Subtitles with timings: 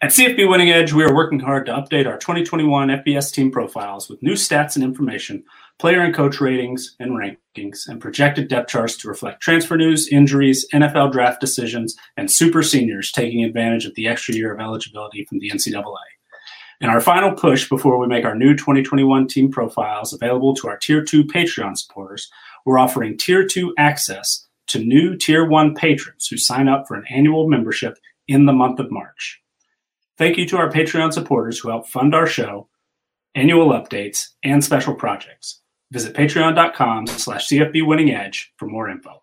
[0.00, 4.08] At CFB Winning Edge, we are working hard to update our 2021 FBS team profiles
[4.08, 5.42] with new stats and information,
[5.80, 10.64] player and coach ratings and rankings, and projected depth charts to reflect transfer news, injuries,
[10.72, 15.40] NFL draft decisions, and super seniors taking advantage of the extra year of eligibility from
[15.40, 15.96] the NCAA.
[16.80, 20.76] In our final push before we make our new 2021 team profiles available to our
[20.76, 22.30] Tier 2 Patreon supporters,
[22.64, 27.04] we're offering Tier 2 access to new Tier 1 patrons who sign up for an
[27.10, 29.42] annual membership in the month of March.
[30.18, 32.68] Thank you to our Patreon supporters who help fund our show,
[33.36, 35.60] annual updates, and special projects.
[35.92, 39.22] Visit patreon.com slash CFB Winning Edge for more info.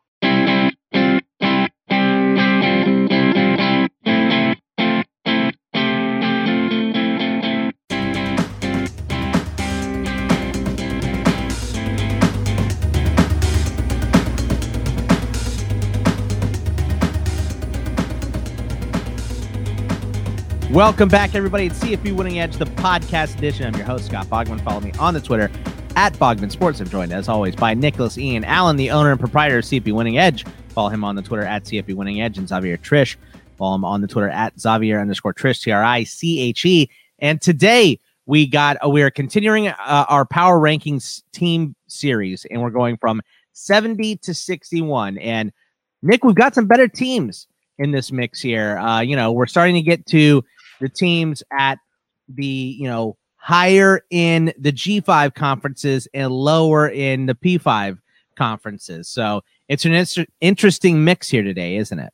[20.75, 21.67] Welcome back, everybody.
[21.67, 23.65] It's CFB Winning Edge, the podcast edition.
[23.65, 24.61] I'm your host, Scott Bogman.
[24.61, 25.49] Follow me on the Twitter
[25.95, 26.81] at Bogman Sports.
[26.81, 30.17] I'm joined, as always, by Nicholas Ian Allen, the owner and proprietor of CFB Winning
[30.17, 30.43] Edge.
[30.67, 33.15] Follow him on the Twitter at CFB Winning Edge and Xavier Triche.
[33.55, 36.89] Follow him on the Twitter at Xavier underscore Triche, T R I C H E.
[37.19, 42.61] And today we got, uh, we are continuing uh, our power rankings team series, and
[42.61, 43.21] we're going from
[43.53, 45.19] 70 to 61.
[45.19, 45.53] And
[46.01, 48.77] Nick, we've got some better teams in this mix here.
[48.77, 50.43] Uh, you know, we're starting to get to
[50.79, 51.79] the teams at
[52.27, 57.99] the you know higher in the G5 conferences and lower in the P5
[58.35, 59.07] conferences.
[59.07, 62.11] So it's an inter- interesting mix here today, isn't it?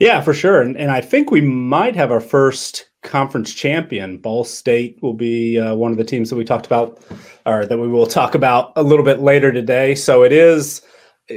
[0.00, 0.62] Yeah, for sure.
[0.62, 4.16] And, and I think we might have our first conference champion.
[4.16, 7.02] Ball State will be uh, one of the teams that we talked about,
[7.44, 9.94] or that we will talk about a little bit later today.
[9.94, 10.82] So it is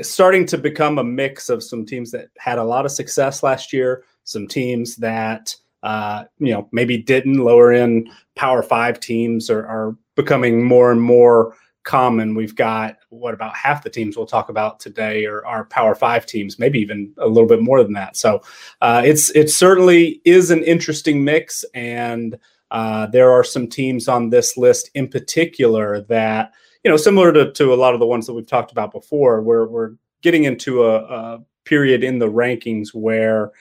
[0.01, 3.73] starting to become a mix of some teams that had a lot of success last
[3.73, 9.65] year, some teams that uh, you know, maybe didn't lower in Power Five teams are,
[9.65, 12.35] are becoming more and more common.
[12.35, 16.25] We've got what about half the teams we'll talk about today are, are Power Five
[16.25, 18.17] teams, maybe even a little bit more than that.
[18.17, 18.41] So
[18.81, 22.37] uh, it's it certainly is an interesting mix, and
[22.71, 26.51] uh, there are some teams on this list in particular that
[26.83, 29.41] you know, similar to, to a lot of the ones that we've talked about before,
[29.41, 29.91] where we're
[30.21, 33.51] getting into a, a period in the rankings where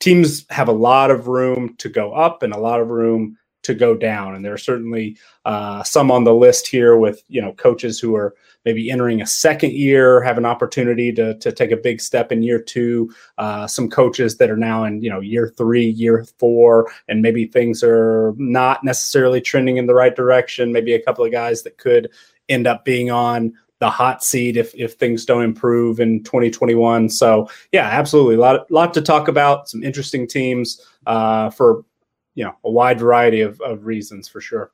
[0.00, 3.74] teams have a lot of room to go up and a lot of room to
[3.74, 4.34] go down.
[4.34, 8.14] And there are certainly uh, some on the list here with you know coaches who
[8.16, 12.32] are maybe entering a second year, have an opportunity to to take a big step
[12.32, 13.12] in year two.
[13.36, 17.46] Uh, some coaches that are now in you know year three, year four, and maybe
[17.46, 20.72] things are not necessarily trending in the right direction.
[20.72, 22.10] Maybe a couple of guys that could
[22.48, 27.08] end up being on the hot seat if if things don't improve in 2021.
[27.08, 29.68] So yeah, absolutely, a lot lot to talk about.
[29.68, 31.84] Some interesting teams uh, for
[32.34, 34.72] you know a wide variety of, of reasons for sure.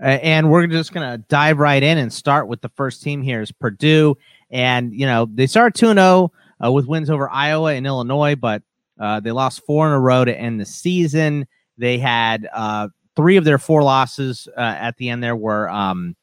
[0.00, 3.50] And we're just gonna dive right in and start with the first team here is
[3.50, 4.16] Purdue,
[4.50, 6.30] and you know they start 2-0
[6.64, 8.62] uh, with wins over Iowa and Illinois, but
[9.00, 11.46] uh, they lost four in a row to end the season.
[11.78, 15.22] They had uh, three of their four losses uh, at the end.
[15.22, 16.16] There were um,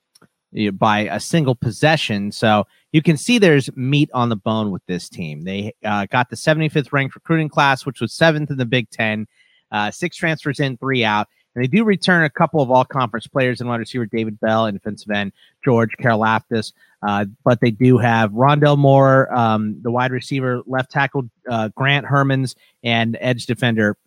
[0.73, 2.31] by a single possession.
[2.31, 5.43] So you can see there's meat on the bone with this team.
[5.43, 9.27] They uh, got the 75th ranked recruiting class, which was seventh in the Big Ten,
[9.71, 11.27] uh, six transfers in, three out.
[11.53, 14.65] And they do return a couple of all conference players in wide receiver David Bell
[14.65, 15.31] and defensive end
[15.63, 16.73] George Karlaftis.
[17.05, 22.05] Uh, but they do have Rondale Moore, um, the wide receiver, left tackle uh, Grant
[22.05, 23.97] Hermanns, and edge defender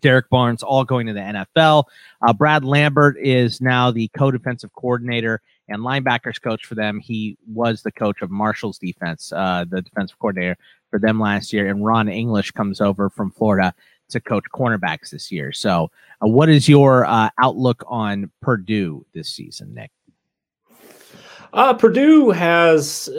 [0.00, 1.84] Derrick Barnes all going to the NFL.
[2.26, 7.00] Uh, Brad Lambert is now the co-defensive coordinator and linebackers coach for them.
[7.00, 10.56] He was the coach of Marshall's defense, uh, the defensive coordinator
[10.90, 11.68] for them last year.
[11.68, 13.74] And Ron English comes over from Florida
[14.10, 15.52] to coach cornerbacks this year.
[15.52, 15.90] So,
[16.22, 19.90] uh, what is your uh, outlook on Purdue this season, Nick?
[21.52, 23.10] Uh, Purdue has,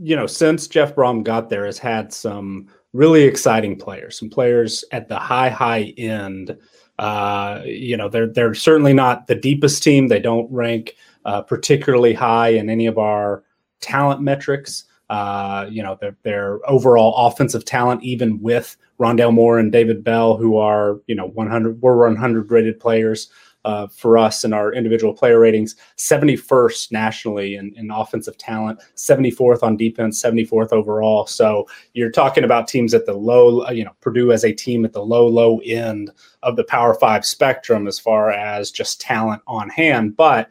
[0.00, 4.84] you know, since Jeff Brohm got there, has had some really exciting players, some players
[4.90, 6.56] at the high, high end.
[6.98, 10.08] Uh, you know, they're they're certainly not the deepest team.
[10.08, 13.42] They don't rank uh, particularly high in any of our
[13.80, 14.84] talent metrics.
[15.10, 20.36] Uh, you know, their, their overall offensive talent, even with Rondale Moore and David Bell,
[20.36, 23.30] who are, you know, 100, we're 100 rated players
[23.64, 29.64] uh, for us in our individual player ratings, 71st nationally in, in offensive talent, 74th
[29.64, 31.26] on defense, 74th overall.
[31.26, 34.92] So you're talking about teams at the low, you know, Purdue as a team at
[34.92, 36.12] the low, low end
[36.44, 40.16] of the Power Five spectrum as far as just talent on hand.
[40.16, 40.48] But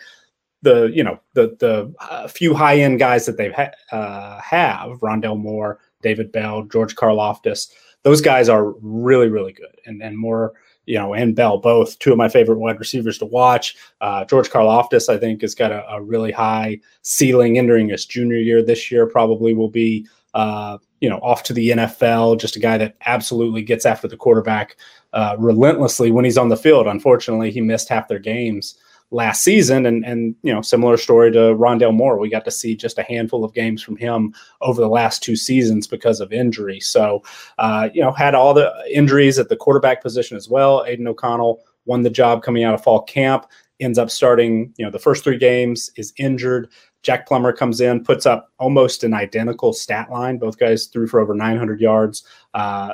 [0.65, 4.99] the you know the the uh, few high end guys that they've ha- uh, have
[4.99, 7.71] Rondale Moore, David Bell, George Karlaftis,
[8.03, 10.53] those guys are really really good and and more
[10.85, 13.75] you know, and Bell, both two of my favorite wide receivers to watch.
[14.01, 18.37] Uh, George Karlaftis, I think, has got a, a, really high ceiling entering his junior
[18.37, 19.07] year this year.
[19.07, 22.39] Probably will be, uh, you know, off to the NFL.
[22.39, 24.77] Just a guy that absolutely gets after the quarterback
[25.13, 26.87] uh, relentlessly when he's on the field.
[26.87, 28.75] Unfortunately, he missed half their games
[29.11, 29.85] last season.
[29.85, 32.19] And and you know, similar story to Rondale Moore.
[32.19, 35.35] We got to see just a handful of games from him over the last two
[35.35, 36.79] seasons because of injury.
[36.79, 37.23] So
[37.59, 40.83] uh, you know, had all the injuries at the quarterback position as well.
[40.85, 43.45] Aidan O'Connell won the job coming out of fall camp,
[43.79, 46.69] ends up starting, you know, the first three games, is injured.
[47.03, 50.39] Jack Plummer comes in, puts up almost an identical stat line.
[50.39, 52.23] Both guys threw for over 900 yards.
[52.55, 52.93] Uh,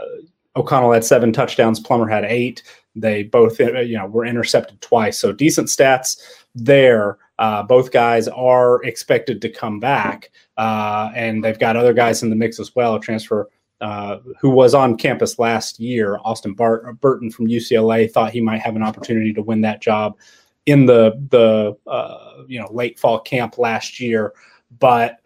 [0.58, 1.80] O'Connell had seven touchdowns.
[1.80, 2.62] Plummer had eight.
[2.96, 5.20] They both, uh, you know, were intercepted twice.
[5.20, 6.22] So decent stats
[6.56, 7.18] there.
[7.40, 12.30] Uh, both guys are expected to come back, uh, and they've got other guys in
[12.30, 13.00] the mix as well.
[13.00, 13.50] Transfer
[13.82, 18.62] uh, who was on campus last year, Austin Bart- Burton from UCLA, thought he might
[18.62, 20.18] have an opportunity to win that job
[20.68, 24.34] in the the uh, you know late fall camp last year,
[24.80, 25.20] but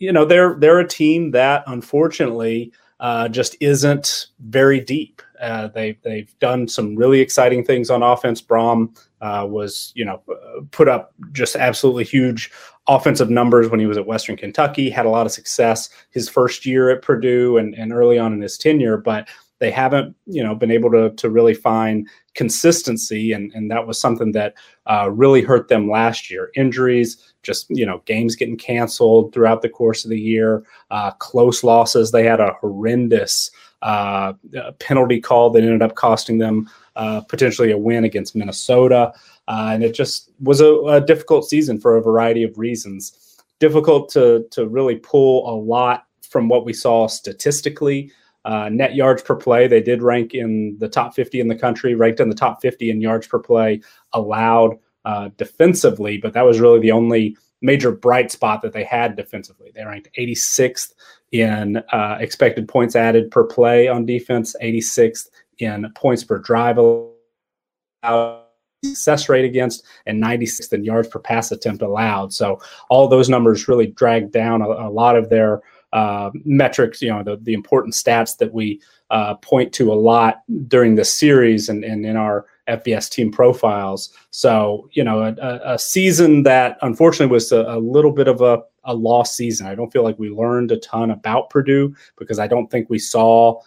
[0.00, 5.22] you know they're they're a team that unfortunately uh, just isn't very deep.
[5.42, 8.40] Uh, they they've done some really exciting things on offense.
[8.40, 10.22] Brohm uh, was you know
[10.70, 12.50] put up just absolutely huge
[12.88, 14.88] offensive numbers when he was at Western Kentucky.
[14.88, 18.40] Had a lot of success his first year at Purdue and, and early on in
[18.40, 19.28] his tenure, but
[19.62, 23.98] they haven't you know been able to to really find consistency and and that was
[23.98, 24.54] something that
[24.86, 29.68] uh, really hurt them last year injuries just you know games getting canceled throughout the
[29.68, 34.32] course of the year uh, close losses they had a horrendous uh,
[34.78, 39.12] penalty call that ended up costing them uh, potentially a win against minnesota.
[39.48, 43.36] Uh, and it just was a, a difficult season for a variety of reasons.
[43.58, 48.10] Difficult to to really pull a lot from what we saw statistically.
[48.44, 51.94] Uh, net yards per play, they did rank in the top 50 in the country,
[51.94, 53.80] ranked in the top 50 in yards per play
[54.14, 59.14] allowed uh, defensively, but that was really the only major bright spot that they had
[59.14, 59.70] defensively.
[59.74, 60.92] They ranked 86th
[61.32, 68.42] in uh, expected points added per play on defense, 86th in points per drive allowed
[68.84, 72.32] success rate against and 96th in yards per pass attempt allowed.
[72.32, 75.62] So all those numbers really dragged down a, a lot of their
[75.92, 78.80] uh, metrics, you know, the, the important stats that we
[79.10, 84.12] uh, point to a lot during this series and, and in our FBS team profiles.
[84.30, 88.62] So, you know, a, a season that unfortunately was a, a, little bit of a,
[88.84, 89.66] a lost season.
[89.66, 92.98] I don't feel like we learned a ton about Purdue because I don't think we
[92.98, 93.60] saw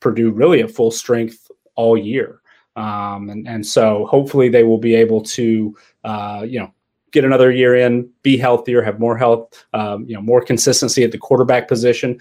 [0.00, 2.40] Purdue really at full strength all year.
[2.76, 6.72] Um, and, and so hopefully they will be able to, uh, you know,
[7.12, 11.12] get another year in, be healthier, have more health, um, you know, more consistency at
[11.12, 12.18] the quarterback position.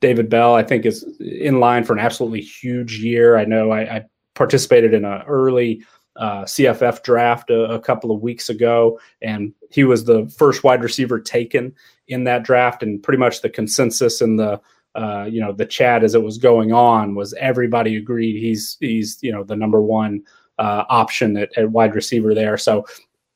[0.00, 3.36] David Bell, I think, is in line for an absolutely huge year.
[3.36, 5.82] I know I, I participated in an early
[6.16, 10.82] uh, CFF draft a, a, couple of weeks ago, and he was the first wide
[10.82, 11.74] receiver taken
[12.08, 12.82] in that draft.
[12.82, 14.60] And pretty much the consensus in the
[14.94, 19.18] uh, you know the chat as it was going on was everybody agreed he's he's
[19.22, 20.22] you know the number one
[20.58, 22.58] uh, option at, at wide receiver there.
[22.58, 22.84] So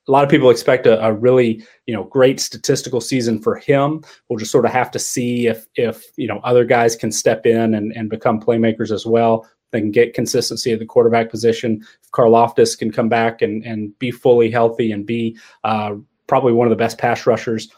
[0.07, 4.03] a lot of people expect a, a, really you know great statistical season for him
[4.29, 7.47] we'll just sort of have to see if if you know other guys can step
[7.47, 11.85] in and, and become playmakers as well they can get consistency at the quarterback position
[12.03, 15.95] if Karlaftis can come back and and be fully healthy and be uh,
[16.27, 17.69] probably one of the best pass rushers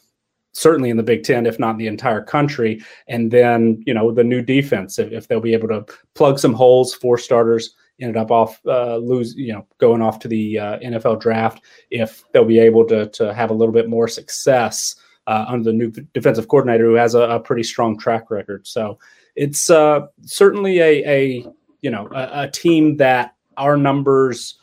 [0.52, 2.82] certainly in the Big Ten, if not the entire country.
[3.06, 6.54] And then, you know, the new defense, if, if they'll be able to plug some
[6.54, 10.78] holes, four starters ended up off uh, lose you know going off to the uh,
[10.78, 14.94] NFL draft if they'll be able to to have a little bit more success
[15.26, 18.66] uh, under the new defensive coordinator who has a, a pretty strong track record.
[18.66, 18.98] So
[19.36, 21.46] it's uh, certainly a a
[21.80, 24.58] you know a, a, team that our numbers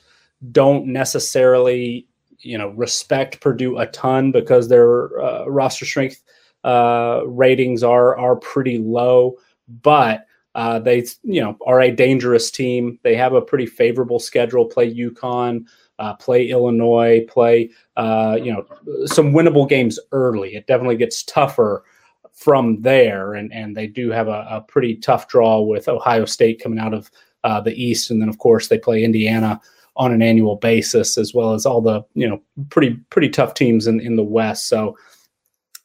[0.51, 2.07] don't necessarily
[2.39, 6.22] you know respect Purdue a ton because their uh, roster strength
[6.63, 9.36] uh, ratings are are pretty low,
[9.81, 12.98] but uh, they, you know, are a dangerous team.
[13.03, 14.65] They have a pretty favorable schedule.
[14.65, 15.65] Play UConn,
[16.00, 18.65] uh, play Illinois, play, uh, you know,
[19.05, 20.55] some winnable games early.
[20.55, 21.84] It definitely gets tougher
[22.35, 26.61] from there, and and they do have a, a pretty tough draw with Ohio State
[26.61, 27.09] coming out of
[27.43, 29.59] uh, the East, and then of course they play Indiana
[29.97, 33.87] on an annual basis, as well as all the you know pretty pretty tough teams
[33.87, 34.67] in in the West.
[34.67, 34.97] So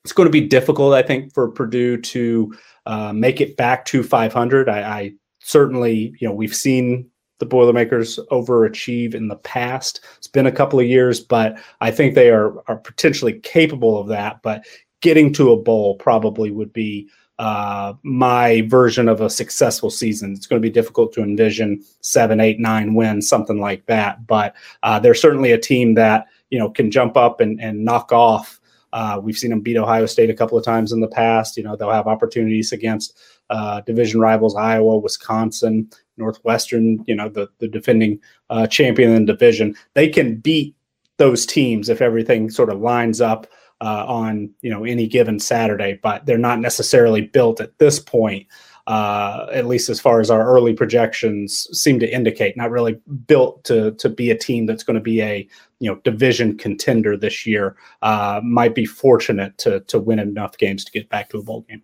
[0.04, 2.54] it's going to be difficult, I think, for Purdue to
[2.86, 4.68] uh, make it back to 500.
[4.68, 10.00] I, I, certainly, you know, we've seen the Boilermakers overachieve in the past.
[10.16, 14.08] It's been a couple of years, but I think they are are potentially capable of
[14.08, 14.42] that.
[14.42, 14.64] But
[15.00, 17.08] getting to a bowl probably would be
[17.40, 20.32] uh, my version of a successful season.
[20.32, 24.26] It's going to be difficult to envision seven, eight, nine wins, something like that.
[24.26, 28.12] But uh, they're certainly a team that you know can jump up and, and knock
[28.12, 28.60] off.
[28.92, 31.56] Uh, we've seen them beat Ohio State a couple of times in the past.
[31.56, 35.88] You know they'll have opportunities against uh, division rivals Iowa, Wisconsin,
[36.18, 37.02] Northwestern.
[37.06, 39.74] You know the the defending uh, champion in the division.
[39.94, 40.76] They can beat
[41.16, 43.46] those teams if everything sort of lines up
[43.80, 48.46] uh, on you know any given Saturday, but they're not necessarily built at this point.
[48.86, 53.62] Uh, at least as far as our early projections seem to indicate, not really built
[53.64, 55.46] to to be a team that's going to be a
[55.78, 57.76] you know division contender this year.
[58.02, 61.64] Uh, might be fortunate to to win enough games to get back to a bowl
[61.68, 61.82] game.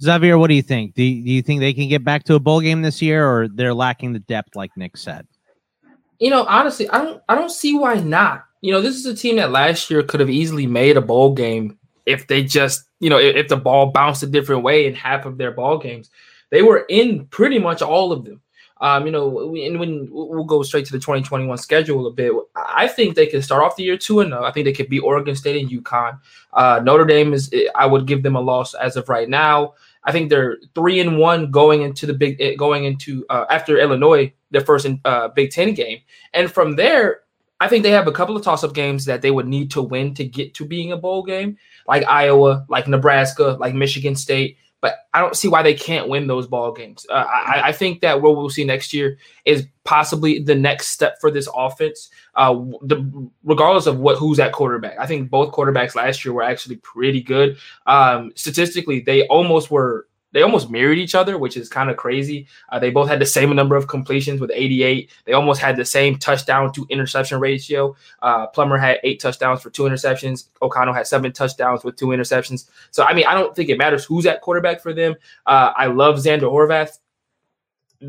[0.00, 0.94] Xavier, what do you think?
[0.94, 3.26] Do you, do you think they can get back to a bowl game this year,
[3.26, 5.26] or they're lacking the depth, like Nick said?
[6.18, 9.14] You know, honestly, I don't I don't see why not you know, this is a
[9.14, 13.08] team that last year could have easily made a bowl game if they just, you
[13.08, 16.10] know, if, if the ball bounced a different way in half of their ball games.
[16.50, 18.40] They were in pretty much all of them.
[18.80, 22.88] Um, you know, and when we'll go straight to the 2021 schedule a bit, I
[22.88, 25.36] think they could start off the year two and I think they could beat Oregon
[25.36, 26.18] State and UConn.
[26.52, 29.74] Uh, Notre Dame is, I would give them a loss as of right now.
[30.06, 33.78] I think they're three and one going into the big, eh, going into uh, after
[33.78, 35.98] Illinois, their first uh, Big Ten game,
[36.32, 37.22] and from there
[37.58, 39.82] I think they have a couple of toss up games that they would need to
[39.82, 41.56] win to get to being a bowl game,
[41.88, 44.58] like Iowa, like Nebraska, like Michigan State.
[44.86, 47.04] But I don't see why they can't win those ball games.
[47.10, 51.16] Uh, I, I, think that what we'll see next year is possibly the next step
[51.20, 54.96] for this offense, uh, the, regardless of what who's at quarterback.
[55.00, 57.56] I think both quarterbacks last year were actually pretty good.
[57.88, 62.46] Um, statistically, they almost were they almost mirrored each other, which is kind of crazy.
[62.68, 65.10] Uh, they both had the same number of completions with 88.
[65.24, 67.96] They almost had the same touchdown to interception ratio.
[68.20, 70.48] Uh, Plummer had eight touchdowns for two interceptions.
[70.60, 72.68] O'Connell had seven touchdowns with two interceptions.
[72.90, 75.14] So, I mean, I don't think it matters who's at quarterback for them.
[75.46, 76.98] Uh, I love Xander Horvath.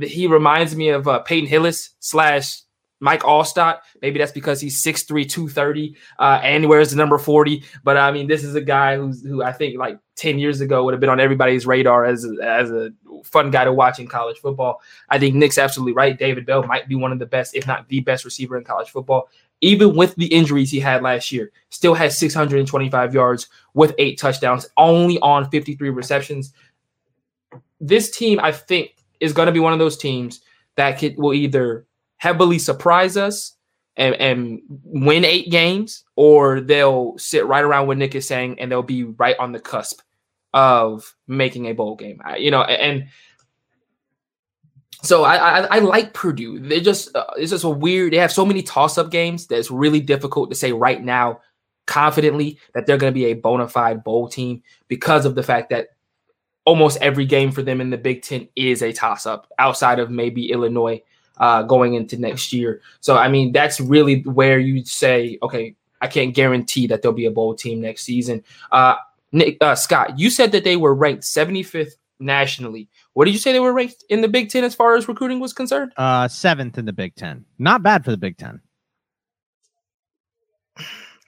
[0.02, 2.62] He reminds me of uh, Peyton Hillis slash
[3.00, 3.80] Mike Alstott.
[4.02, 7.64] Maybe that's because he's 6'3, 230, uh, and wears the number 40.
[7.84, 10.84] But I mean, this is a guy who's who I think like 10 years ago
[10.84, 12.92] would have been on everybody's radar as a, as a
[13.24, 14.82] fun guy to watch in college football.
[15.10, 16.18] I think Nick's absolutely right.
[16.18, 18.90] David Bell might be one of the best, if not the best receiver in college
[18.90, 19.30] football.
[19.62, 24.68] Even with the injuries he had last year, still has 625 yards with eight touchdowns,
[24.78, 26.54] only on 53 receptions.
[27.80, 30.42] This team, I think, is going to be one of those teams
[30.76, 31.87] that could, will either
[32.18, 33.54] heavily surprise us
[33.96, 38.72] and, and win eight games, or they'll sit right around what Nick is saying and
[38.72, 40.02] they'll be right on the cusp
[40.54, 42.22] of making a bowl game.
[42.24, 43.08] I, you know, and
[45.04, 46.60] so I, I, I like Purdue.
[46.60, 48.14] They just uh, it's just a weird.
[48.14, 51.42] They have so many toss up games that it's really difficult to say right now
[51.86, 55.70] confidently that they're going to be a bona fide bowl team because of the fact
[55.70, 55.90] that
[56.66, 60.12] almost every game for them in the Big Ten is a toss up outside of
[60.12, 61.02] maybe Illinois
[61.40, 62.82] uh, going into next year.
[63.00, 65.76] So I mean that's really where you say okay.
[66.00, 68.44] I can't guarantee that there'll be a bowl team next season.
[68.72, 68.98] Uh,
[69.32, 72.88] Nick uh, Scott, you said that they were ranked 75th nationally.
[73.14, 75.40] What did you say they were ranked in the Big Ten as far as recruiting
[75.40, 75.94] was concerned?
[75.98, 77.46] Uh, seventh in the Big Ten.
[77.58, 78.62] Not bad for the Big Ten.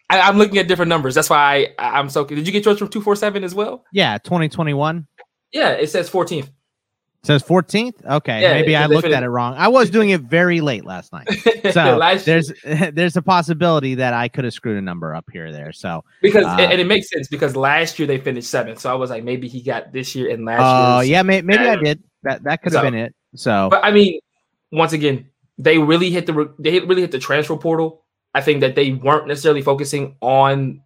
[0.10, 1.16] I, am looking at different numbers.
[1.16, 2.26] That's why I, I'm so.
[2.26, 3.86] Did you get yours from two four seven as well?
[3.92, 5.08] Yeah, 2021.
[5.52, 6.50] Yeah, it says 14th
[7.24, 8.06] says 14th.
[8.06, 9.56] Okay, yeah, maybe I looked at it wrong.
[9.58, 11.30] I was doing it very late last night,
[11.72, 15.48] so last there's there's a possibility that I could have screwed a number up here
[15.48, 15.72] or there.
[15.72, 18.96] So because uh, and it makes sense because last year they finished seventh, so I
[18.96, 20.60] was like maybe he got this year and last.
[20.60, 20.68] Year.
[20.68, 22.04] Oh uh, yeah, may, maybe I did.
[22.24, 23.16] That that could have so, been it.
[23.36, 24.20] So, but I mean,
[24.72, 28.06] once again, they really hit the they really hit the transfer portal.
[28.34, 30.82] I think that they weren't necessarily focusing on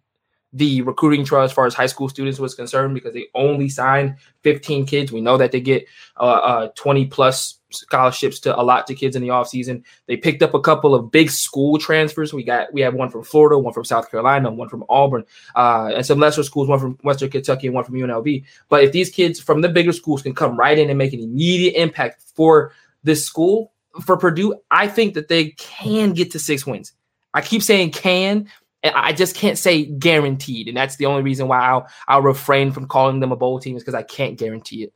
[0.54, 4.14] the recruiting trail as far as high school students was concerned because they only signed
[4.42, 5.10] 15 kids.
[5.10, 5.84] We know that they get
[6.16, 9.82] uh, uh, 20 plus scholarships to a lot to kids in the offseason.
[10.06, 12.32] They picked up a couple of big school transfers.
[12.32, 15.24] We got we have one from Florida, one from South Carolina, one from Auburn,
[15.56, 18.44] uh, and some lesser schools, one from Western Kentucky and one from UNLV.
[18.68, 21.20] But if these kids from the bigger schools can come right in and make an
[21.20, 23.72] immediate impact for this school,
[24.04, 26.92] for Purdue, I think that they can get to six wins.
[27.32, 28.48] I keep saying can
[28.84, 32.70] and I just can't say guaranteed, and that's the only reason why I'll I'll refrain
[32.70, 34.92] from calling them a bowl team is because I can't guarantee it.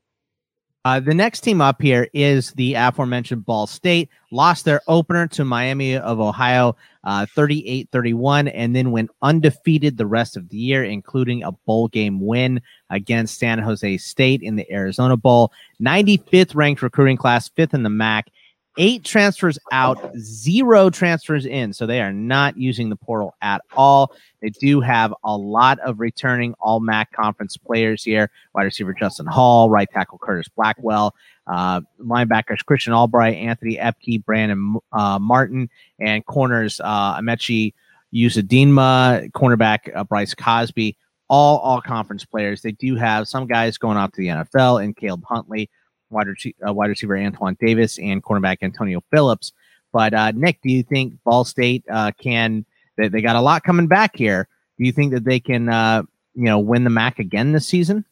[0.85, 4.09] Uh, the next team up here is the aforementioned Ball State.
[4.31, 9.97] Lost their opener to Miami of Ohio uh, 38 uh, 31, and then went undefeated
[9.97, 14.57] the rest of the year, including a bowl game win against San Jose State in
[14.57, 15.53] the Arizona Bowl.
[15.83, 18.31] 95th ranked recruiting class, fifth in the MAC.
[18.79, 21.73] Eight transfers out, zero transfers in.
[21.73, 24.15] So they are not using the portal at all.
[24.41, 28.31] They do have a lot of returning all MAC conference players here.
[28.55, 31.15] Wide receiver Justin Hall, right tackle Curtis Blackwell,
[31.49, 35.69] uh, linebackers Christian Albright, Anthony Epke, Brandon uh, Martin,
[35.99, 37.75] and corners uh, Amechi
[38.15, 40.97] Uzodinma, cornerback uh, Bryce Cosby.
[41.31, 42.63] All all conference players.
[42.63, 45.69] They do have some guys going off to the NFL and Caleb Huntley
[46.11, 46.27] wide,
[46.67, 49.53] uh, wide receiver Antoine Davis and cornerback Antonio Phillips.
[49.93, 52.65] But uh, Nick, do you think Ball State uh, can?
[52.97, 54.49] They, they got a lot coming back here.
[54.79, 56.03] Do you think that they can, uh,
[56.35, 58.05] you know, win the MAC again this season?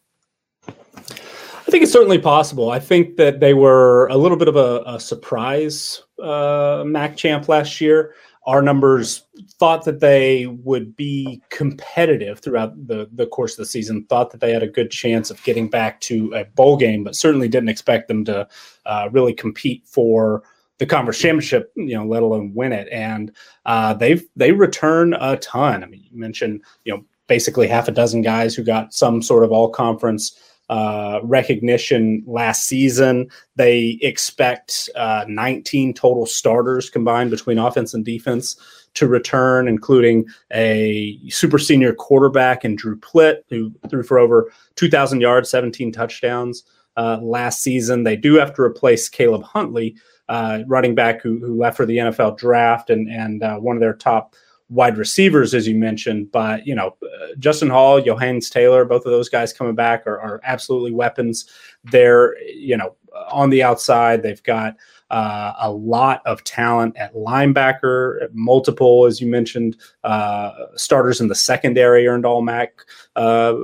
[0.67, 2.71] I think it's certainly possible.
[2.71, 7.49] I think that they were a little bit of a, a surprise uh, MAC champ
[7.49, 8.15] last year
[8.47, 9.25] our numbers
[9.59, 14.41] thought that they would be competitive throughout the, the course of the season, thought that
[14.41, 17.69] they had a good chance of getting back to a bowl game, but certainly didn't
[17.69, 18.47] expect them to
[18.87, 20.45] uh, really compete for
[20.79, 22.89] the conference championship, you know, let alone win it.
[22.93, 23.33] And
[23.65, 25.83] uh, they've they return a ton.
[25.83, 29.43] I mean, you mentioned, you know, basically half a dozen guys who got some sort
[29.43, 33.31] of all conference uh, recognition last season.
[33.55, 38.57] They expect uh, 19 total starters combined between offense and defense
[38.95, 45.21] to return, including a super senior quarterback in Drew Plitt, who threw for over 2,000
[45.21, 46.65] yards, 17 touchdowns
[46.97, 48.05] uh, last season.
[48.05, 49.97] They do have to replace Caleb Huntley,
[50.29, 53.81] uh, running back who, who left for the NFL draft and, and uh, one of
[53.81, 54.35] their top
[54.69, 56.31] wide receivers, as you mentioned.
[56.33, 60.19] But you know, uh, Justin Hall, Yo'Heinz Tyler, both of those guys coming back are,
[60.19, 61.49] are absolutely weapons.
[61.85, 62.97] They're you know
[63.31, 64.23] on the outside.
[64.23, 64.77] They've got
[65.11, 71.35] uh, a lot of talent at linebacker, multiple, as you mentioned, uh, starters in the
[71.35, 72.73] secondary earned all MAC,
[73.15, 73.55] uh,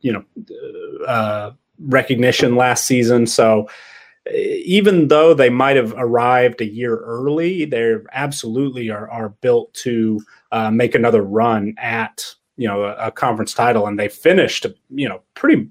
[0.00, 0.24] you know,
[1.06, 3.26] uh, recognition last season.
[3.26, 3.68] So
[4.32, 10.20] even though they might have arrived a year early, they absolutely are, are built to
[10.52, 15.08] uh, make another run at you know a, a, conference title, and they finished you
[15.08, 15.68] know pretty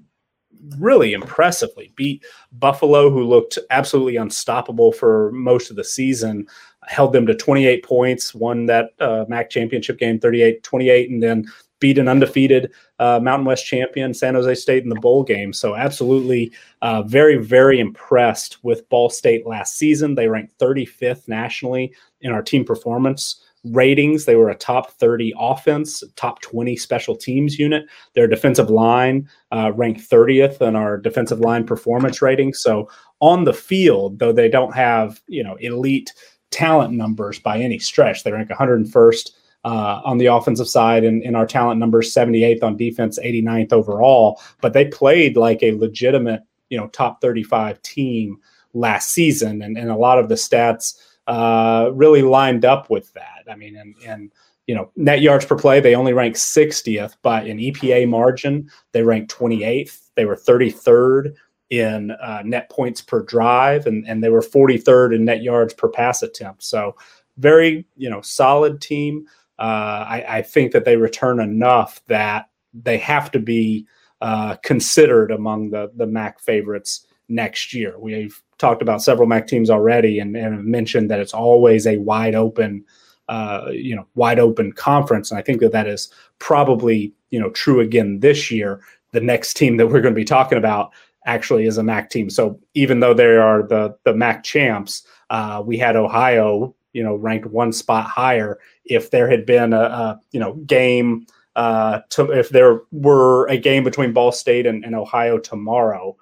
[0.78, 1.92] really impressively.
[1.96, 6.46] Beat Buffalo, who looked absolutely unstoppable for most of the season,
[6.86, 11.44] held them to 28 points, won that uh, MAC championship game 38-28, and then
[11.84, 15.52] beat an undefeated uh, Mountain West champion San Jose State in the bowl game.
[15.52, 20.14] So absolutely, uh, very very impressed with Ball State last season.
[20.14, 21.92] They ranked 35th nationally
[22.22, 24.24] in our team performance ratings.
[24.24, 27.84] They were a top 30 offense, top 20 special teams unit.
[28.14, 32.54] Their defensive line uh, ranked 30th in our defensive line performance rating.
[32.54, 32.88] So
[33.20, 36.14] on the field, though they don't have you know elite
[36.50, 39.32] talent numbers by any stretch, they rank 101st.
[39.64, 44.38] Uh, on the offensive side, and in our talent number 78th on defense, 89th overall.
[44.60, 48.36] But they played like a legitimate, you know, top 35 team
[48.74, 53.44] last season, and, and a lot of the stats uh, really lined up with that.
[53.50, 54.32] I mean, and, and
[54.66, 59.02] you know, net yards per play, they only ranked 60th, but in EPA margin, they
[59.02, 60.10] ranked 28th.
[60.14, 61.34] They were 33rd
[61.70, 65.88] in uh, net points per drive, and, and they were 43rd in net yards per
[65.88, 66.62] pass attempt.
[66.62, 66.96] So,
[67.36, 69.26] very, you know, solid team.
[69.58, 73.86] Uh, I, I, think that they return enough that they have to be
[74.20, 77.98] uh, considered among the the MAC favorites next year.
[77.98, 82.34] We've talked about several MAC teams already and, and mentioned that it's always a wide
[82.34, 82.84] open,
[83.28, 85.30] uh, you know, wide open conference.
[85.30, 88.80] And I think that that is probably, you know, true again this year.
[89.12, 90.90] The next team that we're going to be talking about
[91.26, 92.28] actually is a MAC team.
[92.28, 97.14] So even though they are the the MAC champs, uh, we had Ohio, you know,
[97.14, 98.58] ranked one spot higher.
[98.86, 103.58] If there had been a, a you know game, uh, to, if there were a
[103.58, 106.16] game between Ball State and, and Ohio tomorrow,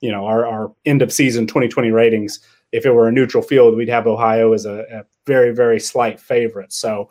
[0.00, 2.40] you know our, our end of season 2020 ratings
[2.72, 6.18] if it were a neutral field we'd have ohio as a, a, very very slight
[6.20, 7.08] favorite so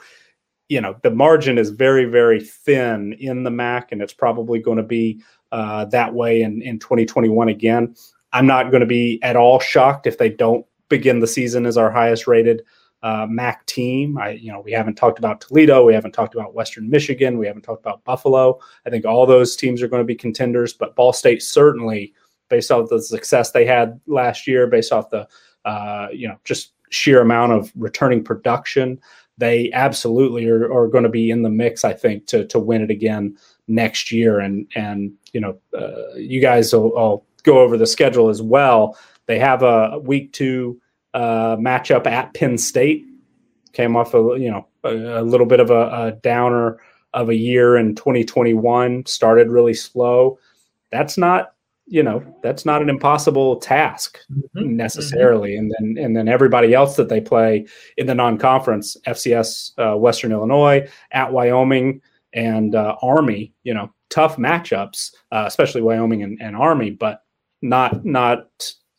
[0.69, 4.77] you know the margin is very very thin in the mac and it's probably going
[4.77, 7.95] to be uh, that way in, in 2021 again
[8.33, 11.77] i'm not going to be at all shocked if they don't begin the season as
[11.77, 12.63] our highest rated
[13.03, 14.17] uh, MAC team.
[14.17, 17.47] I, you know, we haven't talked about Toledo, we haven't talked about Western Michigan, we
[17.47, 18.59] haven't talked about Buffalo.
[18.85, 22.13] I think all those teams are going to be contenders, but Ball State certainly
[22.49, 25.27] based off the success they had last year, based off the
[25.65, 28.99] uh, you know just sheer amount of returning production.
[29.37, 32.81] They absolutely are, are going to be in the mix, I think, to to win
[32.81, 34.39] it again next year.
[34.39, 38.97] And and you know, uh, you guys will, will, go over the schedule as well.
[39.27, 40.81] They have a week two
[41.17, 43.03] uh, matchup at Penn State.
[43.73, 46.77] Came off a you know a, a little bit of a, a downer
[47.13, 49.05] of a year in 2021.
[49.05, 50.37] Started really slow.
[50.91, 51.53] That's not
[51.89, 54.19] you know that's not an impossible task
[54.55, 54.75] Mhm.
[54.75, 55.55] necessarily.
[55.57, 57.65] And then and then everybody else that they play
[57.97, 62.01] in the non-conference, FCS, uh, Western Illinois, at Wyoming,
[62.33, 63.53] and uh, Army.
[63.63, 67.23] You know, tough matchups, uh, especially Wyoming and, and Army, but
[67.61, 68.47] not not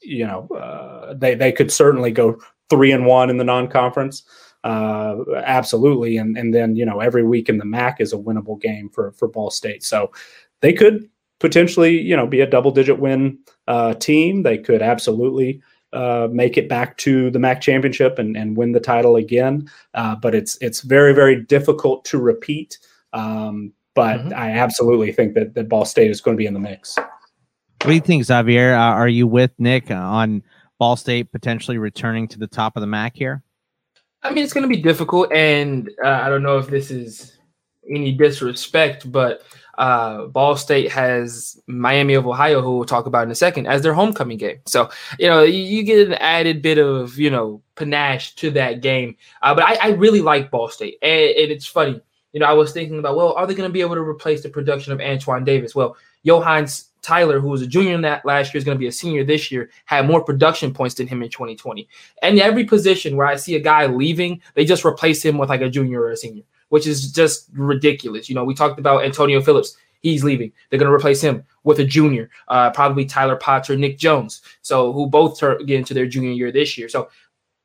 [0.02, 2.38] you know uh, they they could certainly go
[2.70, 4.22] three and one in the non-conference.
[4.64, 8.60] Uh, absolutely, and and then you know every week in the MAC is a winnable
[8.60, 9.84] game for for Ball State.
[9.84, 10.10] So
[10.60, 11.08] they could
[11.40, 14.42] potentially, you know, be a double digit win uh, team.
[14.42, 18.80] They could absolutely uh, make it back to the MAC championship and, and win the
[18.80, 19.70] title again.
[19.94, 22.78] Uh, but it's it's very very difficult to repeat.
[23.12, 24.32] Um, but Mhm.
[24.34, 26.98] I absolutely think that that Ball State is going to be in the mix.
[27.80, 28.74] What do you think, Xavier?
[28.74, 30.42] Uh, are you with Nick on
[30.78, 33.42] Ball State potentially returning to the top of the MAC here?
[34.22, 37.38] I mean, it's going to be difficult, and uh, I don't know if this is
[37.88, 39.42] any disrespect, but
[39.78, 43.82] uh, Ball State has Miami of Ohio, who we'll talk about in a second, as
[43.82, 44.58] their homecoming game.
[44.66, 48.80] So you know, you, you get an added bit of you know panache to that
[48.80, 49.16] game.
[49.40, 52.00] Uh, but I, I really like Ball State, and, and it's funny.
[52.32, 54.42] You know, I was thinking about, well, are they going to be able to replace
[54.42, 55.74] the production of Antoine Davis?
[55.74, 58.86] Well, Yo'Heinz Tyler, who was a junior in that last year, is going to be
[58.86, 61.88] a senior this year, had more production points than him in 2020.
[62.20, 65.62] And every position where I see a guy leaving, they just replace him with like
[65.62, 68.28] a junior or a senior, which is just ridiculous.
[68.28, 69.74] You know, we talked about Antonio Phillips.
[70.00, 70.52] He's leaving.
[70.68, 74.42] They're going to replace him with a junior, uh, probably Tyler Potts or Nick Jones.
[74.60, 76.90] So who both turn, get into their junior year this year.
[76.90, 77.08] So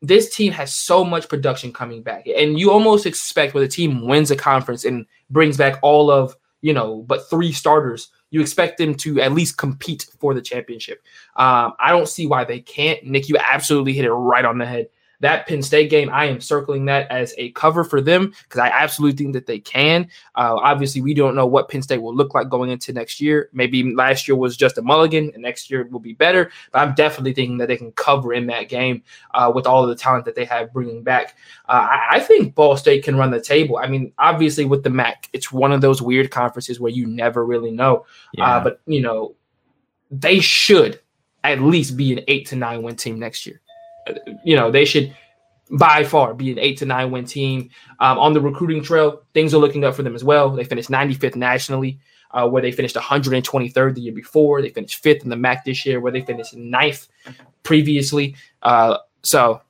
[0.01, 4.07] this team has so much production coming back, and you almost expect when a team
[4.07, 8.79] wins a conference and brings back all of you know, but three starters, you expect
[8.79, 11.03] them to at least compete for the championship.
[11.35, 13.03] Um, I don't see why they can't.
[13.03, 14.87] Nick, you absolutely hit it right on the head.
[15.23, 18.67] That Penn State game, I am circling that as a cover for them because I
[18.67, 20.09] absolutely think that they can.
[20.35, 23.49] Uh, obviously, we don't know what Penn State will look like going into next year.
[23.53, 26.51] Maybe last year was just a mulligan, and next year will be better.
[26.73, 29.01] But I'm definitely thinking that they can cover in that game
[29.33, 31.37] uh, with all of the talent that they have bringing back.
[31.69, 33.77] Uh, I, I think Ball State can run the table.
[33.77, 37.45] I mean, obviously with the MAC, it's one of those weird conferences where you never
[37.45, 38.05] really know.
[38.39, 39.35] Uh, but you know,
[40.11, 40.99] they should
[41.43, 43.61] at least be an eight to nine win team next year.
[44.43, 45.15] You know, they should
[45.71, 47.69] by far be an eight to nine win team.
[47.99, 50.49] Um, on the recruiting trail, things are looking up for them as well.
[50.49, 51.99] They finished 95th nationally,
[52.31, 54.61] uh, where they finished 123rd the year before.
[54.61, 57.07] They finished fifth in the MAC this year, where they finished ninth
[57.63, 58.35] previously.
[58.61, 59.61] Uh, so,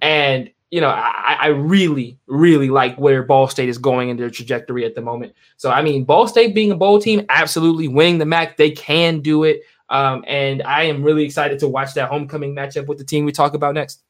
[0.00, 4.28] and you know, I, I really, really like where Ball State is going in their
[4.28, 5.32] trajectory at the moment.
[5.56, 9.20] So, I mean, Ball State being a bowl team, absolutely winning the MAC, they can
[9.20, 9.62] do it.
[9.90, 13.32] Um, and I am really excited to watch that homecoming matchup with the team we
[13.32, 14.02] talk about next.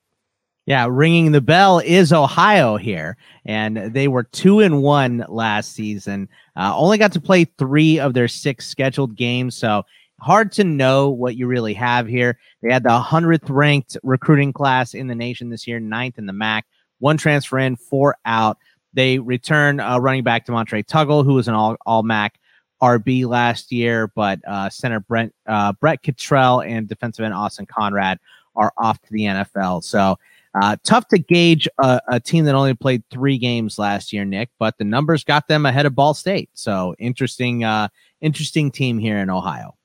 [0.66, 6.28] Yeah, ringing the bell is Ohio here, and they were two and one last season.
[6.56, 9.86] Uh, only got to play three of their six scheduled games, so
[10.20, 12.38] hard to know what you really have here.
[12.62, 16.34] They had the hundredth ranked recruiting class in the nation this year, ninth in the
[16.34, 16.66] MAC.
[16.98, 18.58] One transfer in, four out.
[18.92, 22.38] They return uh, running back De'Montre Tuggle, who was an all all MAC
[22.82, 28.18] RB last year, but uh, center Brent uh, Brett Cottrell and defensive end Austin Conrad
[28.56, 29.84] are off to the NFL.
[29.84, 30.18] So.
[30.54, 34.48] Uh, tough to gauge a, a, team that only played three games last year, Nick,
[34.58, 36.48] but the numbers got them ahead of Ball State.
[36.54, 37.88] So interesting, uh,
[38.22, 39.76] interesting team here in Ohio.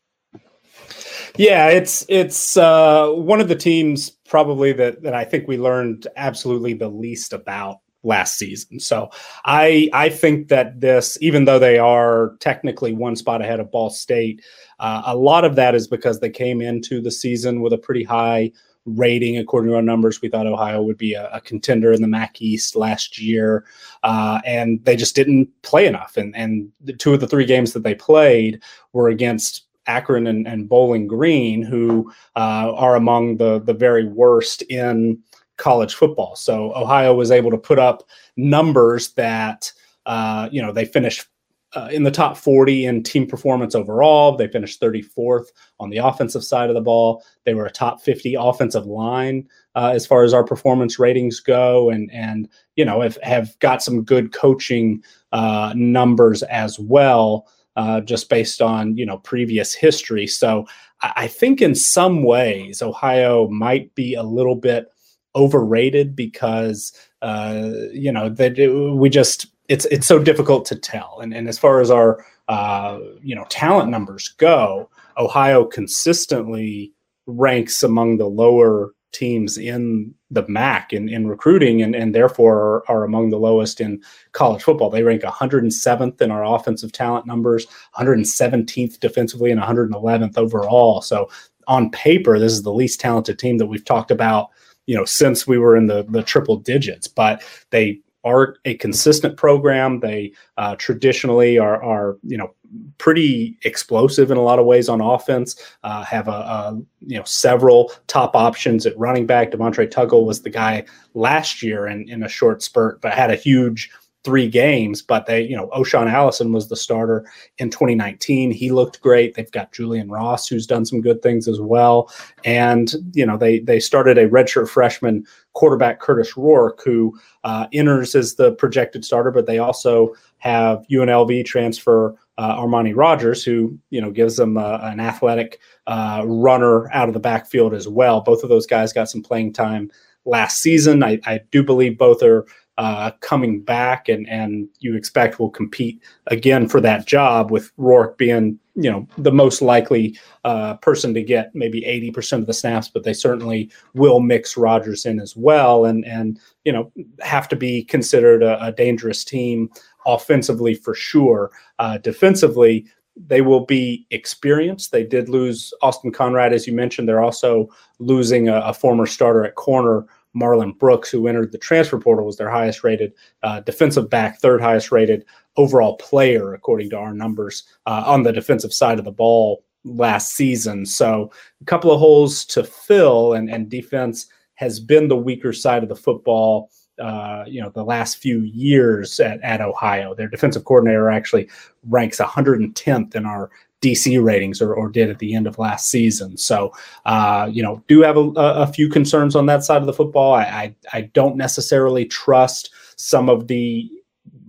[1.38, 6.08] Yeah, it's it's uh, one of the teams probably that that I think we learned
[6.16, 8.80] absolutely the least about last season.
[8.80, 9.10] So
[9.46, 13.90] I I think that this, even though they are technically one spot ahead of Ball
[13.90, 14.42] State,
[14.80, 18.04] uh, a lot of that is because they came into the season with a pretty
[18.04, 18.52] high
[18.86, 20.22] rating according to our numbers.
[20.22, 23.66] We thought Ohio would be a, a contender in the MAC East last year,
[24.04, 26.18] uh, and they just didn't play enough.
[26.18, 28.62] And and the two of the three games that they played
[28.92, 34.62] were against Akron and, and Bowling Green, who uh, are among the the very worst
[34.64, 35.22] in
[35.58, 36.36] college football.
[36.36, 38.04] So Ohio was able to put up
[38.38, 39.72] numbers that
[40.06, 41.28] uh, you know they finished
[41.76, 44.36] uh, in the top 40 in team performance overall.
[44.36, 45.48] They finished 34th
[45.80, 47.24] on the offensive side of the ball.
[47.46, 51.90] They were a top 50 offensive line uh, as far as our performance ratings go,
[51.90, 57.48] and and you know have have got some good coaching uh, numbers as well.
[57.76, 60.28] Uh, just based on you know previous history.
[60.28, 60.68] So
[61.02, 64.93] I, I, think in some ways Ohio might be a little bit
[65.36, 68.58] overrated because uh, you know that
[68.98, 71.20] we just it's it's so difficult to tell.
[71.22, 76.94] And and as far as our uh, you know talent numbers go, Ohio consistently
[77.26, 82.90] ranks among the lower teams in the MAC in, in recruiting and, and therefore are,
[82.90, 84.90] are, among the lowest in college football.
[84.90, 91.02] They rank 107th in our offensive talent numbers, 117th defensively, and 111th overall.
[91.02, 91.30] So
[91.68, 94.50] on paper, this is the least talented team that we've talked about,
[94.86, 97.08] you know, since we were in the, the triple digits.
[97.08, 100.00] But they are a consistent program.
[100.00, 102.54] They uh, traditionally are, are, you know,
[102.98, 105.56] pretty explosive in a lot of ways on offense.
[105.84, 109.52] Uh, have a, a, you know several top options at running back.
[109.52, 113.36] De'Montre Tuggle was the guy last year in, in a short spurt, but had a
[113.36, 113.92] huge
[114.24, 117.26] three games, but they, you know, O'Shaan Allison was the starter
[117.58, 118.52] in 2019.
[118.52, 119.36] He looked great.
[119.36, 122.10] They've got Julian Ross, who's done some good things as well.
[122.46, 128.16] And, you know, they they started a redshirt freshman quarterback, Kurtis Rourke, who uh, enters
[128.16, 134.02] as the projected starter, but they also have UNLV transfer uh, Armani Rogers, who, you
[134.02, 138.22] know, gives them uh, an athletic uh, runner out of the backfield as well.
[138.22, 139.92] Both of those guys got some playing time
[140.26, 141.04] last season.
[141.04, 142.46] I, I do believe both are
[142.78, 148.18] uh, coming back and and you expect will compete again for that job with Rourke
[148.18, 152.88] being you know the most likely uh, person to get maybe 80% of the snaps
[152.88, 157.56] but they certainly will mix Rogers in as well and and you know have to
[157.56, 159.70] be considered a, a dangerous team
[160.08, 164.92] offensively for sure uh, defensively they will be experienced.
[164.92, 167.08] They did lose Austin Conrad, as you mentioned.
[167.08, 172.00] They're also losing a, a former starter at corner Marlon Brooks, who entered the transfer
[172.00, 175.26] portal, was their highest rated uh, defensive back, third highest rated
[175.58, 180.34] overall player, according to our numbers uh, on the defensive side of the ball last
[180.34, 180.86] season.
[180.86, 185.84] So a couple of holes to fill, and, and defense has been the weaker side
[185.84, 186.70] of the football.
[187.00, 191.50] Uh, you know, the last few years at, at Ohio, their defensive coordinator actually
[191.90, 193.50] ranks 110th in our
[193.84, 196.38] DC ratings or, or did at the end of last season.
[196.38, 196.74] So,
[197.06, 200.34] uh, you know, do have a, a, few concerns on that side of the football.
[200.34, 203.92] I, I, I don't necessarily trust some of the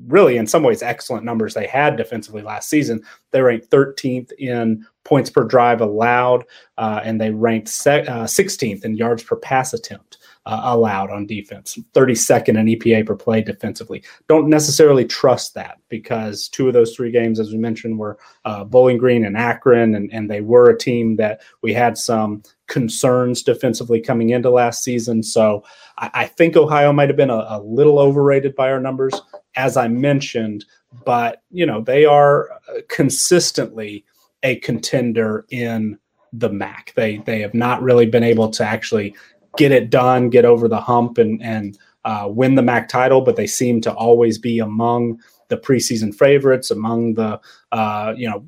[0.06, 3.02] really, in some ways, excellent numbers they had defensively last season.
[3.30, 6.44] They ranked 13th in points per drive allowed,
[6.78, 11.26] uh, and they ranked se- uh, 16th in yards per pass attempt uh, allowed on
[11.26, 14.02] defense, 32nd in EPA per play defensively.
[14.28, 18.64] Don't necessarily trust that because two of those three games, as we mentioned, were uh,
[18.64, 23.42] Bowling Green and Akron, and, and they were a team that we had some concerns
[23.42, 25.22] defensively coming into last season.
[25.22, 25.64] So
[25.98, 29.20] I, I think Ohio might have been a, a little overrated by our numbers,
[29.56, 30.64] as I mentioned,
[31.04, 34.04] but you know they are uh, consistently
[34.42, 35.98] a contender in
[36.32, 36.92] the MAC.
[36.94, 39.14] They they have not really been able to actually
[39.56, 43.20] get it done, get over the hump, and and uh, win the MAC title.
[43.20, 47.40] But they seem to always be among the preseason favorites, among the
[47.72, 48.44] uh, you know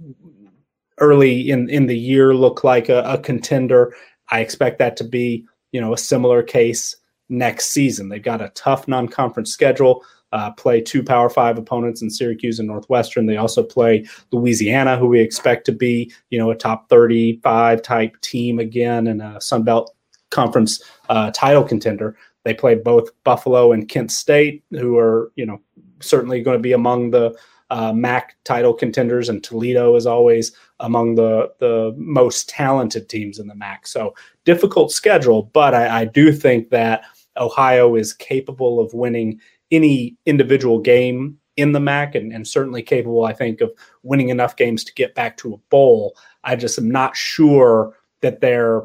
[0.99, 3.95] early in in the year look like a, a contender.
[4.31, 6.97] I expect that to be you know a similar case
[7.29, 8.09] next season.
[8.09, 10.05] They've got a tough non-conference schedule.
[10.33, 13.27] Uh, play two Power Five opponents in Syracuse and Northwestern.
[13.27, 18.21] They also play Louisiana, who we expect to be, you know, a top 35 type
[18.21, 19.96] team again and a Sun Belt
[20.37, 22.17] conference uh, title contender.
[22.45, 25.61] They play both Buffalo and Kent State, who are you know
[26.01, 27.37] certainly going to be among the
[27.71, 33.49] uh, MAC title contenders, and Toledo is always among the the most talented teams in
[33.49, 33.87] the MAC.
[33.87, 37.05] So difficult schedule, but I, I do think that
[37.37, 43.25] Ohio is capable of winning any individual game in the MAC, and, and certainly capable,
[43.25, 43.73] I think, of
[44.03, 46.15] winning enough games to get back to a bowl.
[46.45, 48.83] I just am not sure that they're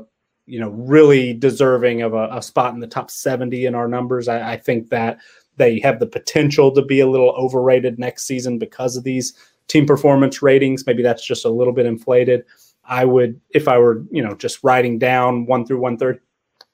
[0.51, 4.27] you know, really deserving of a, a spot in the top 70 in our numbers.
[4.27, 5.17] I, I, think that
[5.55, 9.33] they have the potential to be a little overrated next season because of these
[9.69, 10.85] team performance ratings.
[10.85, 12.43] Maybe that's just a little bit inflated.
[12.83, 16.19] I would, if I were, you know, just writing down one through 130,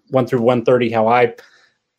[0.08, 1.36] one through 130, how I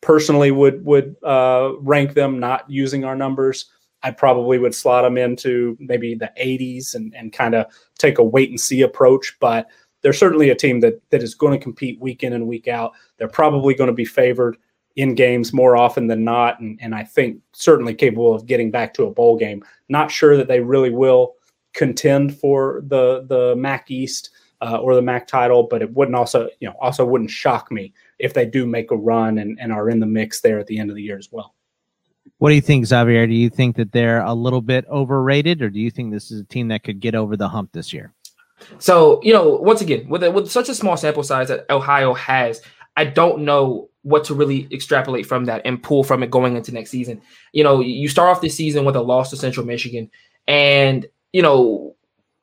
[0.01, 3.71] personally would would uh, rank them, not using our numbers.
[4.03, 8.23] I probably would slot them into maybe the 80s and, and kind of take a
[8.23, 9.37] wait and see approach.
[9.39, 9.67] But
[10.01, 12.93] they're certainly a team that that is going to compete week in and week out.
[13.17, 14.57] They're probably going to be favored
[14.95, 18.93] in games more often than not, and, and I think certainly capable of getting back
[18.95, 19.63] to a bowl game.
[19.87, 21.35] Not sure that they really will
[21.73, 24.31] contend for the the MAC East
[24.61, 27.93] uh, or the MAC title, but it wouldn't also you know also wouldn't shock me
[28.19, 30.79] if they do make a run and, and are in the mix there at the
[30.79, 31.55] end of the year as well.
[32.37, 33.27] What do you think, Xavier?
[33.27, 36.41] Do you think that they're a little bit overrated, or do you think this is
[36.41, 38.13] a team that could get over the hump this year?
[38.79, 42.13] So, you know, once again, with a, with such a small sample size that Ohio
[42.13, 42.61] has,
[42.95, 46.73] I don't know what to really extrapolate from that and pull from it going into
[46.73, 47.21] next season.
[47.53, 50.09] You know, you start off this season with a loss to Central Michigan,
[50.47, 51.95] and you know,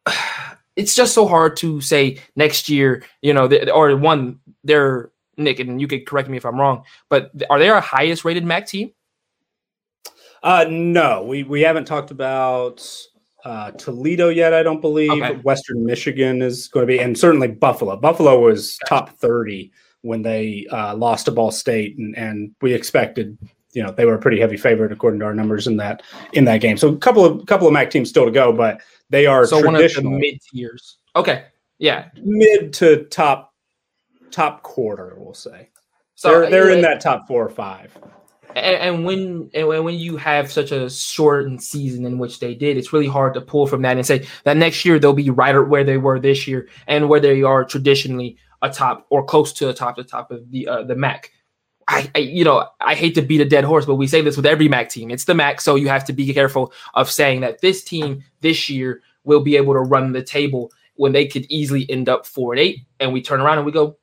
[0.77, 3.03] it's just so hard to say next year.
[3.23, 7.31] You know, or one they're Nick, and you could correct me if I'm wrong, but
[7.51, 8.93] are they our highest rated MAC team?
[10.43, 12.87] Uh, no, we we haven't talked about
[13.47, 14.53] uh, Toledo yet.
[14.53, 15.37] I don't believe okay.
[15.37, 17.97] Western Michigan is going to be, and certainly Buffalo.
[17.97, 19.71] Buffalo was top thirty
[20.03, 23.39] when they uh, lost to Ball State, and, and we expected
[23.73, 26.45] you know they were a pretty heavy favorite according to our numbers in that in
[26.47, 26.77] that game.
[26.77, 28.81] So a couple of couple of MAC teams still to go, but
[29.11, 30.99] they are so one of the mid tiers.
[31.15, 31.45] Okay,
[31.79, 33.55] yeah, mid to top
[34.33, 35.69] top quarter, we'll say.
[36.17, 37.97] So they're, they're in that top four or five
[38.55, 42.77] and, and when and when you have such a shortened season in which they did,
[42.77, 45.57] it's really hard to pull from that and say that next year they'll be right
[45.57, 49.75] where they were this year and where they are traditionally atop or close to the
[49.75, 51.33] top, the top of the uh, the MAC.
[51.89, 54.37] I, I, you know, I hate to beat a dead horse, but we say this
[54.37, 55.11] with every MAC team.
[55.11, 58.69] It's the MAC, so you have to be careful of saying that this team this
[58.69, 62.53] year will be able to run the table when they could easily end up four
[62.53, 63.97] and eight, and we turn around and we go,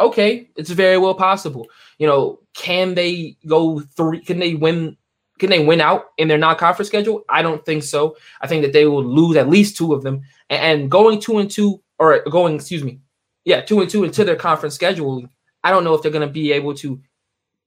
[0.00, 1.66] okay, it's very well possible.
[2.00, 4.20] You know, can they go three?
[4.24, 4.96] Can they win?
[5.38, 7.22] Can they win out in their non-conference schedule?
[7.28, 8.16] I don't think so.
[8.40, 10.22] I think that they will lose at least two of them.
[10.48, 13.00] And going two and two, or going, excuse me,
[13.44, 15.26] yeah, two and two into their conference schedule.
[15.62, 17.00] I don't know if they're going to be able to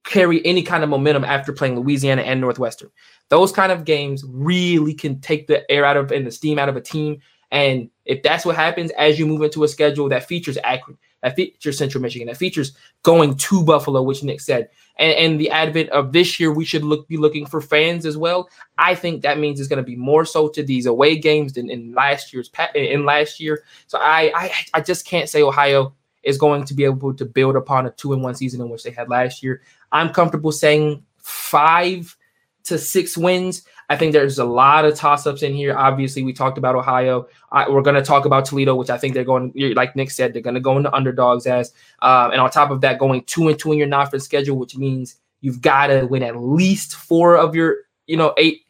[0.04, 2.90] carry any kind of momentum after playing Louisiana and Northwestern.
[3.28, 6.68] Those kind of games really can take the air out of and the steam out
[6.68, 7.20] of a team.
[7.50, 11.36] And if that's what happens as you move into a schedule that features Akron, that
[11.36, 15.88] features Central Michigan, that features going to Buffalo, which Nick said, and, and the advent
[15.88, 18.50] of this year, we should look be looking for fans as well.
[18.76, 21.70] I think that means it's going to be more so to these away games than
[21.70, 23.64] in last year's in last year.
[23.86, 27.56] So I I, I just can't say Ohio is going to be able to build
[27.56, 29.62] upon a two and one season in which they had last year.
[29.92, 32.16] I'm comfortable saying five
[32.64, 33.62] to six wins.
[33.90, 35.76] I think there's a lot of toss ups in here.
[35.76, 37.26] Obviously, we talked about Ohio.
[37.52, 40.32] I, we're going to talk about Toledo, which I think they're going, like Nick said,
[40.32, 41.72] they're going to go into underdogs as.
[42.00, 44.76] Um, and on top of that, going two and two in your non schedule, which
[44.76, 48.62] means you've got to win at least four of your, you know, eight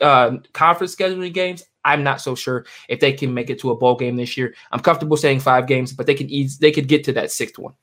[0.00, 1.64] uh, conference scheduling games.
[1.84, 4.54] I'm not so sure if they can make it to a bowl game this year.
[4.72, 7.58] I'm comfortable saying five games, but they could ease, they could get to that sixth
[7.58, 7.74] one.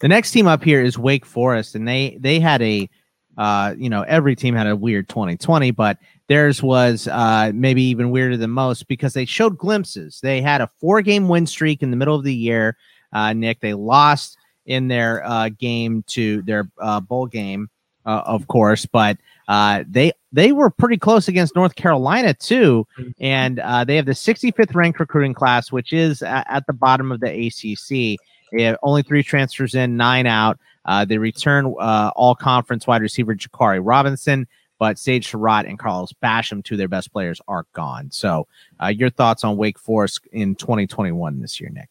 [0.00, 2.88] The next team up here is Wake Forest, and they they had a
[3.36, 8.10] uh, you know, every team had a weird 2020, but theirs was uh, maybe even
[8.10, 10.20] weirder than most because they showed glimpses.
[10.22, 12.76] They had a four game win streak in the middle of the year.
[13.12, 17.68] Uh, Nick, they lost in their uh, game to their uh, bowl game,
[18.04, 19.16] uh, of course, but
[19.48, 23.10] uh, they they were pretty close against North Carolina too, mm-hmm.
[23.20, 27.12] and uh, they have the 65th ranked recruiting class, which is at, at the bottom
[27.12, 28.18] of the ACC.
[28.52, 30.58] They have only three transfers in, nine out.
[30.86, 34.46] Uh, they return uh, all conference wide receiver Jaquarii Robinson,
[34.78, 38.10] but Sage Surratt and Carlos Basham, two of their best players, are gone.
[38.10, 38.46] So,
[38.82, 41.88] uh, your thoughts on Wake Forest in 2021 this year, Nick?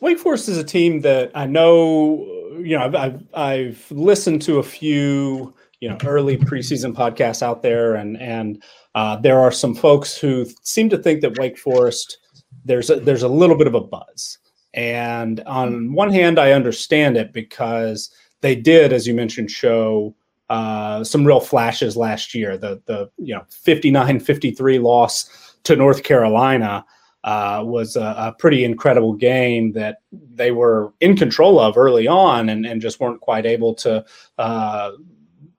[0.00, 2.26] Wake Forest is a team that I know,
[2.58, 7.62] you know, I've, I've, I've listened to a few, you know, early preseason podcasts out
[7.62, 8.62] there, and and
[8.94, 12.18] uh, there are some folks who seem to think that Wake Forest
[12.64, 14.38] there's a, there's a little bit of a buzz.
[14.74, 20.14] And on one hand, I understand it because they did, as you mentioned, show
[20.48, 22.56] uh, some real flashes last year.
[22.56, 26.84] The the you know 59-53 loss to North Carolina
[27.22, 32.48] uh, was a, a, pretty incredible game that they were in control of early on
[32.48, 34.02] and, and just weren't quite able to
[34.38, 34.92] uh,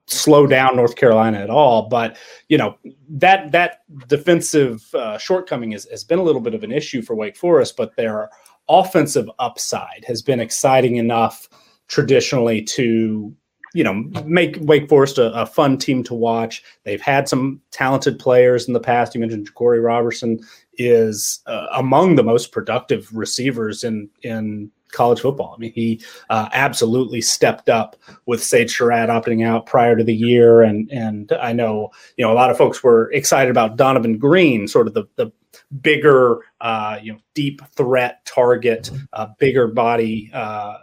[0.06, 1.88] slow down North Carolina at all.
[1.88, 2.16] But
[2.48, 2.76] you know
[3.08, 7.14] that that defensive uh, shortcoming has, has been a little bit of an issue for
[7.14, 8.28] Wake Forest, but they're
[8.68, 11.48] offensive upside has been exciting enough
[11.88, 13.34] traditionally to
[13.74, 13.94] you know
[14.24, 16.62] make Wake Forest a, a, fun team to watch.
[16.84, 19.14] They've had some talented players in the past.
[19.14, 20.40] You mentioned Corey Roberson
[20.74, 25.54] is uh, among the most productive receivers in in college football.
[25.56, 27.96] I mean, he uh, absolutely stepped up
[28.26, 32.32] with Sage Surratt opting out prior to the year, and and I know you know
[32.32, 35.32] a lot of folks were excited about Donovan Green, sort of the the
[35.80, 40.76] bigger, uh, you know, deep threat target, uh, bigger body uh,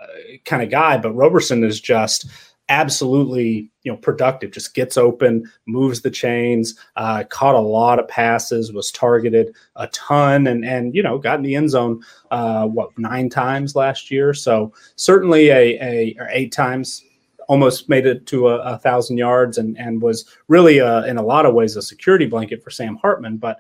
[0.46, 0.98] kind of guy.
[0.98, 2.28] But Roberson is just
[2.70, 4.52] absolutely, you know, productive.
[4.52, 9.88] Just gets open, moves the chains, uh, caught a lot of passes, was targeted a
[9.88, 14.10] ton, and and you know, got in the end zone uh, what nine times last
[14.10, 14.34] year.
[14.34, 17.04] So certainly a a or eight times
[17.48, 21.24] almost made it to a, a, thousand yards and and was really a, in a
[21.24, 23.38] lot of ways a security blanket for Sam Hartman.
[23.38, 23.58] But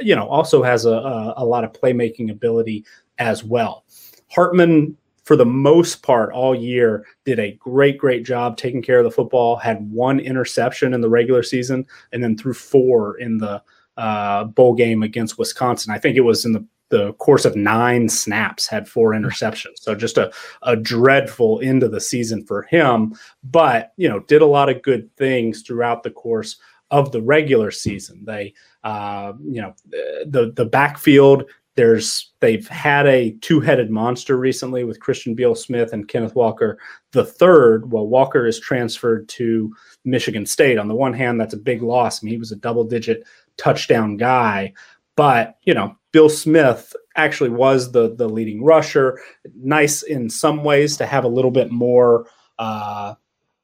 [0.00, 2.84] you know, also has a, a, a lot of playmaking ability
[3.18, 3.84] as well.
[4.30, 9.04] Hartman, for the most part, all year did a great, great job taking care of
[9.04, 9.56] the football.
[9.56, 13.62] Had one interception in the regular season, and then threw four in the
[13.96, 15.92] uh, bowl game against Wisconsin.
[15.92, 19.80] I think it was in the the course of nine snaps had four interceptions.
[19.80, 20.30] So just a,
[20.62, 23.16] a dreadful end of the season for him.
[23.42, 26.56] But, you know, did a lot of good things throughout the course
[26.90, 28.24] of the regular season.
[28.24, 31.44] They, uh, you know, the the backfield.
[31.74, 36.78] There's they've had a two-headed monster recently with Christian Beal-Smith and Kenneth Walker
[37.12, 37.92] the third.
[37.92, 39.74] Well, Walker is transferred to
[40.04, 40.78] Michigan State.
[40.78, 42.22] On the one hand, that's a big loss.
[42.22, 43.24] I mean, he was a double-digit
[43.58, 44.72] touchdown guy,
[45.16, 49.20] but you know, Beal-Smith actually was the the leading rusher.
[49.54, 52.26] Nice in some ways to have a little bit more.
[52.58, 53.16] Uh,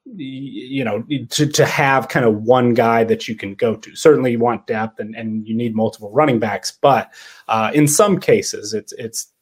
[0.05, 3.95] you know to, to have kind of one guy that you can go to.
[3.95, 7.11] Certainly you want depth and, and you need multiple running backs but
[7.47, 9.33] uh, in some cases it's it's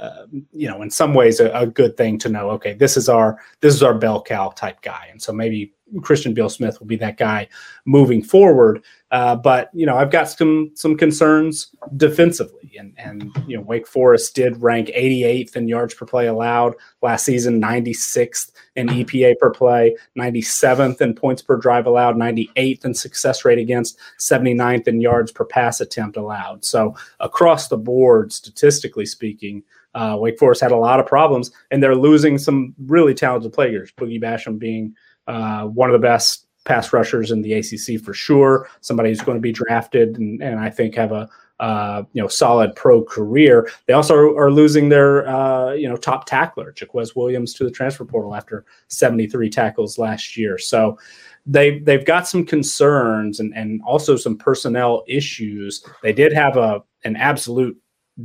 [0.00, 3.08] uh, you know in some ways a, a, good thing to know okay this is
[3.08, 5.08] our this is our bell cow type guy.
[5.10, 7.48] And so maybe Christian Beal-Smith will be that guy
[7.84, 8.82] moving forward.
[9.10, 13.88] Uh, but you know, I've got some some concerns defensively, and and you know, Wake
[13.88, 19.50] Forest did rank 88th in yards per play allowed last season, 96th in EPA per
[19.50, 25.32] play, 97th in points per drive allowed, 98th in success rate against, 79th in yards
[25.32, 26.64] per pass attempt allowed.
[26.64, 29.62] So across the board, statistically speaking.
[29.92, 33.90] Uh, Wake Forest had a lot of problems, and they're losing some really talented players.
[33.98, 34.94] Boogie Basham being
[35.26, 38.68] uh, one of the best pass rushers in the ACC for sure.
[38.80, 41.28] Somebody who's going to be drafted and, and I think have a
[41.60, 43.70] uh, you know solid pro career.
[43.86, 48.04] They also are, losing their uh, you know top tackler, Jaquez Williams, to the transfer
[48.04, 50.56] portal after 73 tackles last year.
[50.56, 50.98] So
[51.46, 55.84] they they've got some concerns and and also some personnel issues.
[56.02, 57.76] They did have a an absolute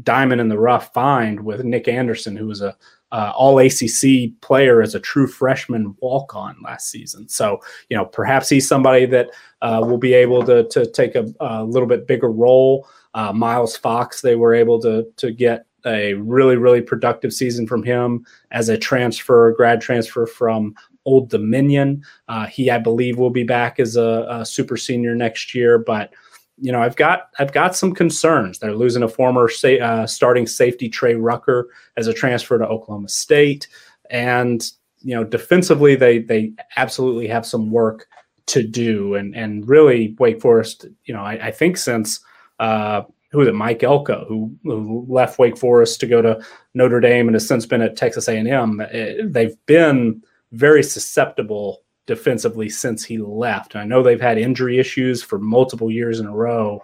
[0.03, 2.75] diamond in the rough find with Nick Andersen, who was a
[3.15, 7.29] uh, all ACC player as a true freshman walk on last season.
[7.29, 9.29] So, you know, perhaps he's somebody that
[9.61, 12.85] uh, will be able to, to take a, a little bit bigger role.
[13.13, 17.83] Uh, Miles Fox, they were able to, to get a really, really productive season from
[17.83, 22.03] him as a transfer, grad transfer from Old Dominion.
[22.27, 26.11] Uh, he, I believe, will be back as a, a super senior next year, but
[26.57, 28.59] you know, I've got I've got some concerns.
[28.59, 33.67] They're losing a former uh, starting safety Trey Rucker as a transfer to Oklahoma State,
[34.09, 34.63] and
[35.01, 38.07] you know, defensively they they absolutely have some work
[38.47, 39.15] to do.
[39.15, 42.19] And and really, Wake Forest, you know, I, I think since
[42.59, 46.41] uh, who it, Mike Elko, who, who, left Wake Forest to go to
[46.73, 52.69] Notre Dame and has since been at Texas A&M, eh, they've been very susceptible defensively
[52.69, 53.75] since he left.
[53.75, 56.83] I know they've had injury issues for multiple years in a row,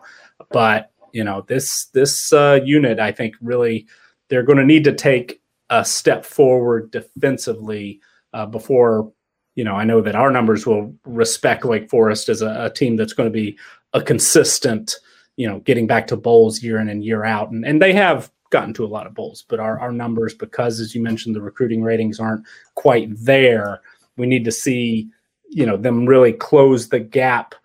[0.51, 3.87] but you know this this uh, unit, I think, really
[4.29, 7.99] they're going to need to take a step forward defensively
[8.33, 9.11] uh, before.
[9.55, 12.95] You know, I know that our numbers will respect Wake Forest as a, a team
[12.95, 13.57] that's going to be
[13.93, 14.95] a consistent,
[15.35, 18.31] you know, getting back to bowls year in and year out, and and they have
[18.51, 21.41] gotten to a lot of bowls, but our, our numbers, because as you mentioned, the
[21.41, 22.45] recruiting ratings aren't
[22.75, 23.81] quite there
[24.17, 25.09] we need to see,
[25.49, 27.55] you know, them really close the gap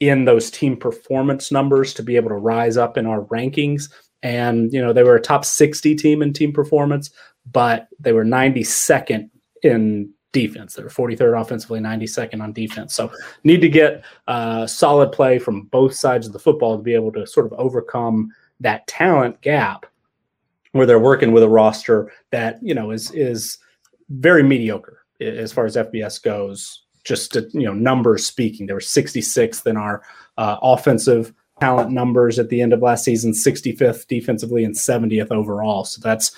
[0.00, 3.90] in those team performance numbers to be able to rise up in our rankings.
[4.22, 7.10] And, you know, they were a top 60 team in team performance,
[7.50, 9.30] but they were 92nd
[9.62, 10.74] in defense.
[10.74, 12.94] They were 43rd offensively, 92nd on defense.
[12.94, 13.10] So
[13.44, 17.12] need to get uh, solid play from both sides of the football to be able
[17.12, 18.30] to sort of overcome
[18.60, 19.86] that talent gap
[20.72, 23.58] where they're working with a roster that, you know, is is
[24.10, 26.82] very mediocre as far as FBS goes.
[27.04, 30.02] Just to, you know, numbers speaking, they were 66th in our
[30.38, 35.84] uh, offensive talent numbers at the end of last season, 65th defensively and 70th overall.
[35.84, 36.34] So that's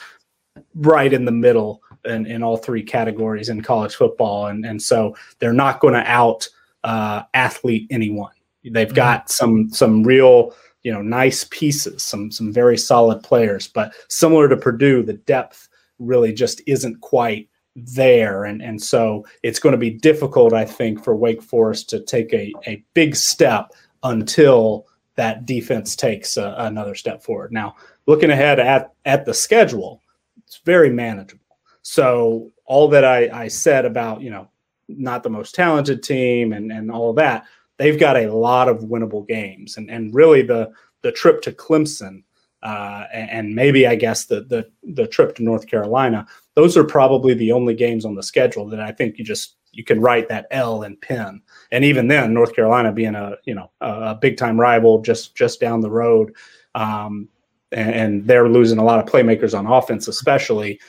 [0.74, 4.47] right in the middle in, in all three categories in college football.
[4.47, 6.49] And, and so they're not going to out
[6.85, 8.33] uh, athlete anyone.
[8.64, 8.97] They've mm-hmm.
[8.97, 14.49] got some some real you know nice pieces, some some very solid players, but similar
[14.49, 15.68] to Purdue, the depth
[15.99, 18.45] really just isn't quite there.
[18.45, 22.33] And, and so it's going to be difficult, I think, for Wake Forest to take
[22.33, 23.72] a, a big step
[24.03, 27.53] until that defense takes a, another step forward.
[27.53, 30.03] Now, looking ahead at, at the schedule,
[30.39, 31.45] it's very manageable.
[31.83, 34.49] So all that I, I said about, you know,
[34.89, 37.45] not the most talented team and, and all of that,
[37.77, 39.77] they've got a lot of winnable games.
[39.77, 40.72] And, and really the,
[41.03, 42.22] the trip to Clemson
[42.62, 46.27] uh, and maybe I guess the, the the trip to North Carolina.
[46.57, 49.85] Those are probably the only games on the schedule that I think you just you
[49.85, 51.43] can write that L and pin.
[51.71, 55.61] And even then, North Carolina being a you know a, big time rival just just
[55.61, 56.35] down the road,
[56.75, 57.29] um,
[57.73, 60.81] and, and they're losing a lot of playmakers on offense, especially.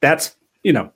[0.00, 0.92] That's you know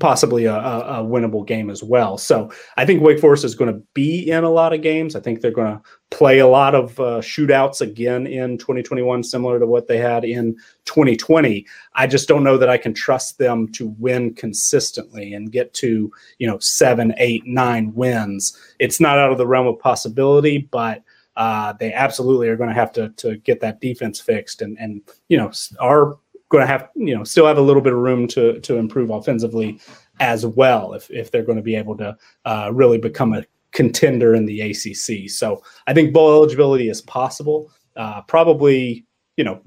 [0.00, 2.18] possibly a, a, winnable game as well.
[2.18, 5.16] So I think Wake Forest is going to be in a lot of games.
[5.16, 9.58] I think they're going to play a lot of uh, shootouts again in 2021, similar
[9.58, 10.54] to what they had in
[10.84, 11.66] 2020.
[11.94, 16.12] I just don't know that I can trust them to win consistently and get to
[16.38, 18.56] you know seven, eight, nine wins.
[18.78, 21.02] It's not out of the realm of possibility, but
[21.36, 25.00] uh, they absolutely are going to have to to get that defense fixed and and
[25.28, 25.50] you know
[25.80, 26.18] are
[26.52, 29.10] going to have you know still have a little bit of room to to improve
[29.10, 29.80] offensively
[30.20, 34.34] as well if if they're going to be able to uh, really become a contender
[34.34, 35.30] in the ACC.
[35.30, 37.72] So I think bowl eligibility is possible.
[37.96, 39.04] Uh, probably
[39.36, 39.60] you know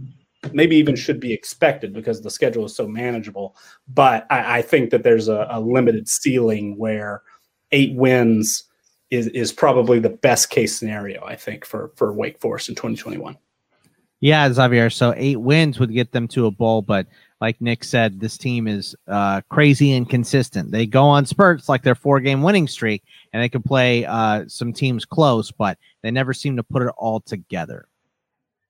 [0.53, 3.55] maybe even should be expected because the schedule is so manageable.
[3.87, 7.23] But I, I think that there's a, a limited ceiling where
[7.71, 8.63] eight wins
[9.09, 11.25] is is probably the best case scenario.
[11.25, 13.37] I think for for Wake Forest in 2021.
[14.25, 14.89] Yeah, Xavier.
[14.89, 17.05] So eight wins would get them to a bowl, but
[17.41, 20.71] like Nick said, this team is uh, crazy consistent.
[20.71, 23.03] They go on spurts like their four game winning streak,
[23.33, 26.91] and they can play uh, some teams close, but they never seem to put it
[26.97, 27.87] all together.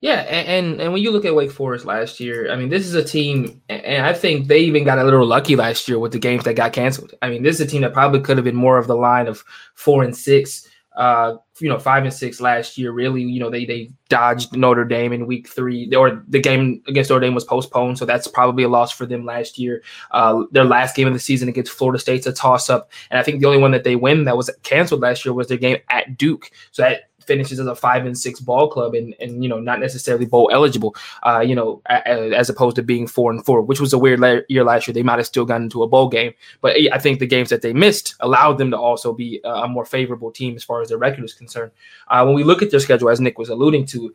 [0.02, 2.86] Yeah, and, and, and when you look at Wake Forest last year, I mean, this
[2.86, 6.12] is a team, and I think they even got a little lucky last year with
[6.12, 7.14] the games that got canceled.
[7.22, 9.28] I mean, this is a team that probably could have been more of the line
[9.28, 9.42] of
[9.76, 12.92] four and six uh, you know, five and six last year.
[12.92, 17.10] Really, you know, they they dodged Notre Dame in week three, or the game against
[17.10, 19.84] Notre Dame was postponed, so that's probably a loss for them last year.
[20.12, 23.24] Uh, their last game of the season against Florida State's a toss up, and I
[23.24, 25.78] think the only one that they win that was canceled last year was their game
[25.90, 26.52] at Duke.
[26.72, 29.80] So that finishes as a five and six ball club and and you know not
[29.80, 33.94] necessarily bowl eligible uh you know as opposed to being four and four which was
[33.94, 34.94] a weird la- year last year.
[34.94, 37.62] They might have still gotten into a bowl game but i think the games that
[37.62, 40.98] they missed allowed them to also be a more favorable team as far as their
[40.98, 41.72] record is concerned.
[42.08, 44.14] Uh, when we look at their schedule as nick was alluding to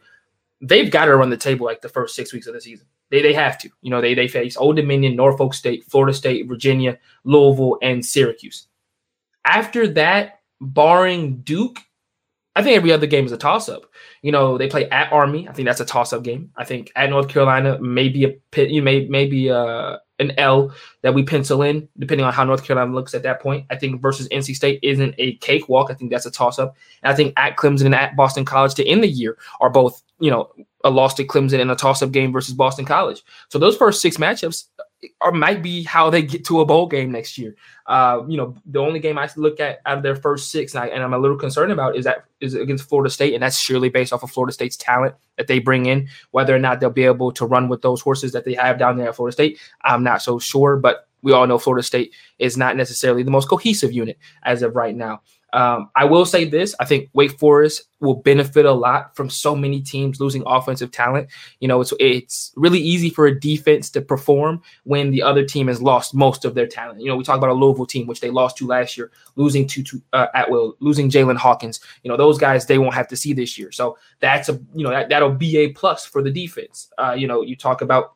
[0.61, 2.87] they've got to run the table like the first six weeks of the season.
[3.11, 6.47] They, they have to you know they, they face old dominion norfolk state florida state
[6.47, 8.67] virginia louisville and syracuse.
[9.45, 11.79] After that barring duke
[12.57, 13.85] I think every other game is a toss up.
[14.23, 15.49] You know, they play at Army.
[15.49, 16.51] I think that's a toss up game.
[16.57, 20.73] I think at North Carolina, maybe a you may maybe uh, an L
[21.03, 23.67] that we pencil in, depending on how North Carolina looks at that point.
[23.71, 25.91] I think versus NC State isn't a cakewalk.
[25.91, 26.77] I think that's a toss up.
[27.03, 30.03] And I think at Clemson and at Boston College to end the year are both,
[30.19, 30.51] you know,
[30.85, 33.23] a loss to Clemson and a toss up game versus Boston College.
[33.49, 34.65] So those first six matchups
[35.21, 37.57] or might be how they get to a bowl game next year.
[37.87, 40.85] Uh, you know, the only game I look at out of their first six, and,
[40.85, 43.89] I, am a little concerned about, is that is against Florida State, and that's surely
[43.89, 46.09] based off of Florida State's talent that they bring in.
[46.33, 48.97] Whether or not they'll be able to run with those horses that they have down
[48.97, 50.77] there at Florida State, I'm not so sure.
[50.77, 54.77] But we all know Florida State is not necessarily the most cohesive unit as of
[54.77, 55.23] right now.
[55.53, 59.55] Um, I will say this: I think Wake Forest will benefit a lot from so
[59.55, 61.29] many teams losing offensive talent.
[61.61, 65.69] You know, it's it's really easy for a defense to perform when the other team
[65.69, 67.01] has lost most of their talent.
[67.01, 69.67] You know, we talk about a Louisville team which they lost to last year, losing
[69.69, 70.27] to, to uh,
[70.81, 71.81] losing Javian Hawkins.
[72.03, 73.73] You know, those guys they won't have to see this year.
[73.73, 76.91] So that's a you know that that'll be a plus for the defense.
[76.99, 78.15] Uh, you know, you talk about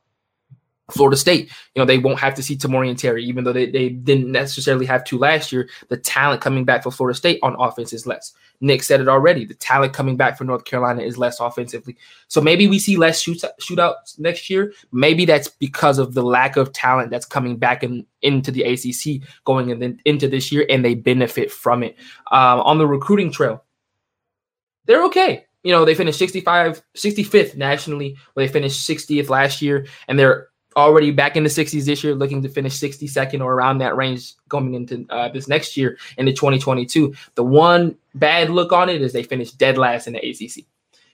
[0.90, 3.88] Florida State, you know, they won't have to see Tamorrion Terry, even though they, they
[3.88, 5.68] didn't necessarily have to last year.
[5.88, 8.34] The talent coming back for Florida State on offense is less.
[8.60, 9.46] Nick said it already.
[9.46, 11.96] The talent coming back for North Carolina is less offensively.
[12.28, 14.72] So maybe we see less shoot, shootouts next year.
[14.92, 19.26] Maybe that's because of the lack of talent that's coming back in, into the ACC
[19.44, 21.96] going in, into this year, and they benefit from it.
[22.30, 23.64] Um, on the recruiting trail,
[24.84, 25.46] they're okay.
[25.62, 30.48] You know, they finished 65, 65th nationally, where they finished 60th last year, and they're
[30.76, 34.34] already back in the 60s this year, looking to finish 62nd or around that range
[34.48, 37.14] going into uh, this next year into 2022.
[37.34, 40.64] The one bad look on it is they finished dead last in the ACC.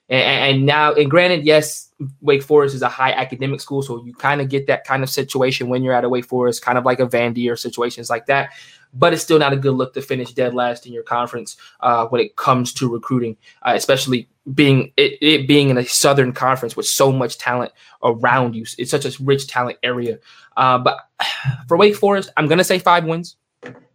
[0.08, 1.88] And, and now, and granted, yes,
[2.20, 5.10] Wake Forest is a high academic school, so you kind of get that kind of
[5.10, 8.26] situation when you're at a Wake Forest, kind of like a Vandy or situations like
[8.26, 8.50] that
[8.92, 12.06] but it's still not a good look to finish dead last in your conference uh,
[12.06, 16.76] when it comes to recruiting, uh, especially being it, it, being in a southern conference
[16.76, 17.72] with so much talent
[18.02, 18.64] around you.
[18.78, 20.18] It's such a rich talent area.
[20.56, 20.98] Uh, but
[21.68, 23.36] for Wake Forest, I'm gonna say five wins.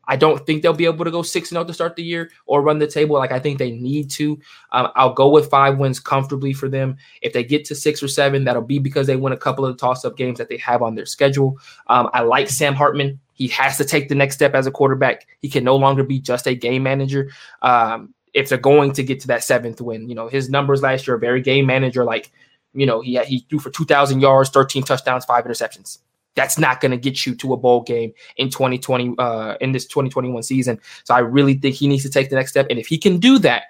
[0.07, 2.03] I don't think they'll be able to go six and zero oh to start the
[2.03, 4.39] year or run the table like I think they need to.
[4.71, 6.97] Um, I'll go with five wins comfortably for them.
[7.21, 9.75] If they get to six or seven, that'll be because they win a couple of
[9.75, 11.57] the toss up games that they have on their schedule.
[11.87, 13.19] Um, I like Sam Hartman.
[13.33, 15.27] He has to take the next step as a quarterback.
[15.41, 17.31] He can no longer be just a game manager.
[17.61, 21.07] Um, if they're going to get to that seventh win, you know, his numbers last
[21.07, 22.03] year, very game manager.
[22.03, 22.31] Like,
[22.73, 25.99] you know, he he threw for two thousand yards, thirteen touchdowns, five interceptions.
[26.35, 29.85] That's not going to get you to a bowl game in 2020 uh, in this
[29.85, 30.81] 2021 season.
[31.05, 32.67] So I really think he needs to take the next step.
[32.69, 33.63] And if he can do that,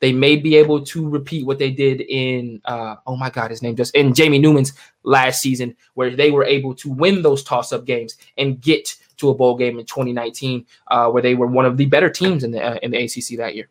[0.00, 3.62] they may be able to repeat what they did in uh, oh my god his
[3.62, 4.72] name just in Jamie Newman's
[5.04, 9.30] last season where they were able to win those toss up games and get to
[9.30, 12.50] a bowl game in 2019, uh, where they were one of the better teams in
[12.50, 13.68] the uh, in the ACC that year.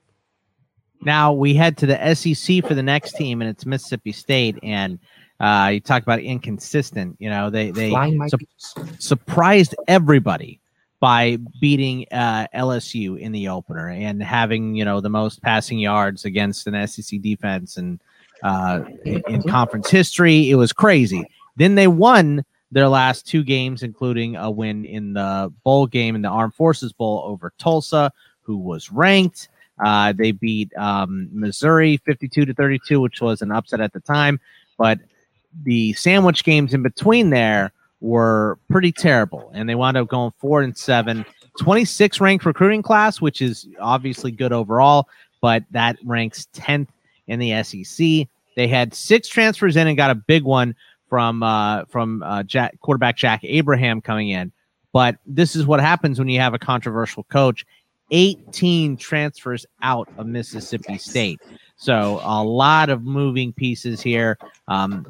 [1.02, 4.58] Now we head to the SEC for the next team, and it's Mississippi State.
[4.64, 5.00] And
[5.40, 7.16] uh, you talk about inconsistent.
[7.20, 7.92] You know, they they
[8.28, 10.60] su- surprised everybody
[11.00, 16.26] by beating uh, LSU in the opener and having you know the most passing yards
[16.26, 18.00] against an SEC defense and
[18.44, 20.50] uh, in, in conference history.
[20.50, 21.24] It was crazy.
[21.56, 26.22] Then they won their last two games, including a win in the bowl game in
[26.22, 29.50] the Armed Forces Bowl over Tulsa, who was ranked.
[29.84, 34.40] Uh, they beat um, Missouri 52 to 32, which was an upset at the time.
[34.78, 35.00] But
[35.64, 40.62] the sandwich games in between there were pretty terrible, and they wound up going four
[40.62, 41.26] and seven.
[41.60, 45.10] 26 ranked recruiting class, which is obviously good overall,
[45.42, 46.90] but that ranks 10th
[47.28, 48.28] in the SEC.
[48.56, 50.76] They had six transfers in and got a big one
[51.10, 54.52] from uh, from uh, Jack, quarterback Jack Abraham coming in.
[54.94, 57.66] But this is what happens when you have a controversial coach.
[58.12, 61.40] 18 transfers out of Mississippi State.
[61.76, 64.38] So a lot of moving pieces here.
[64.68, 65.06] Um,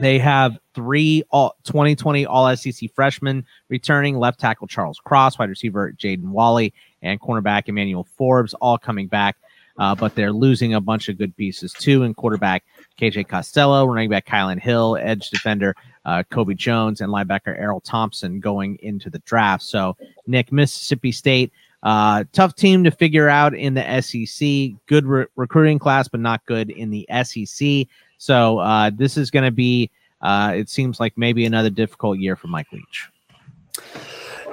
[0.00, 5.92] they have three all 2020 All SEC freshmen returning left tackle Charles Cross, wide receiver
[5.92, 6.72] Jaden Walley,
[7.02, 9.36] and cornerback Emmanuel Forbes all coming back.
[9.78, 12.62] Uh, but they're losing a bunch of good pieces too in quarterback
[13.00, 15.74] KJ Costello, running back Kylan Hill, edge defender
[16.04, 19.62] uh, Kobe Jones, and linebacker Errol Thompson going into the draft.
[19.62, 21.52] So, Nick, Mississippi State,
[21.82, 24.78] uh, tough team to figure out in the SEC.
[24.86, 27.86] Good re- recruiting class, but not good in the SEC.
[28.18, 32.36] So uh, this is going to be, uh, it seems like maybe another difficult year
[32.36, 33.08] for Mike Leach.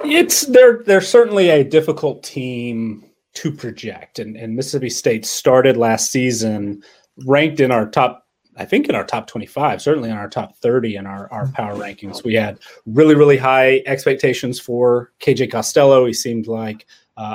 [0.02, 3.04] It's they're they're certainly a difficult team
[3.34, 6.82] to project, and, and Mississippi State started last season
[7.26, 8.26] ranked in our top
[8.56, 11.74] I think in our top 25, certainly in our top 30 in our, our power
[11.76, 12.22] rankings.
[12.22, 16.04] We had really, really high expectations for KJ Costello.
[16.04, 16.86] He seemed like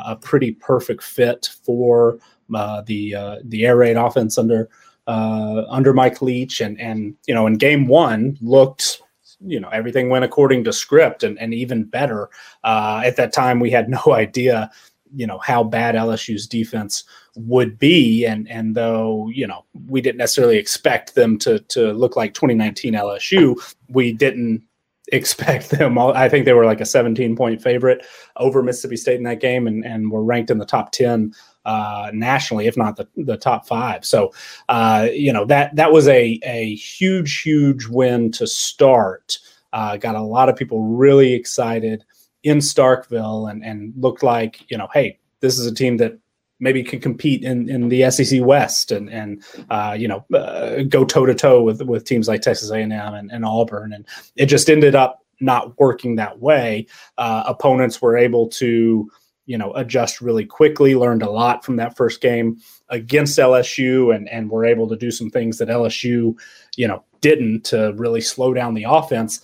[0.05, 2.19] a pretty perfect fit for
[2.53, 4.69] uh, the uh, the air raid offense under
[5.07, 9.01] uh, under Mike Leach, and and you know in game one looked
[9.45, 12.29] you know everything went according to script and, and even better.
[12.63, 14.69] Uh, at that time we had no idea
[15.15, 17.03] you know how bad lsu's defense
[17.35, 18.25] would be.
[18.25, 22.93] And and though you know we didn't necessarily expect them to to look like 2019
[22.93, 23.55] lsu
[23.89, 24.63] we didn't
[25.11, 28.05] expect them i think they were like a 17 point favorite
[28.37, 31.33] over mississippi state in that game and and were ranked in the top 10
[31.65, 34.05] uh, nationally, if not the, the top five.
[34.05, 34.31] So,
[34.69, 39.37] uh, you know that that was a a huge huge win to start.
[39.73, 42.05] Uh, got a lot of people really excited
[42.43, 46.17] in Starkville, and and looked like you know, hey, this is a team that
[46.59, 51.03] maybe could compete in, in the SEC West and and uh, you know uh, go
[51.03, 54.05] toe to toe with with teams like Texas A&M and, and Auburn, and
[54.35, 56.87] it just ended up not working that way.
[57.17, 59.09] Uh, opponents were able to
[59.45, 62.57] you know adjust really quickly learned a lot from that first game
[62.89, 66.35] against lsu and and were able to do some things that lsu
[66.75, 69.41] you know didn't to really slow down the offense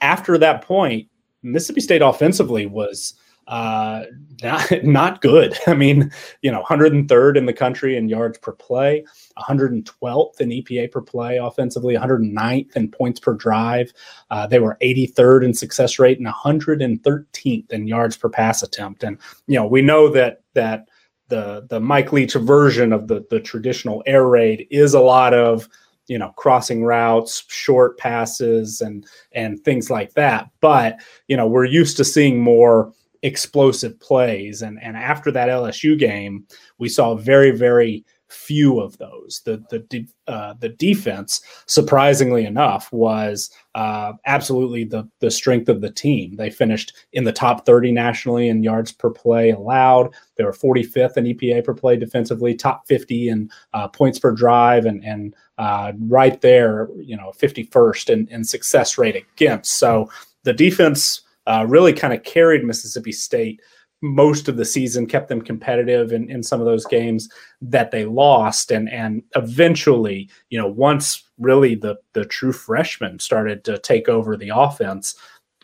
[0.00, 1.06] after that point
[1.42, 3.14] mississippi state offensively was
[3.48, 4.04] uh,
[4.42, 5.56] not, not good.
[5.66, 6.10] I mean,
[6.42, 9.04] you know, 103rd in the country in yards per play,
[9.38, 13.92] 112th in EPA per play offensively, 109th in points per drive.
[14.30, 19.02] Uh, they were 83rd in success rate and 113th in yards per pass attempt.
[19.04, 20.88] And you know, we know that that
[21.28, 25.68] the the Mike Leach version of the the traditional air raid is a lot of
[26.06, 31.64] you know crossing routes short passes and and things like that but you know we're
[31.64, 34.62] used to seeing more explosive plays.
[34.62, 36.46] And and after that LSU game,
[36.78, 39.42] we saw very very few of those.
[39.44, 45.90] The the uh, the defense, surprisingly enough, was uh, absolutely the the strength of the
[45.90, 46.36] team.
[46.36, 50.14] They finished in the top 30 nationally in yards per play allowed.
[50.36, 54.86] They were 45th in EPA per play defensively, top 50 in uh, points per drive,
[54.86, 59.72] and and uh, right there, you know, 51st in, in success rate against.
[59.72, 60.10] So
[60.44, 63.60] the defense uh, really kind of carried Mississippi State
[64.02, 67.28] most of the season, kept them competitive in, in some of those games
[67.60, 68.72] that they lost.
[68.72, 74.36] And and eventually, you know, once really the the true freshmen started to take over
[74.36, 75.14] the offense,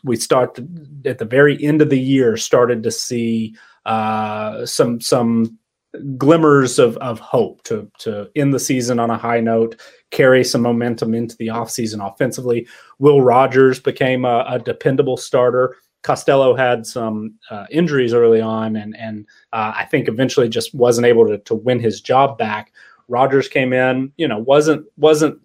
[0.04, 3.56] we started at the very end of the year started to see
[3.86, 5.58] uh, some some
[6.16, 9.80] glimmers of, of hope to to end the season on a high note,
[10.10, 12.66] carry some momentum into the offseason offensively.
[12.98, 15.76] Will Rogers became a, a dependable starter.
[16.02, 21.06] Costello had some uh, injuries early on, and and uh, I think eventually just wasn't
[21.06, 22.72] able to, to win his job back.
[23.08, 25.40] Rogers came in, you know, wasn't wasn't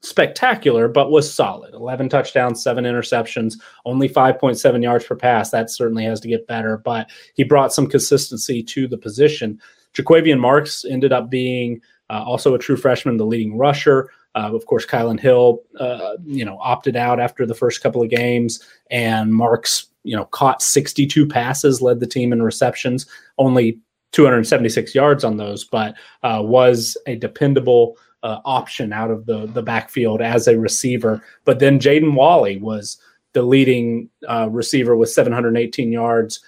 [0.00, 1.74] spectacular, but was solid.
[1.74, 5.50] 11 touchdowns, seven interceptions, only 5.7 yards per pass.
[5.50, 9.60] That certainly has to get better, but he brought some consistency to the position.
[9.94, 11.80] Jo'quavious Marks ended up being
[12.10, 14.10] uh, also a true freshman, the leading rusher.
[14.34, 18.10] Uh, of course, Kylan Hill, uh, you know, opted out after the first couple of
[18.10, 23.06] games, and Marks, you know, caught 62 passes, led the team in receptions,
[23.38, 23.80] only
[24.12, 29.62] 276 yards on those, but uh, was a dependable uh, option out of the the
[29.62, 31.22] backfield as a receiver.
[31.44, 32.98] But then Jaden Walley was
[33.32, 36.40] the leading uh, receiver with 718 yards,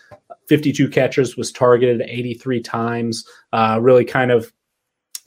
[0.48, 3.24] 52 catches, was targeted 83 times.
[3.52, 4.52] Uh, really kind of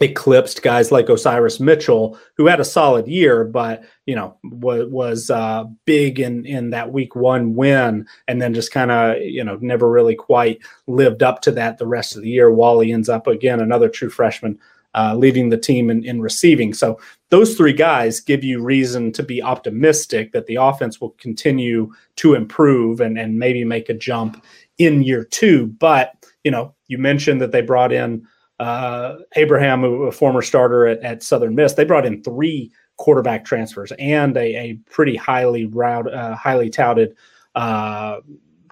[0.01, 5.29] eclipsed guys like Osiris Mitchell, who had a solid year, but you know was was
[5.29, 9.57] uh, big in in that Week One win, and then just kind of you know
[9.61, 12.51] never really quite lived up to that the rest of the year.
[12.51, 14.59] Walley ends up again another true freshman
[14.95, 16.73] uh, leading the team in, in receiving.
[16.73, 21.91] So those three guys give you reason to be optimistic that the offense will continue
[22.17, 24.43] to improve and, and maybe make a jump
[24.77, 25.67] in year two.
[25.67, 26.13] But,
[26.43, 28.27] you know, you mentioned that they brought in
[28.59, 31.73] uh, Abraham, a former starter at, at, Southern Miss.
[31.73, 37.15] They brought in three quarterback transfers and a, a pretty highly route, uh, highly touted
[37.55, 38.19] uh,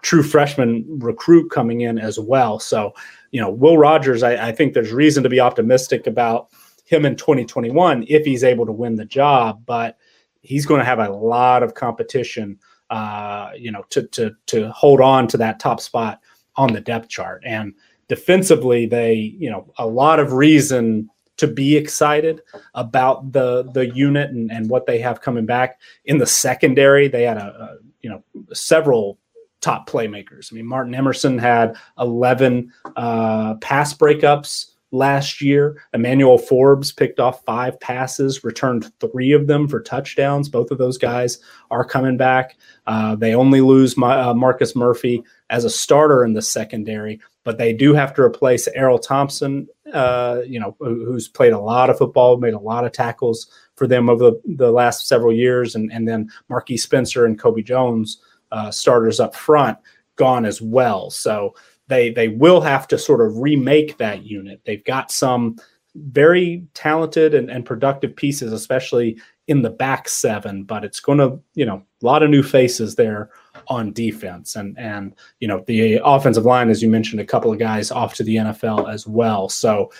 [0.01, 2.59] true freshman recruit coming in as well.
[2.59, 2.93] So
[3.31, 6.49] you know, Will Rogers, I, I think there's reason to be optimistic about
[6.85, 9.97] him in 2021 if he's able to win the job, but
[10.41, 14.99] he's going to have a lot of competition, uh, you know, to to to hold
[15.01, 16.19] on to that top spot
[16.57, 17.41] on the depth chart.
[17.45, 17.73] And
[18.09, 22.41] defensively, they, you know, a lot of reason to be excited
[22.73, 27.07] about the the unit and, and what they have coming back in the secondary.
[27.07, 28.23] They had a, a you know
[28.53, 29.17] several
[29.61, 30.51] top playmakers.
[30.51, 35.81] I mean, Martin Emerson had 11 uh, pass breakups last year.
[35.93, 40.49] Emmanuel Forbes picked off five passes, returned three of them for touchdowns.
[40.49, 41.39] Both of those guys
[41.69, 42.57] are coming back.
[42.85, 47.57] Uh, they only lose my, uh, Marcus Murphy as a starter in the secondary, but
[47.57, 51.97] they do have to replace Errol Thompson, uh, you know, who's played a lot of
[51.97, 55.91] football, made a lot of tackles for them over the, the last several years, and,
[55.91, 59.77] and then Marquiss Spencer and Kobe Jones uh, starters up front
[60.15, 61.09] gone as well.
[61.09, 61.55] So
[61.87, 64.61] they they will have to sort of remake that unit.
[64.65, 65.57] They've got some
[65.95, 71.39] very talented and, and productive pieces, especially in the back seven, but it's going to,
[71.55, 73.29] you know, a lot of new faces there
[73.67, 74.55] on defense.
[74.55, 78.13] And, and, you know, the offensive line, as you mentioned, a couple of guys off
[78.15, 79.49] to the NFL as well.
[79.49, 79.91] So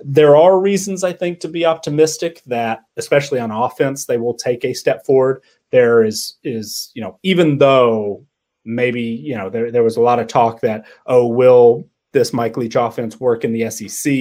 [0.00, 4.64] there are reasons, I think, to be optimistic that, especially on offense, they will take
[4.64, 5.42] a step forward
[5.74, 8.24] there is is you know even though
[8.64, 12.56] maybe you know there there was a lot of talk that oh will this Mike
[12.56, 14.14] Leach offense work in the SEC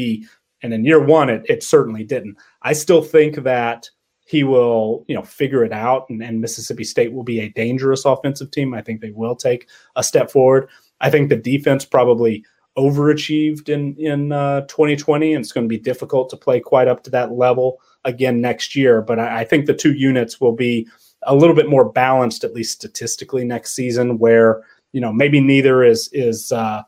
[0.63, 2.37] and in year one it it certainly didn't.
[2.63, 3.87] I still think that
[4.25, 8.03] he will you know figure it out and, and Mississippi State will be a dangerous
[8.03, 8.73] offensive team.
[8.73, 10.67] I think they will take a step forward.
[11.01, 12.43] I think the defense probably
[12.79, 17.03] overachieved in in uh, 2020 and it's going to be difficult to play quite up
[17.03, 19.03] to that level again next year.
[19.03, 20.87] But I, I think the two units will be
[21.25, 25.83] a little bit more balanced, at least statistically, next season, where you know maybe neither
[25.83, 26.83] is is uh,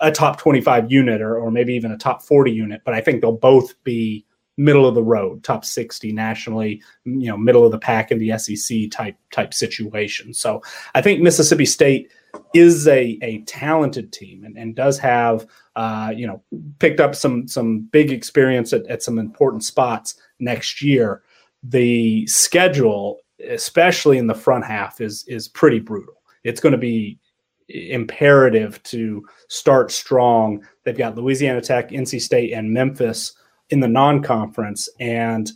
[0.00, 3.20] a top 25 unit or, or maybe even a top 40 unit, but I think
[3.20, 4.24] they'll both be
[4.56, 8.36] middle of the road, top 60 nationally, you know, middle of the pack in the
[8.38, 10.34] SEC type type situation.
[10.34, 10.62] So
[10.94, 12.10] I think Mississippi State
[12.54, 15.46] is a, a talented team and, and does have
[15.76, 16.42] uh, you know
[16.78, 21.22] picked up some some big experience at, at some important spots next year.
[21.62, 26.14] The schedule especially in the front half, is is pretty brutal.
[26.44, 27.18] It's going to be
[27.68, 30.64] imperative to start strong.
[30.84, 33.34] They've got Louisiana Tech, NC State, and Memphis
[33.70, 35.50] in the non-conference, and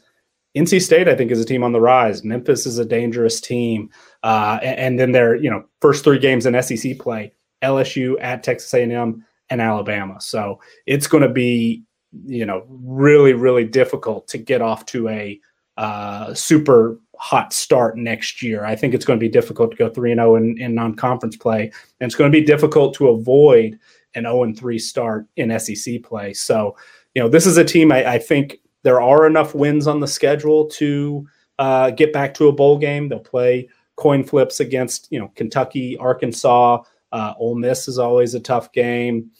[0.56, 2.24] NC State, I think, is a team on the rise.
[2.24, 3.88] Memphis is a dangerous team,
[4.22, 8.42] uh, and, and, then their you know first three games in SEC play: LSU at
[8.42, 10.20] Texas A&M and Alabama.
[10.20, 11.84] So it's going to be
[12.26, 15.40] you know really really difficult to get off to a
[15.76, 18.64] uh, super hot start next year.
[18.64, 21.36] I think it's going to be difficult to go 3 0 in, in non conference
[21.36, 21.70] play.
[22.00, 23.78] And it's going to be difficult to avoid
[24.14, 26.32] an 0 3 start in SEC play.
[26.32, 26.76] So,
[27.14, 30.08] you know, this is a team I, I think there are enough wins on the
[30.08, 31.26] schedule to
[31.58, 33.08] uh, get back to a bowl game.
[33.08, 36.82] They'll play coin flips against, you know, Kentucky, Arkansas.
[37.12, 39.30] Uh, Ole Miss is always a tough game,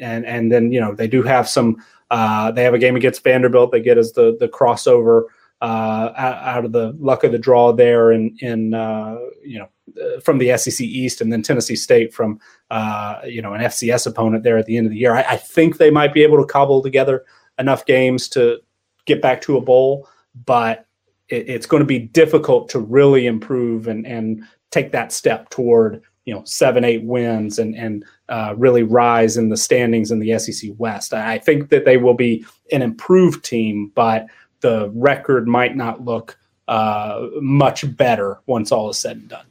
[0.00, 1.82] and and then you know they do have some.
[2.12, 3.72] Uh, they have a game against Vanderbilt.
[3.72, 5.24] They get as the the crossover
[5.60, 9.68] uh, out of the luck of the draw there in in uh, you know
[10.00, 12.38] uh, from the SEC East and then Tennessee State from
[12.70, 15.14] uh, you know an FCS opponent there at the end of the year.
[15.14, 17.24] I, I, think they might be able to cobble together
[17.58, 18.60] enough games to
[19.06, 20.08] get back to a bowl,
[20.46, 20.86] but
[21.28, 26.02] it, it's going to be difficult to really improve and and take that step toward
[26.24, 30.38] you know seven eight wins and and uh, really rise in the standings in the
[30.38, 31.12] SEC West.
[31.12, 34.26] I think that they will be an improved team, but
[34.60, 39.46] the record might not look uh, much better once all is said and done.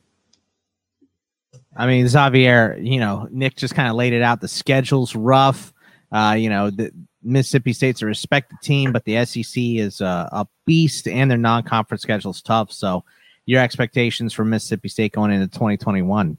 [1.75, 4.41] I mean, Xavier, you know, Nick just kind of laid it out.
[4.41, 5.73] The schedule's rough.
[6.11, 6.91] Uh, you know, the
[7.21, 12.01] Mississippi State's a respected team, but the SEC is uh, a beast, and their non-conference
[12.01, 12.71] schedule's tough.
[12.71, 13.03] So,
[13.45, 16.37] your expectations for Mississippi State going into 2021?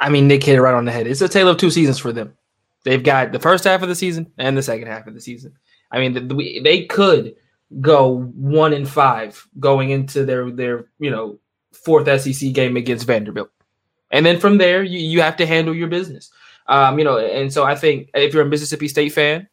[0.00, 1.06] I mean, Nick hit it right on the head.
[1.06, 2.36] It's a tale of two seasons for them.
[2.84, 5.54] They've got the first half of the season and the second half of the season.
[5.90, 7.34] I mean, the, the, they could
[7.80, 11.38] go one in five going into their their you know
[11.72, 13.50] fourth SEC game against Vanderbilt,
[14.10, 16.30] and then from there you you have to handle your business.
[16.66, 19.48] Um, you know, and so I think if you're a Mississippi State fan,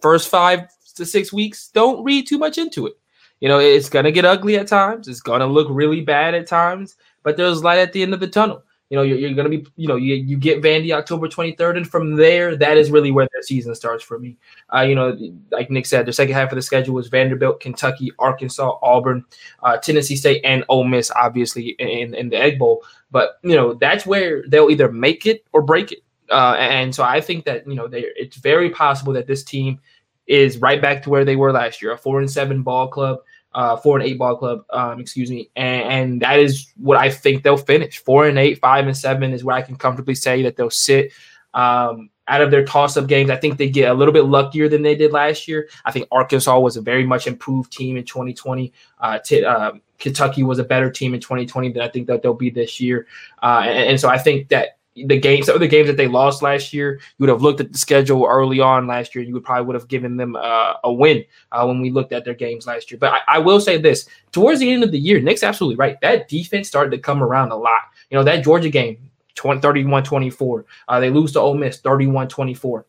[0.00, 0.60] first five
[0.96, 2.94] to six weeks, don't read too much into it.
[3.40, 5.08] You know, it's gonna get ugly at times.
[5.08, 8.28] It's gonna look really bad at times, but there's light at the end of the
[8.28, 8.62] tunnel.
[8.90, 11.76] You know, you're, you're going to be, you know, you, you get Vandy October 23rd,
[11.76, 14.36] and from there, that is really where their season starts for me.
[14.74, 15.16] Uh, you know,
[15.52, 19.24] like Nick said, the second half of the schedule was Vanderbilt, Kentucky, Arkansas, Auburn,
[19.62, 22.82] uh, Tennessee State, and Ole Miss, obviously, in, in the Egg Bowl.
[23.12, 26.00] But, you know, that's where they'll either make it or break it.
[26.28, 29.78] Uh, and so I think that, you know, they, it's very possible that this team
[30.26, 33.20] is right back to where they were last year, a four and seven ball club
[33.52, 37.10] uh, four and eight ball club, um, excuse me, and, and, that is what I
[37.10, 37.98] think they'll finish.
[37.98, 41.12] Four and eight, five and seven is where I can comfortably say that they'll sit.
[41.52, 44.82] Um, out of their toss-up games, I think they get a little bit luckier than
[44.82, 45.68] they did last year.
[45.84, 48.72] I think Arkansas was a very much improved team in 2020.
[49.00, 52.34] Uh, t- uh, Kentucky was a better team in 2020 than I think that they'll
[52.34, 53.08] be this year.
[53.42, 56.08] Uh, and, and so I think that the games, some of the games that they
[56.08, 59.24] lost last year, you would have looked at the schedule early on last year.
[59.24, 62.24] You would probably would have given them uh, a win uh, when we looked at
[62.24, 62.98] their games last year.
[62.98, 66.00] But I, I, will say this: towards the end of the year, Nick's absolutely right.
[66.00, 67.80] That defense started to come around a lot.
[68.10, 70.64] You know that Georgia game, 31-24.
[70.88, 72.84] Uh, they lose to Ole Miss, 31-24.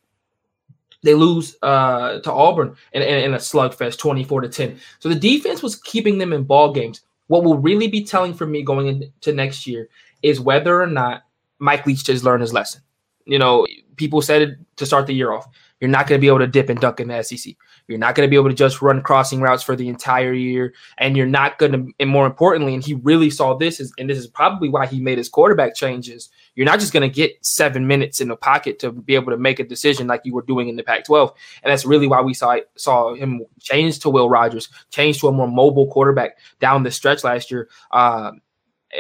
[1.04, 4.80] They lose uh, to Auburn in, in, in a slugfest, 24 to 10.
[5.00, 7.02] So the defense was keeping them in ball games.
[7.28, 9.90] What will really be telling for me going into next year
[10.22, 11.24] is whether or not
[11.62, 12.82] Mike Leach has learned his lesson.
[13.26, 15.48] You know, people said it to start the year off.
[15.80, 17.56] You're not going to be able to dip and dunk in the SEC.
[17.88, 20.74] You're not going to be able to just run crossing routes for the entire year.
[20.98, 24.10] And you're not going to, and more importantly, and he really saw this, is, and
[24.10, 26.30] this is probably why he made his quarterback changes.
[26.56, 29.38] You're not just going to get seven minutes in the pocket to be able to
[29.38, 31.32] make a decision like you were doing in the Pac 12.
[31.64, 35.32] And that's really why we saw, saw him change to Will Rogers, change to a
[35.32, 37.70] more mobile quarterback down the stretch last year.
[37.92, 38.32] Uh,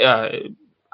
[0.03, 0.29] uh,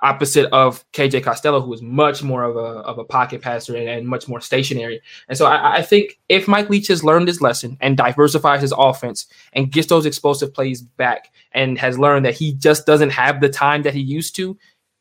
[0.03, 3.89] opposite of KJ Costello, who is much more of a, of a pocket passer and,
[3.89, 5.01] and much more stationary.
[5.27, 8.73] And so I, I, think if Mike Leach has learned his lesson and diversifies his
[8.77, 13.41] offense and gets those explosive plays back and has learned that he just doesn't have
[13.41, 14.55] the time that he used to,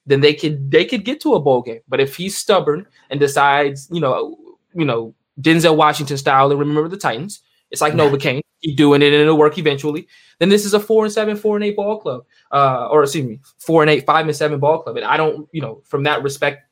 [0.06, 1.80] then they could they could get to a bowl game.
[1.88, 4.38] But if he's stubborn and decides, you know,
[4.74, 8.40] you know, Denzel Washington style and remember the Titans, it's like Novocaine.
[8.66, 10.08] Keep doing it and it'll work eventually.
[10.38, 12.24] Then this is a four and seven, four and eight ball club.
[12.50, 14.96] Uh, or excuse me, four and eight, five and seven ball club.
[14.96, 16.64] And I don't, you know, from that respect,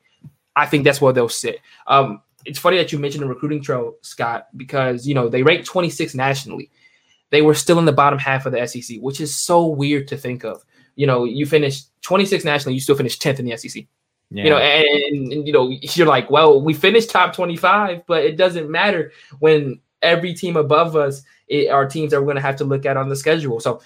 [0.57, 1.61] I think that's where they'll sit.
[1.87, 5.67] Um, it's funny that you mentioned the recruiting trail, Scott, because you know they ranked
[5.67, 6.71] 26 nationally.
[7.31, 10.17] They were still in the bottom half of the SEC, which is so weird to
[10.17, 10.63] think of.
[10.95, 13.85] You know, you finished 26 nationally, you still finished 10th in the SEC.
[14.31, 14.45] Yeah.
[14.45, 18.37] You know, and, and, you know, you're like, well, we finished top 25, but it
[18.37, 22.57] doesn't matter when every team above us it, are teams that we're going to have
[22.57, 23.61] to look at on the schedule.
[23.61, 23.81] So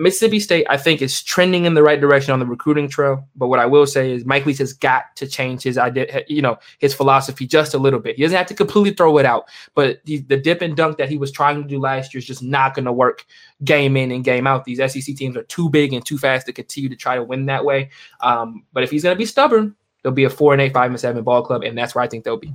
[0.00, 3.28] Mississippi State, I think, is trending in the right direction on the recruiting trail.
[3.36, 6.40] But what I will say is Mike Leach has got to change his idea, you
[6.40, 8.16] know, his philosophy just a little bit.
[8.16, 9.44] He doesn't have to completely throw it out,
[9.74, 12.24] but the, the dip and dunk that he was trying to do last year is
[12.24, 13.26] just not going to work
[13.62, 14.64] game in and game out.
[14.64, 17.44] These SEC teams are too big and too fast to continue to try to win
[17.46, 17.90] that way.
[18.22, 20.90] Um, but if he's going to be stubborn, there'll be a four and eight, five
[20.90, 22.54] and seven ball club, and that's where I think they'll be.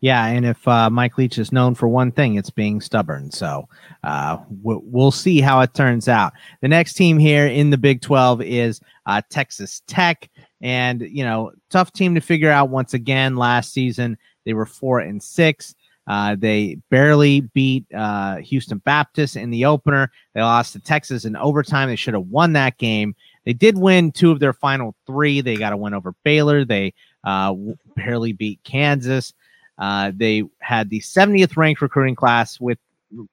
[0.00, 3.30] Yeah, and if uh, Mike Leach is known for one thing, it's being stubborn.
[3.30, 3.68] So
[4.04, 6.34] uh, we'll, we'll see how it turns out.
[6.60, 10.28] The next team here in the Big 12 is uh, Texas Tech.
[10.60, 13.36] And, you know, tough team to figure out once again.
[13.36, 15.74] Last season, they were four and six.
[16.06, 20.10] Uh, they barely beat uh, Houston Baptist in the opener.
[20.34, 21.88] They lost to Texas in overtime.
[21.88, 23.16] They should have won that game.
[23.44, 25.40] They did win two of their final three.
[25.40, 26.64] They got a win over Baylor.
[26.64, 26.94] They
[27.24, 27.54] uh,
[27.96, 29.32] barely beat Kansas.
[29.78, 32.78] Uh, they had the 70th ranked recruiting class with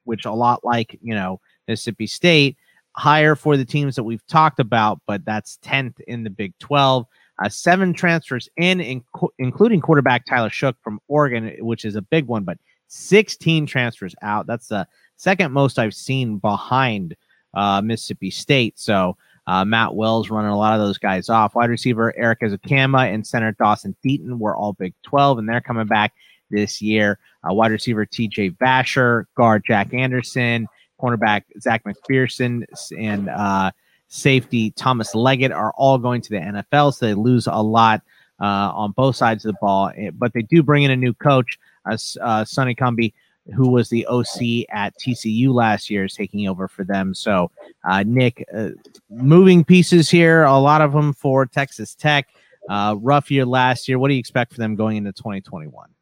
[0.04, 2.58] which a lot like you know Mississippi State,
[2.96, 7.06] higher for the teams that we've talked about, but that's 10th in the Big 12.
[7.44, 9.04] Uh, seven transfers in, in,
[9.40, 14.46] including quarterback Tyler Shough from Oregon, which is a big one, but 16 transfers out.
[14.46, 17.16] That's the second most I've seen behind
[17.56, 18.78] uh, Mississippi State.
[18.78, 19.18] So
[19.48, 21.56] uh, Matt Wells running a lot of those guys off.
[21.56, 25.88] Wide receiver Erik Ezukanma and center Dawson Deaton were all Big 12, and they're coming
[25.88, 26.14] back
[26.50, 27.20] this year.
[27.48, 30.68] Uh, wide receiver TJ Vasher, guard Jack Anderson,
[31.00, 32.64] cornerback Zach McPhearson,
[32.98, 33.72] and uh,
[34.08, 38.02] safety Thomas Leggett are all going to the NFL, so they lose a lot
[38.40, 39.92] uh, on both sides of the ball.
[39.98, 41.58] Eh, but they do bring in a new coach,
[41.90, 43.14] uh, uh, Sonny Cumbie,
[43.56, 47.14] who was the OC at TCU last year, is taking over for them.
[47.14, 47.52] So,
[47.84, 48.70] uh, Nick, uh,
[49.10, 52.30] moving pieces here, a lot of them for Texas Tech.
[52.70, 54.00] Uh, rough year last year.
[54.00, 55.93] What do you expect for them going into 2021?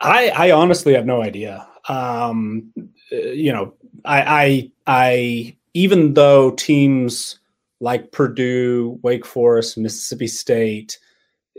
[0.00, 1.66] I, I honestly have no idea.
[1.88, 2.72] Um,
[3.12, 3.74] uh, you know,
[4.04, 7.38] I, I, I, even though teams
[7.80, 10.98] like Purdue, Wake Forest, Mississippi State,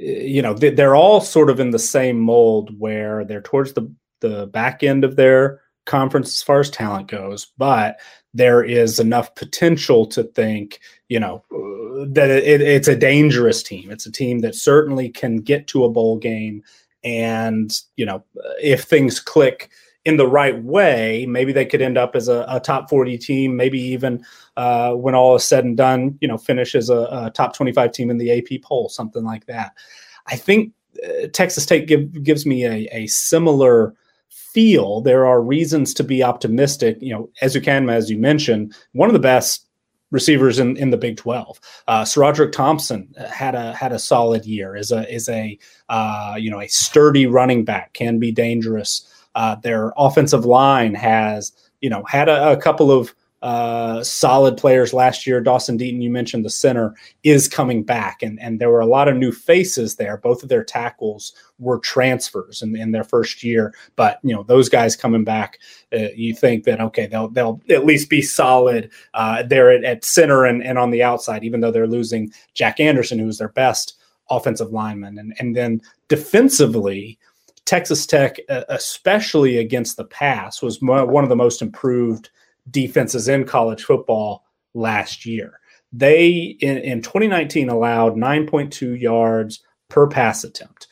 [0.01, 3.91] uh, you know, they're all sort of in the same mold where they're towards the
[4.23, 7.99] the back end of their conference as far as talent goes, but
[8.34, 10.79] there is enough potential to think,
[11.09, 13.91] you know, uh, that it, it's a dangerous team.
[13.91, 16.63] It's a team that certainly can get to a bowl game,
[17.03, 18.23] and you know,
[18.61, 19.69] if things click
[20.05, 23.55] in the right way, maybe they could end up as a, a top 40 team,
[23.55, 24.23] maybe even
[24.57, 27.91] uh, when all is said and done, you know, finish as a, a, top 25
[27.91, 29.71] team in the AP poll, something like that.
[30.27, 30.73] I think
[31.03, 33.95] uh, Texas State give, gives me a, a similar
[34.27, 34.99] feel.
[35.01, 36.97] There are reasons to be optimistic.
[36.99, 39.62] You know, as you can, as you mentioned, one of the best
[40.14, 41.59] receivers in, in the Big 12.
[41.88, 44.76] Uh, SaRodorick Thompson had a had a solid year.
[44.76, 45.57] is a is a
[45.89, 49.09] uh, you know a sturdy running back can be dangerous.
[49.36, 51.51] Uh, their offensive line has,
[51.82, 55.41] you know, had a, a couple of uh, solid players last year.
[55.41, 59.09] Dawson Deaton, you mentioned the center, is coming back, and and there were a lot
[59.09, 60.15] of new faces there.
[60.15, 64.69] Both of their tackles were transfers in, in their first year, but you know those
[64.69, 65.59] guys coming back,
[65.91, 70.05] uh, you think that okay, they'll they'll at least be solid uh, there at, at
[70.05, 73.49] center and, and on the outside, even though they're losing Jack Anderson, who was their
[73.49, 73.95] best
[74.29, 77.19] offensive lineman, and and then defensively.
[77.65, 82.29] Texas Tech, especially against the pass, was one of the most improved
[82.70, 85.59] defenses in college football last year.
[85.91, 90.88] They, in, in 2019, allowed 9.2 yards per pass attempt.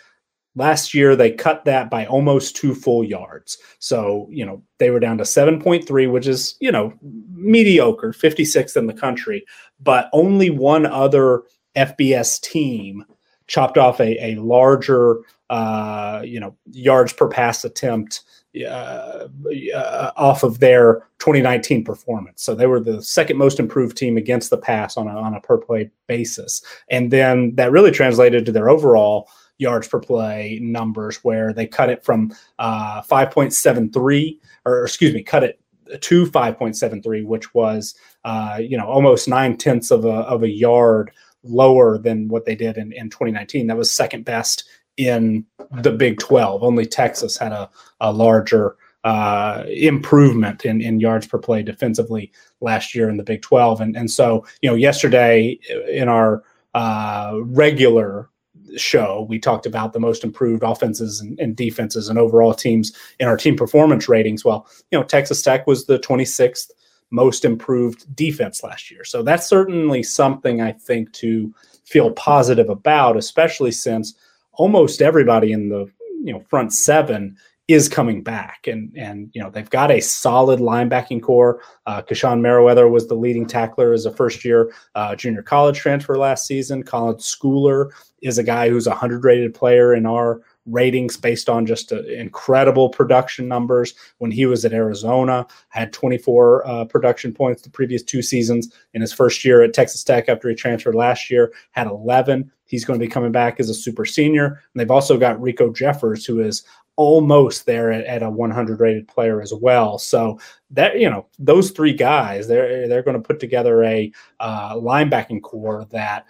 [0.56, 3.58] Last year, they cut that by almost two full yards.
[3.80, 6.94] So, you know, they were down to 7.3, which is, you know,
[7.34, 9.46] mediocre, 56th in the country.
[9.80, 11.44] But only one other
[11.76, 13.06] FBS team
[13.48, 18.22] chopped off a, a larger, uh, you know, yards per pass attempt
[18.70, 19.28] uh,
[19.74, 22.44] uh, off of their 2019 performance.
[22.44, 25.42] So they were the second most improved team against the pass on a, on a
[25.42, 26.62] per play basis.
[26.90, 31.90] And then that really translated to their overall yards per play numbers, where they cut
[31.90, 35.62] it from uh, 5.73, or excuse me, cut it
[36.02, 37.96] to 5.73, which was,
[38.26, 41.12] uh, you know, almost nine tenths of a, of a yard
[41.44, 43.68] lower than what they did in, in 2019.
[43.68, 44.68] That was second best
[44.98, 45.46] in
[45.82, 46.64] the Big 12.
[46.64, 47.70] Only Texas had a,
[48.00, 53.42] a larger uh, improvement in, in yards per play defensively last year in the Big
[53.42, 53.82] 12.
[53.82, 58.30] And, and so, you know, yesterday in our uh, regular
[58.78, 63.28] show, we talked about the most improved offenses and, and, defenses and overall teams in
[63.28, 64.46] our team performance ratings.
[64.46, 66.70] Well, you know, Texas Tech was the 26th
[67.10, 69.04] most improved defense last year.
[69.04, 74.16] So that's certainly something I think to feel positive about, especially since
[74.54, 75.88] almost everybody in the
[76.24, 77.38] you know front seven
[77.68, 78.68] is coming back.
[78.68, 81.62] And and you know they've got a solid linebacking core.
[81.86, 86.18] Uh Krishon Merriweather was the leading tackler as a first year uh, junior college transfer
[86.18, 86.84] last season.
[86.84, 87.92] Colin Schooler
[88.22, 92.04] is a guy who's a 100 rated player in our ratings based on just uh,
[92.04, 93.94] incredible production numbers.
[94.20, 99.02] When he was at Arizona had 24 uh, production points the previous two seasons in
[99.02, 102.98] his first year at Texas Tech after he transferred last year had 11 he's going
[102.98, 104.46] to be coming back as a super senior.
[104.46, 106.64] And they've also got Riko Jeffers who is
[106.96, 109.98] almost there at, at, a 100 rated player as well.
[109.98, 110.40] So
[110.72, 115.42] that you know those three guys, they're they're going to put together a uh, linebacking
[115.42, 116.26] core that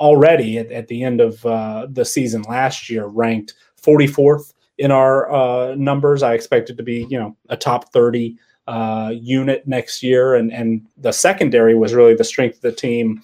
[0.00, 3.54] already at, at the end of uh, the season last year ranked
[3.86, 6.22] 44th in our uh, numbers.
[6.22, 10.34] I expect it to be, you know, a top 30 uh, unit next year.
[10.34, 13.22] And and the secondary was really the strength of the team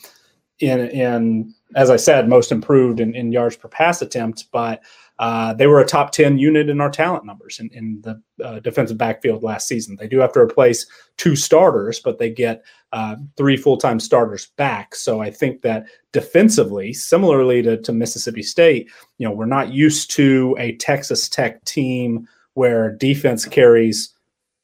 [0.60, 4.82] in in as I said, most improved in, in yards per pass attempt, but
[5.18, 8.60] uh, they were a top 10 unit in our talent numbers in, in the uh,
[8.60, 9.96] defensive backfield last season.
[9.96, 10.86] They do have to replace
[11.16, 14.94] two starters, but they get uh, three full time starters back.
[14.94, 20.10] So I think that defensively, similarly to, to Mississippi State, you know, we're not used
[20.12, 24.14] to a Texas Tech team where defense carries,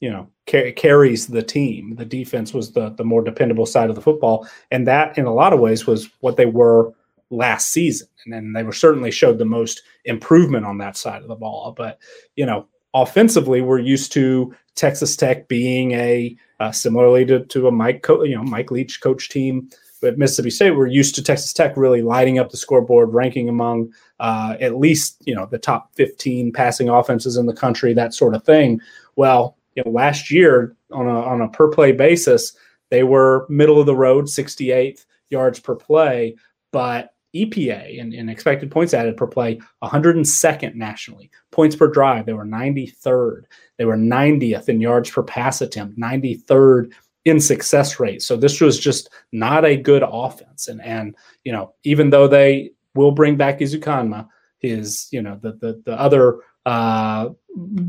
[0.00, 1.96] you know, car- carries the team.
[1.96, 5.34] The defense was the the more dependable side of the football, and that in a
[5.34, 6.92] lot of ways was what they were
[7.30, 8.08] last season.
[8.24, 11.72] And then they were certainly showed the most improvement on that side of the ball.
[11.76, 11.98] But
[12.36, 17.72] you know, offensively, we're used to Texas Tech being a uh, similarly to, to a
[17.72, 19.70] Mike, Co- you know, Mike Leach coach team
[20.02, 20.70] at Mississippi State.
[20.72, 25.22] We're used to Texas Tech really lighting up the scoreboard, ranking among uh, at least
[25.24, 28.80] you know the top 15 passing offenses in the country, that sort of thing.
[29.16, 32.56] Well, you know, last year on a on a per play basis,
[32.90, 36.36] they were middle of the road, 68th yards per play,
[36.72, 37.14] but
[37.46, 41.30] EPA and, and, expected points added per play 102nd nationally.
[41.50, 43.44] Points per drive, they were 93rd.
[43.76, 46.92] They were 90th in yards per pass attempt, 93rd
[47.24, 48.22] in success rate.
[48.22, 50.68] So this was just not a good offense.
[50.68, 51.14] And and
[51.44, 54.28] you know, even though they will bring back Ezukanma,
[54.58, 57.30] his, you know, the the the other uh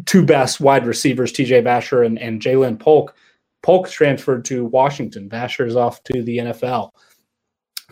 [0.05, 3.15] two best wide receivers, TJ Vasher and, and Ja'Lynn Polk.
[3.61, 5.29] Polk transferred to Washington.
[5.29, 6.91] Vasher's off to the NFL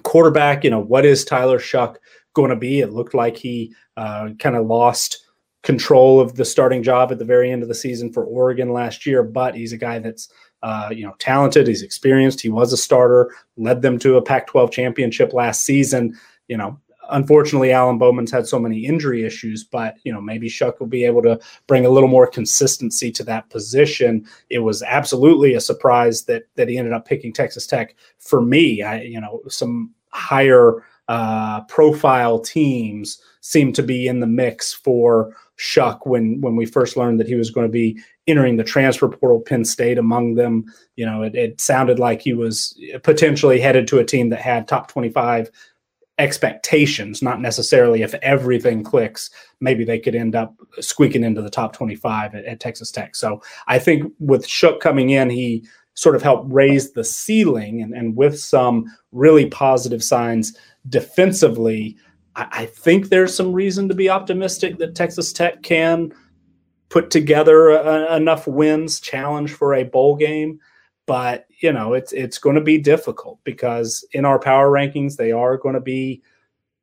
[0.08, 1.98] quarterback, you know, what is Tyler Shough
[2.34, 2.80] going to be?
[2.80, 5.26] It looked like he uh, kind of lost
[5.64, 9.06] control of the starting job at the very end of the season for Oregon last
[9.06, 10.30] year, but he's a guy that's
[10.64, 11.68] uh, you know talented.
[11.68, 12.40] He's experienced.
[12.40, 16.18] He was a starter, led them to a Pac-12 championship last season.
[16.48, 16.80] You know,
[17.10, 21.04] unfortunately, Alan Bowman's had so many injury issues, but you know maybe Shough will be
[21.04, 21.38] able to
[21.68, 24.26] bring a little more consistency to that position.
[24.50, 27.96] It was absolutely a surprise that that he ended up picking Texas Tech.
[28.20, 34.28] For me, I you know some higher uh, profile teams seem to be in the
[34.28, 38.58] mix for Shough when when we first learned that he was going to be entering
[38.58, 39.40] the transfer portal.
[39.40, 44.00] Penn State among them, you know, it, it sounded like he was potentially headed to
[44.00, 45.50] a team that had top twenty five
[46.20, 49.30] expectations, not necessarily if everything clicks,
[49.60, 53.16] maybe they could end up squeaking into the top 25 at, at Texas Tech.
[53.16, 55.66] So I think with Shough coming in, he
[55.98, 60.56] sort of help raise the ceiling and, and with some really positive signs
[60.90, 61.98] defensively,
[62.36, 66.14] I, I think there's some reason to be optimistic that Texas Tech can
[66.90, 70.60] put together a, enough wins, challenge for a bowl game.
[71.08, 75.32] But you know, it's it's going to be difficult because in our power rankings, they
[75.32, 76.22] are going to be,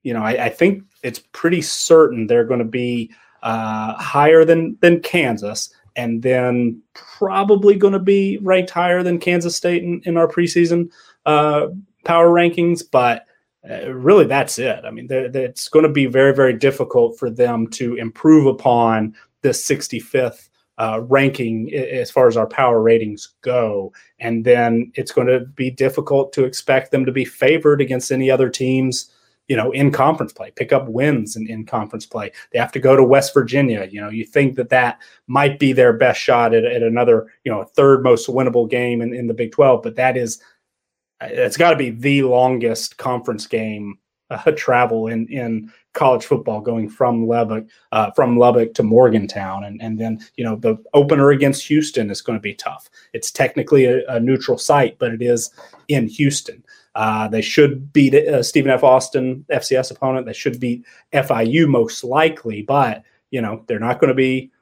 [0.02, 3.12] you know, I, I think it's pretty certain they're going to be
[3.44, 9.56] uh, higher than than Kansas and then probably going to be ranked higher than Kansas
[9.56, 10.90] State in, in our preseason
[11.26, 11.68] uh,
[12.04, 12.82] power rankings.
[12.88, 13.26] But
[13.68, 14.84] uh, really, that's it.
[14.84, 19.66] I mean, it's going to be very, very difficult for them to improve upon this
[19.66, 23.92] 65th uh, ranking as far as our power ratings go.
[24.18, 28.30] And then it's going to be difficult to expect them to be favored against any
[28.30, 29.10] other teams
[29.48, 32.32] you know, in conference play, pick up wins in, in conference play.
[32.52, 33.86] They have to go to West Virginia.
[33.90, 37.52] You know, you think that that might be their best shot at, at another, you
[37.52, 40.40] know, third most winnable game in, in the Big 12, but that is,
[41.20, 43.98] uh, it's got to be the longest conference game
[44.34, 49.64] uh, travel in, in college football going from Lubbock, uh, from Lubbock to Morgantown.
[49.64, 52.90] And, and then, you know, the opener against Houston is going to be tough.
[53.12, 55.50] It's technically a, a neutral site, but it is
[55.88, 56.64] in Houston.
[56.94, 58.84] Uh, they should beat uh, Stephen F.
[58.84, 60.26] Austin, FCS opponent.
[60.26, 64.52] They should beat FIU most likely, but you know they're not going to be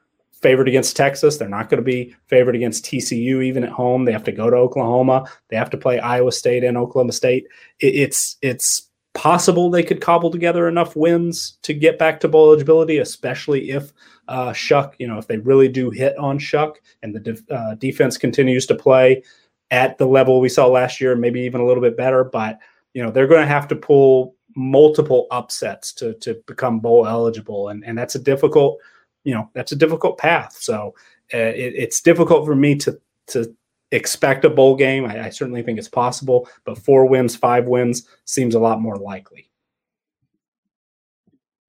[0.42, 1.36] favored against Texas.
[1.36, 4.04] They're not going to be favored against TCU even at home.
[4.04, 5.30] They have to go to Oklahoma.
[5.48, 7.46] They have to play Iowa State and Oklahoma State.
[7.80, 12.48] It, it's it's possible they could cobble together enough wins to get back to bowl
[12.48, 13.92] eligibility, especially if
[14.28, 17.74] uh, Shough, you know, if they really do hit on Shough and the def- uh,
[17.74, 19.22] defense continues to play
[19.70, 22.24] at the level we saw last year, maybe even a little bit better.
[22.24, 22.58] But
[22.94, 27.68] you know they're going to have to pull multiple upsets to to become bowl eligible,
[27.68, 28.78] and and that's a difficult
[29.24, 30.56] you know that's a difficult path.
[30.60, 30.94] So
[31.34, 32.98] uh, it, it's difficult for me to
[33.28, 33.54] to
[33.92, 35.04] expect a bowl game.
[35.04, 38.96] I, I certainly think it's possible, but four wins, five wins seems a lot more
[38.96, 39.50] likely.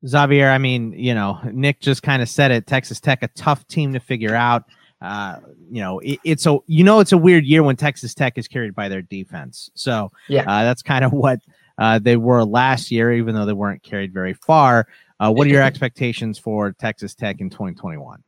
[0.05, 2.67] Xavier, I mean, you know, Nick just kind of said it.
[2.67, 4.65] Texas Tech, a tough team to figure out.
[5.01, 5.38] Uh,
[5.69, 8.47] you know, it, it's a you know it's a weird year when Texas Tech is
[8.47, 9.69] carried by their defense.
[9.76, 11.39] So yeah, uh, that's kind of what
[11.77, 14.88] uh, they were last year, even though they weren't carried very far.
[15.19, 18.23] Uh, what are your expectations for Texas Tech in 2021?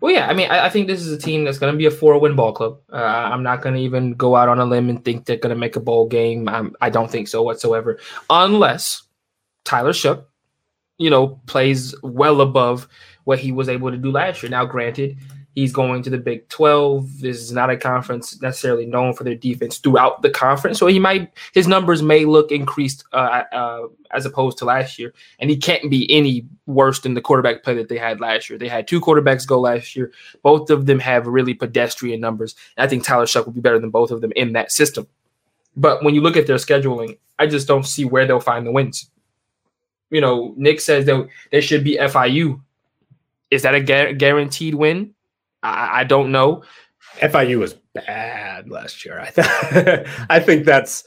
[0.00, 1.86] Well, yeah, I mean, I, I think this is a team that's going to be
[1.86, 2.78] a four-win ball club.
[2.92, 5.54] Uh, I'm not going to even go out on a limb and think they're going
[5.54, 6.48] to make a bowl game.
[6.48, 7.98] I'm, I do not think so whatsoever,
[8.28, 9.02] unless
[9.64, 10.24] Tyler Shough,
[10.98, 12.88] you know, plays well above
[13.24, 14.50] what he was able to do last year.
[14.50, 15.16] Now, granted,
[15.56, 17.22] He's going to the Big 12.
[17.22, 20.78] This is not a conference necessarily known for their defense throughout the conference.
[20.78, 25.14] So he might his numbers may look increased uh, uh, as opposed to last year,
[25.38, 28.58] and he can't be any worse than the quarterback play that they had last year.
[28.58, 30.12] They had two quarterbacks go last year.
[30.42, 32.54] Both of them have really pedestrian numbers.
[32.76, 35.06] And I think Tyler Shough will be better than both of them in that system.
[35.74, 38.72] But when you look at their scheduling, I just don't see where they'll find the
[38.72, 39.10] wins.
[40.10, 42.60] You know, Nick says that there should be FIU.
[43.50, 45.14] Is that a guaranteed win?
[45.66, 46.62] I, I don't know.
[47.18, 49.20] FIU was bad last year.
[49.20, 51.04] I th- I think that's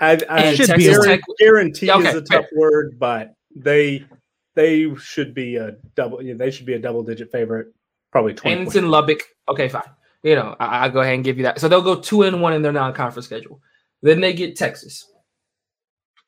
[0.00, 2.58] I, I should be Tech, guarantee okay, is a tough fair.
[2.58, 4.04] word, but they
[4.54, 6.18] they should be a double.
[6.22, 7.68] They should be a double digit favorite,
[8.10, 8.58] probably twenty.
[8.58, 9.22] And it's in Lubbock.
[9.48, 9.82] Okay, fine.
[10.24, 11.60] You know, I, will go ahead and give you that.
[11.60, 13.60] So they'll go two and one in their non conference schedule.
[14.02, 15.06] Then they get Texas.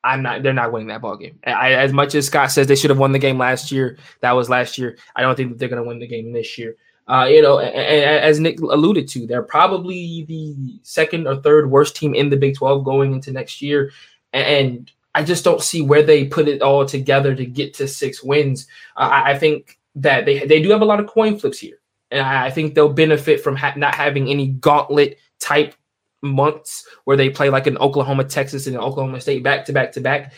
[0.05, 0.41] I'm not.
[0.41, 1.39] They're not winning that ball game.
[1.45, 4.31] I, as much as Scott says they should have won the game last year, that
[4.31, 4.97] was last year.
[5.15, 6.75] I don't think that they're going to win the game this year.
[7.07, 12.15] Uh, you know, as Nick alluded to, they're probably the second or third worst team
[12.15, 13.91] in the Big 12 going into next year.
[14.33, 18.23] And I just don't see where they put it all together to get to six
[18.23, 18.67] wins.
[18.97, 21.77] Uh, I think that they they do have a lot of coin flips here,
[22.11, 25.73] and I, think they'll benefit from ha- not having any gauntlet type
[26.21, 29.93] months where they play like an Oklahoma, Texas, and an Oklahoma State back to back
[29.93, 30.33] to back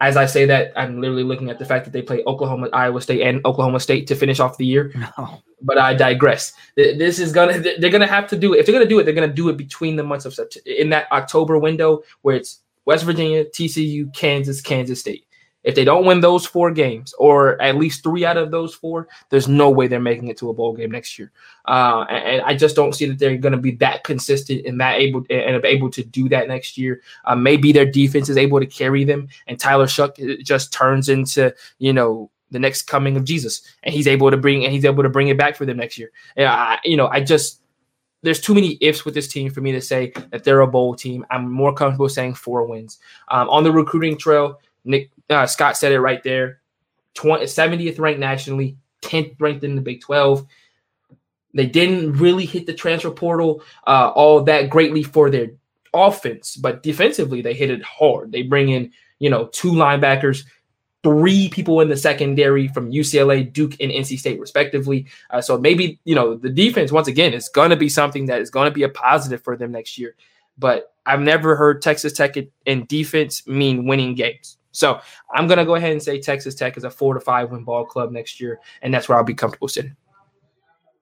[0.00, 3.00] as I say that, I'm literally looking at the fact that they play Oklahoma, Iowa
[3.00, 4.92] State, and Oklahoma State to finish off the year.
[5.18, 5.42] No.
[5.62, 6.54] But I digress.
[6.74, 8.60] This is gonna they're gonna have to do it.
[8.60, 10.88] If they're gonna do it, they're gonna do it between the months of September in
[10.90, 15.26] that October window where it's West Virginia, TCU, Kansas, Kansas State.
[15.62, 19.08] If they don't win those four games, or at least three out of those four,
[19.28, 21.30] there's no way they're making it to a bowl game next year.
[21.66, 24.80] Uh, and, and, I just don't see that they're going to be that consistent and
[24.80, 27.02] that able and able to do that next year.
[27.26, 31.54] Uh, maybe their defense is able to carry them, and Tyler Shough just turns into
[31.78, 35.02] you know the next coming of Jesus, and he's able to bring and he's able
[35.02, 36.10] to bring it back for them next year.
[36.38, 37.60] I, you know, I just
[38.22, 40.94] there's too many ifs with this team for me to say that they're a bowl
[40.94, 41.24] team.
[41.30, 42.98] I'm more comfortable saying four wins.
[43.28, 46.60] Um, on the recruiting trail, Nick uh, Scott said it right there.
[47.14, 50.46] 20, 70th ranked nationally, 10th ranked in the Big 12.
[51.54, 55.48] They didn't really hit the transfer portal uh, all that greatly for their
[55.92, 58.32] offense, but defensively they hit it hard.
[58.32, 60.44] They bring in, you know, two linebackers,
[61.02, 65.06] three people in the secondary from UCLA, Duke, and NC State, respectively.
[65.30, 68.40] Uh, so maybe you know the defense once again is going to be something that
[68.40, 70.14] is going to be a positive for them next year.
[70.56, 72.36] But I've never heard Texas Tech
[72.66, 74.58] in defense mean winning games.
[74.72, 75.00] So
[75.34, 77.64] I'm going to go ahead and say Texas Tech is a four to five win
[77.64, 79.96] ball club next year, and that's where I'll be comfortable sitting.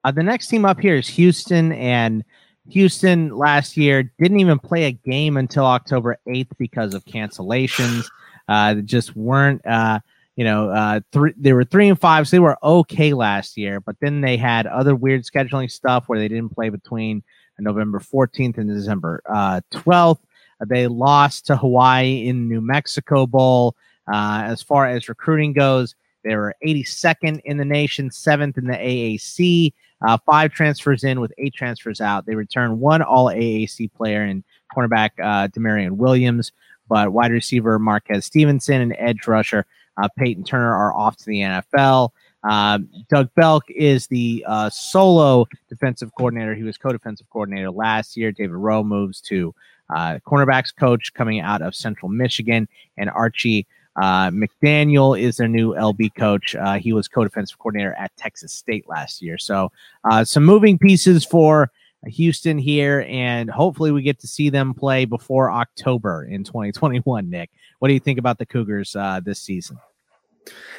[0.04, 2.24] Uh, the next team up here is Houston, and
[2.70, 8.06] Houston last year didn't even play a game until October 8th because of cancellations.
[8.48, 10.00] Uh, just weren't, uh,
[10.36, 13.80] you know, uh, three, they were three and five, so they were okay last year,
[13.80, 17.22] but then they had other weird scheduling stuff where they didn't play between
[17.58, 20.20] November 14th and December uh, 12th.
[20.66, 23.76] They lost to Hawaii in New Mexico Bowl.
[24.12, 25.94] Uh, as far as recruiting goes,
[26.24, 29.72] they were 82nd in the nation, seventh in the AAC.
[30.06, 32.26] Uh, five transfers in with eight transfers out.
[32.26, 34.44] They return one All AAC player and
[34.74, 36.52] cornerback uh, Damarion Williams,
[36.88, 39.66] but wide receiver Marquez Stevenson and edge rusher
[40.00, 42.10] uh, Payton Turner are off to the NFL.
[42.48, 46.54] Um, Doug Belk is the uh, solo defensive coordinator.
[46.54, 48.30] He was co-defensive coordinator last year.
[48.30, 49.54] David Rowe moves to
[49.90, 53.66] uh, cornerbacks coach coming out of Central Michigan, and Archie
[54.00, 56.54] uh, McDaniel is their new LB coach.
[56.54, 59.38] Uh, he was co-defensive coordinator at Texas State last year.
[59.38, 59.72] So
[60.08, 61.70] uh, some moving pieces for
[62.06, 67.28] Houston here, and hopefully we get to see them play before October in 2021.
[67.28, 67.50] Nick,
[67.80, 69.78] what do you think about the Cougars uh, this season?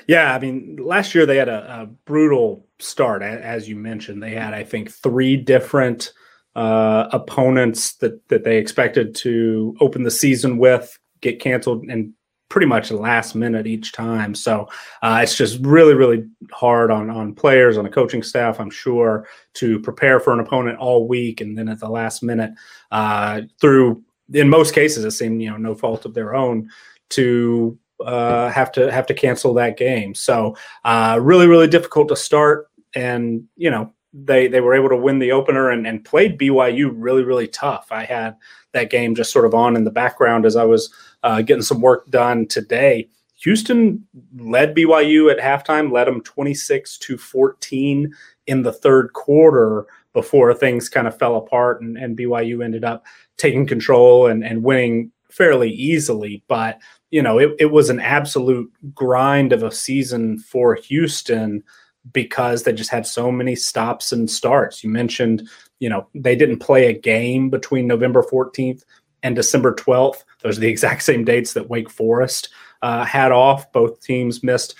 [0.07, 4.23] Yeah, I mean, last year they had a, a, brutal start, as you mentioned.
[4.23, 6.13] They had, I think, three different
[6.59, 12.13] uh, opponents that that they expected to open the season with get canceled and
[12.49, 14.35] pretty much last minute each time.
[14.35, 14.67] So
[15.01, 19.25] uh, it's just really, really hard on on players, on a coaching staff, I'm sure,
[19.53, 22.51] to prepare for an opponent all week and then at the last minute,
[22.91, 24.03] uh, through
[24.33, 26.69] in most cases, it seemed you know no fault of their own
[27.11, 30.13] to uh, have to have to cancel that game.
[30.13, 34.97] So uh, really, really difficult to start, and you know they they were able to
[34.97, 37.87] win the opener and, and played BYU really really tough.
[37.91, 38.35] I had
[38.73, 41.81] that game just sort of on in the background as I was uh, getting some
[41.81, 43.09] work done today.
[43.41, 44.05] Houston
[44.37, 48.13] led BYU at halftime, led them 26 to 14
[48.47, 53.05] in the third quarter before things kind of fell apart and, and BYU ended up
[53.37, 56.43] taking control and, and winning fairly easily.
[56.49, 56.79] But,
[57.11, 61.63] you know, it, it was an absolute grind of a season for Houston
[62.11, 64.83] because they just had so many stops and starts.
[64.83, 65.47] You mentioned,
[65.79, 68.83] you know, they didn't play a game between November 14th
[69.23, 70.23] and December 12th.
[70.41, 72.49] Those are the exact same dates that Wake Forest
[72.81, 73.71] uh, had off.
[73.71, 74.75] Both teams missed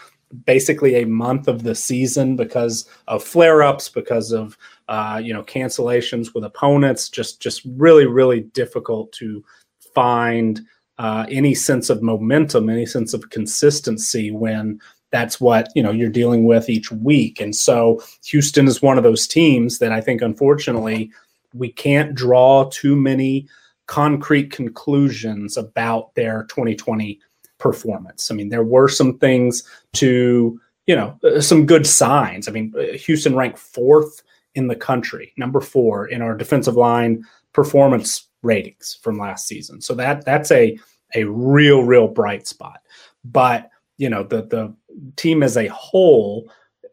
[0.45, 4.57] basically a month of the season because of flare-ups, because of
[4.87, 7.09] uh, you know cancellations with opponents.
[7.09, 9.43] Just just really really difficult to
[9.93, 10.61] find
[10.97, 14.79] uh, any sense of momentum, any sense of consistency when
[15.11, 17.39] that's what you know you're dealing with each week.
[17.39, 21.11] And so Houston is one of those teams that I think unfortunately
[21.53, 23.47] we can't draw too many
[23.87, 27.19] concrete conclusions about their 2020
[27.57, 28.29] performance.
[28.29, 29.63] I mean, there were some things
[29.93, 32.47] to, you know, uh, some good signs.
[32.47, 34.21] I mean, uh, Houston ranked fourth
[34.55, 37.23] in the country, number four in our defensive line
[37.53, 39.81] performance ratings from last season.
[39.81, 40.77] So that that's a
[41.15, 42.81] a real real bright spot.
[43.25, 43.69] But
[43.99, 44.73] you know, the the
[45.17, 46.49] team as a whole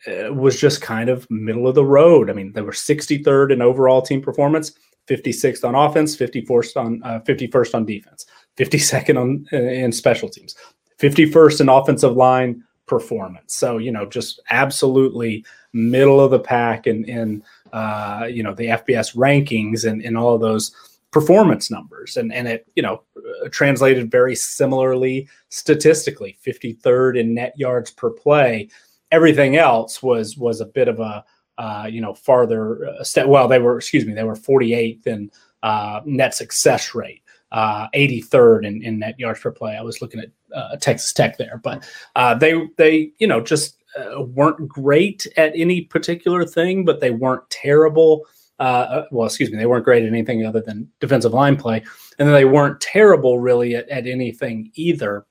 [0.07, 2.29] uh, was just kind of middle of the road.
[2.29, 4.73] I mean, they were 63rd in overall team performance,
[5.09, 8.27] 56th on offense, 54th on uh, 51st on defense,
[8.59, 10.57] 52nd on uh, in special teams,
[10.99, 13.57] 51st in offensive line performance.
[13.57, 17.43] So you know, just absolutely middle of the pack in in
[17.73, 20.75] uh, you know the FBS rankings and in all of those
[21.21, 23.03] performance numbers and and it you know
[23.51, 28.69] translated very similarly statistically 53rd in net yards per play
[29.11, 31.25] everything else was was a bit of a
[31.59, 33.27] uh, you know, farther uh, step.
[33.27, 35.31] Well, they were, excuse me, they were 48th in
[35.63, 37.23] uh, net success rate,
[37.53, 39.77] uh, 83rd in, in net yards per play.
[39.77, 43.83] I was looking at uh, Texas Tech there, but uh, they they you know just
[43.99, 48.27] uh, weren't great at any particular thing, but they weren't terrible.
[48.59, 51.85] Uh, well, excuse me, they weren't great at anything other than defensive line play,
[52.19, 55.27] and then they weren't terrible really at, at anything either.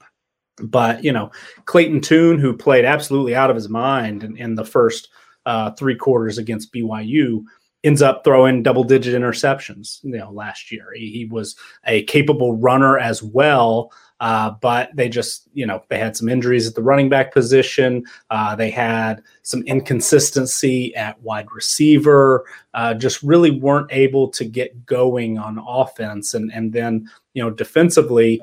[0.62, 1.32] But you know,
[1.66, 5.10] Clayton Tune, who played absolutely out of his mind in, in the first
[5.46, 7.44] uh, three quarters against BYU,
[7.84, 10.04] ends up throwing double digit interceptions.
[10.04, 13.92] You know, last year he, he was a capable runner as well.
[14.20, 18.06] Uh, but they just, you know, they had some injuries at the running back position.
[18.30, 22.46] Uh, they had some inconsistency at wide receiver.
[22.74, 26.34] Uh, just really weren't able to get going on offense.
[26.34, 28.42] And and then, you know, defensively,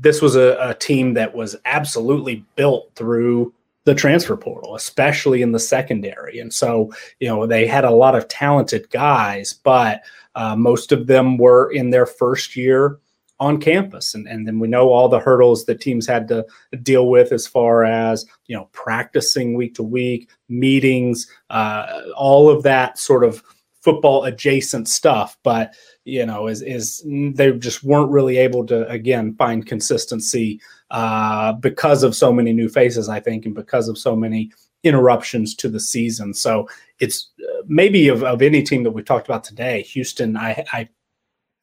[0.00, 3.52] this was a, a team that was absolutely built through
[3.84, 6.38] the transfer portal, especially in the secondary.
[6.38, 10.02] And so, you know, they had a lot of talented guys, but
[10.34, 12.98] uh, most of them were in their first year
[13.40, 14.14] on campus.
[14.14, 16.46] And, and then we know all the hurdles that teams had to
[16.82, 22.62] deal with as far as, you know, practicing week to week, meetings, uh, all of
[22.62, 23.42] that sort of
[23.80, 25.38] football adjacent stuff.
[25.42, 25.72] But,
[26.04, 27.02] you know, is, is
[27.34, 30.60] they just weren't really able to, again, find consistency
[30.90, 34.52] uh, because of so many new faces, I think, and because of so many
[34.82, 36.34] interruptions to the season.
[36.34, 36.68] So
[36.98, 40.88] it's uh, maybe of, of any team that we talked about today, Houston, I, I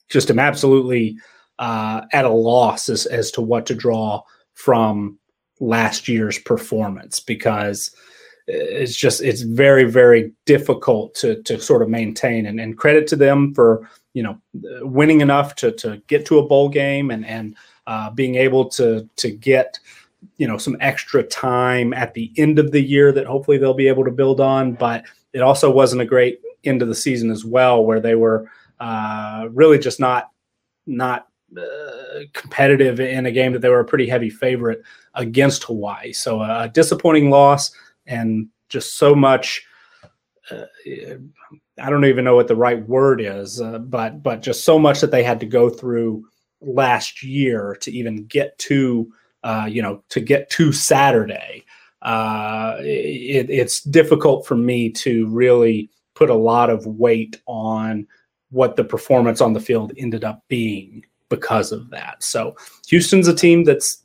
[0.09, 1.17] just am absolutely
[1.59, 4.21] uh, at a loss as, as to what to draw
[4.53, 5.17] from
[5.59, 7.91] last year's performance because
[8.47, 13.15] it's just it's very very difficult to to sort of maintain and, and credit to
[13.15, 14.39] them for you know
[14.81, 17.55] winning enough to to get to a bowl game and and
[17.87, 19.79] uh, being able to to get
[20.37, 23.87] you know some extra time at the end of the year that hopefully they'll be
[23.87, 24.73] able to build on.
[24.73, 28.49] But it also wasn't a great end of the season as well, where they were
[28.79, 30.31] uh, really just not
[30.85, 34.81] not uh, competitive in a game that they were a pretty heavy favorite
[35.13, 36.11] against Hawaii.
[36.11, 37.71] So a disappointing loss
[38.05, 39.65] and just so much.
[40.51, 40.65] Uh,
[41.79, 45.01] I don't even know what the right word is, uh, but but just so much
[45.01, 46.25] that they had to go through
[46.61, 49.11] last year to even get to
[49.43, 51.63] uh, you know to get to Saturday.
[52.01, 58.07] Uh, it, it's difficult for me to really put a lot of weight on
[58.49, 62.23] what the performance on the field ended up being because of that.
[62.23, 62.55] So
[62.87, 64.03] Houston's a team that's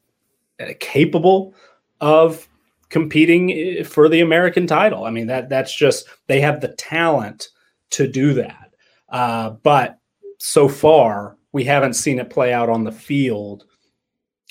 [0.60, 1.54] uh, capable
[2.00, 2.48] of
[2.88, 5.04] competing eh, for the American title.
[5.04, 7.48] I mean that that's just they have the talent
[7.90, 8.74] to do that.
[9.08, 9.98] Uh, but
[10.38, 13.64] so far, we haven't seen it play out on the field.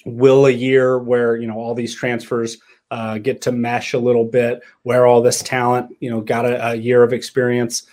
[0.05, 2.57] Will a year where you know all these transfers
[2.89, 6.71] uh, get to mesh a little bit, where all this talent you know got a,
[6.71, 7.83] a year of experience,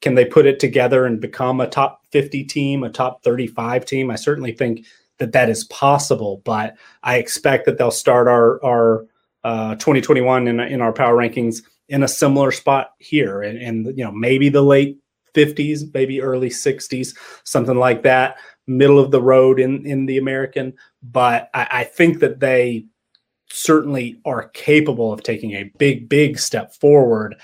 [0.00, 4.10] can they put it together and become a top 50 team, a top 35 team?
[4.10, 4.86] I certainly think
[5.18, 9.06] that that is possible, but I expect that they'll start our our
[9.44, 14.04] uh, 2021 in, in our power rankings in a similar spot here, and, and you
[14.04, 14.98] know maybe the late
[15.34, 20.74] 50s, maybe early 60s, something like that, middle of the road in, in the American.
[21.02, 22.86] But I, I think that they
[23.50, 27.36] certainly are capable of taking a big, big step forward.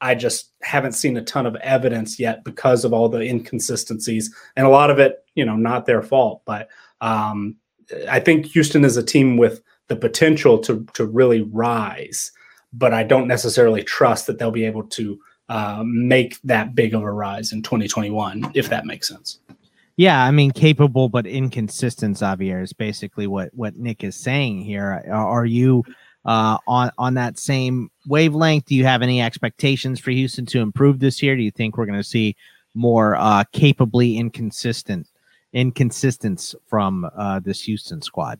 [0.00, 4.66] I just haven't seen a ton of evidence yet because of all the inconsistencies and
[4.66, 6.42] a lot of it, you know, not their fault.
[6.44, 6.68] But
[7.00, 7.56] um,
[8.08, 12.32] I think Houston is a team with the potential to to really rise,
[12.72, 15.18] but I don't necessarily trust that they'll be able to
[15.48, 19.40] uh, make that big of a rise in 2021, if that makes sense.
[19.96, 22.16] Yeah, I mean, capable but inconsistent.
[22.16, 25.04] Xavier is basically what what Nick is saying here.
[25.10, 25.84] Are you
[26.24, 28.66] uh, on on that same wavelength?
[28.66, 31.36] Do you have any expectations for Houston to improve this year?
[31.36, 32.36] Do you think we're going to see
[32.74, 35.08] more uh, capably inconsistent
[35.52, 38.38] inconsistence from uh, this Houston squad?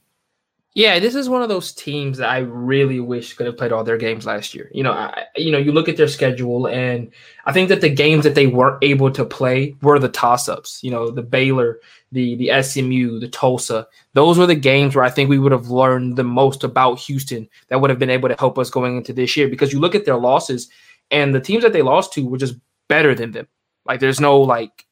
[0.75, 3.83] Yeah, this is one of those teams that I really wish could have played all
[3.83, 4.71] their games last year.
[4.73, 7.11] You know, I, you know, you look at their schedule, and
[7.45, 10.79] I think that the games that they weren't able to play were the toss-ups.
[10.85, 11.81] You know, the Baylor,
[12.13, 13.87] the the SMU, the Tulsa.
[14.15, 17.49] Those were the games where I think we would have learned the most about Houston
[17.69, 19.49] that would have been able to help us going into this year.
[19.49, 20.69] Because you look at their losses,
[21.11, 22.57] and the teams that they lost to were just
[22.89, 23.47] better than them.
[23.85, 24.87] Like, there's no like,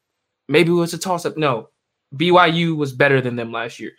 [0.47, 1.37] maybe it was a toss-up.
[1.37, 1.69] No,
[2.15, 3.91] BYU was better than them last year.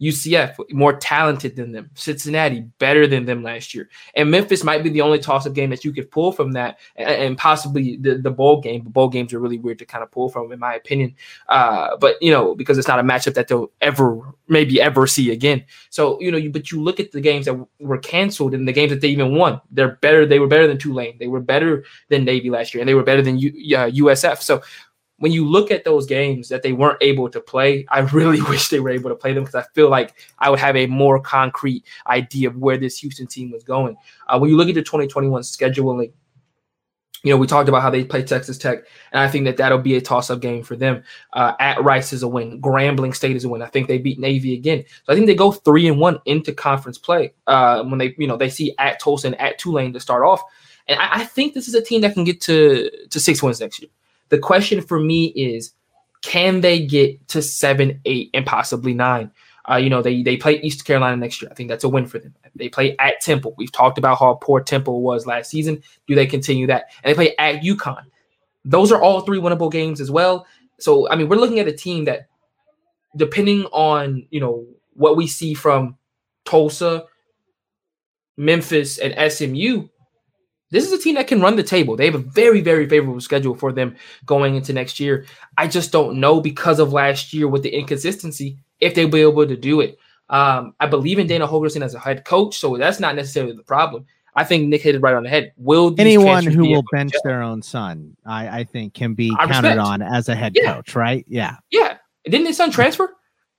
[0.00, 1.90] UCF more talented than them.
[1.94, 3.88] Cincinnati better than them last year.
[4.14, 7.36] And Memphis might be the only toss-up game that you could pull from that, and,
[7.36, 8.82] possibly the, the bowl game.
[8.82, 11.14] But bowl games are really weird to kind of pull from, in my opinion.
[11.48, 15.32] Uh, but you know, because it's not a matchup that they'll ever, maybe ever see
[15.32, 15.64] again.
[15.90, 18.72] So you know, you, but you look at the games that were canceled and the
[18.72, 19.60] games that they even won.
[19.70, 20.26] They're better.
[20.26, 21.18] They were better than Tulane.
[21.18, 24.40] They were better than Navy last year, and they were better than U, uh, USF.
[24.42, 24.62] So
[25.18, 28.68] when you look at those games that they weren't able to play, I really wish
[28.68, 31.20] they were able to play them because I feel like I would have a more
[31.20, 33.96] concrete idea of where this Houston team was going.
[34.28, 36.12] Uh, when you look at the 2021 scheduling,
[37.24, 39.78] you know, we talked about how they play Texas Tech, and I think that that'll
[39.78, 41.02] be a toss-up game for them.
[41.32, 42.62] Uh, at Rice is a win.
[42.62, 43.60] Grambling State is a win.
[43.60, 46.52] I think they beat Navy again, so I think they go three and one into
[46.52, 50.00] conference play uh, when they, you know, they see at Tulsa and at Tulane to
[50.00, 50.42] start off.
[50.86, 53.60] And I, I think this is a team that can get to to six wins
[53.60, 53.90] next year.
[54.28, 55.72] The question for me is,
[56.22, 59.30] can they get to seven, eight, and possibly nine?
[59.70, 61.50] Uh, you know, they they play East Carolina next year.
[61.50, 62.34] I think that's a win for them.
[62.56, 63.54] They play at Temple.
[63.56, 65.82] We've talked about how poor Temple was last season.
[66.06, 66.86] Do they continue that?
[67.02, 68.04] And they play at UConn.
[68.64, 70.46] Those are all three winnable games as well.
[70.78, 72.28] So I mean, we're looking at a team that,
[73.16, 75.96] depending on you know what we see from
[76.44, 77.04] Tulsa,
[78.38, 79.88] Memphis, and SMU,
[80.70, 81.96] this is a team that can run the table.
[81.96, 83.96] They have a very, very favorable schedule for them
[84.26, 85.26] going into next year.
[85.56, 89.46] I just don't know because of last year with the inconsistency if they'll be able
[89.46, 89.98] to do it.
[90.30, 93.62] Um, I believe in Dana Holgorsen as a head coach, so that's not necessarily the
[93.62, 94.04] problem.
[94.34, 95.52] I think Nick hit it right on the head.
[95.56, 100.02] Will anyone who will bench their own son, I, I think, can be counted on
[100.02, 100.74] as a head yeah.
[100.74, 101.24] coach, right?
[101.28, 101.56] Yeah.
[101.70, 101.96] Yeah.
[102.24, 103.12] Didn't his son transfer?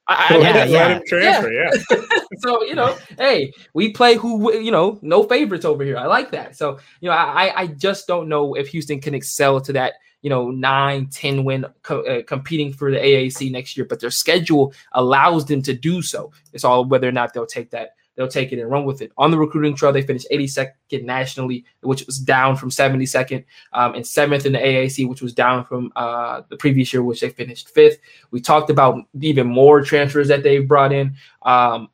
[0.09, 0.99] I, I yeah, yeah.
[1.05, 1.71] transfer, yeah.
[1.91, 2.01] yeah.
[2.39, 5.97] so you know, hey, we play who you know, no favorites over here.
[5.97, 6.55] I like that.
[6.55, 10.29] So you know, I I just don't know if Houston can excel to that you
[10.29, 14.73] know nine ten win co- uh, competing for the AAC next year, but their schedule
[14.93, 16.31] allows them to do so.
[16.53, 19.13] It's all whether or not they'll take that they'll take it and run with it.
[19.17, 20.73] On the recruiting trail, they finished 82nd
[21.03, 25.63] nationally, which was down from 72nd, um, and seventh in the AAC, which was down
[25.63, 27.97] from uh, the previous year, which they finished fifth.
[28.31, 31.15] We talked about even more transfers that they've brought in.
[31.43, 31.87] Um,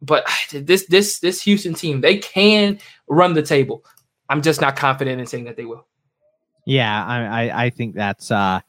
[0.00, 2.78] but this this this Houston team, they can
[3.08, 3.84] run the table.
[4.28, 5.84] I'm just not confident in saying that they will.
[6.64, 8.60] Yeah, I I, I think that's uh,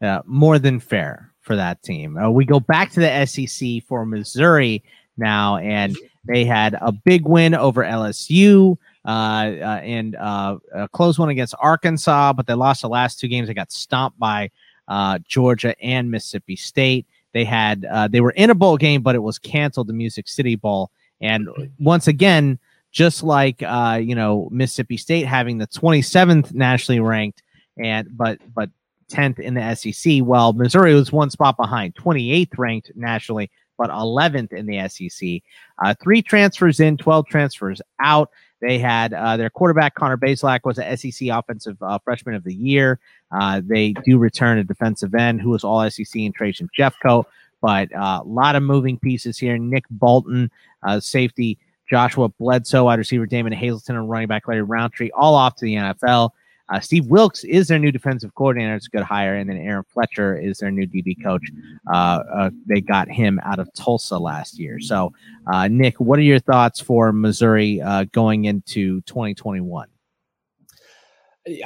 [0.00, 2.16] uh, more than fair for that team.
[2.16, 4.82] Uh, we go back to the SEC for Missouri
[5.18, 5.94] now, and
[6.28, 11.54] they had a big win over LSU uh, uh, and uh, a close one against
[11.58, 13.48] Arkansas, but they lost the last two games.
[13.48, 14.50] They got stomped by
[14.86, 17.06] uh, Georgia and Mississippi State.
[17.32, 20.28] They had uh, they were in a bowl game, but it was canceled, the Music
[20.28, 20.90] City Bowl.
[21.20, 21.48] And
[21.78, 22.58] once again,
[22.90, 27.42] just like uh, you know Mississippi State having the 27th nationally ranked,
[27.78, 28.70] and but but
[29.10, 30.20] 10th in the SEC.
[30.22, 35.40] Well, Missouri was one spot behind, 28th ranked nationally, but 11th in the SEC.
[35.82, 38.30] Uh, three transfers in, 12 transfers out.
[38.60, 42.54] They had uh, their quarterback Connor Bazelak was an SEC Offensive uh, Freshman of the
[42.54, 42.98] Year.
[43.30, 47.24] Uh, they do return a defensive end who was All SEC and Trajan Jeffcoat,
[47.62, 49.56] but a uh, lot of moving pieces here.
[49.56, 50.50] Nick Bolton,
[50.82, 55.56] uh, safety Joshua Bledsoe, wide receiver Damon Hazelton, and running back Larry Rountree, all off
[55.56, 56.30] to the NFL.
[56.70, 58.74] Uh, Steve Wilks is their new defensive coordinator.
[58.74, 59.36] It's a good hire.
[59.36, 61.42] And then Aaron Fletcher is their new DB coach.
[61.90, 64.80] Uh, uh, they got him out of Tulsa last year.
[64.80, 65.12] So,
[65.52, 69.88] uh, Nick, what are your thoughts for Missouri uh, going into 2021?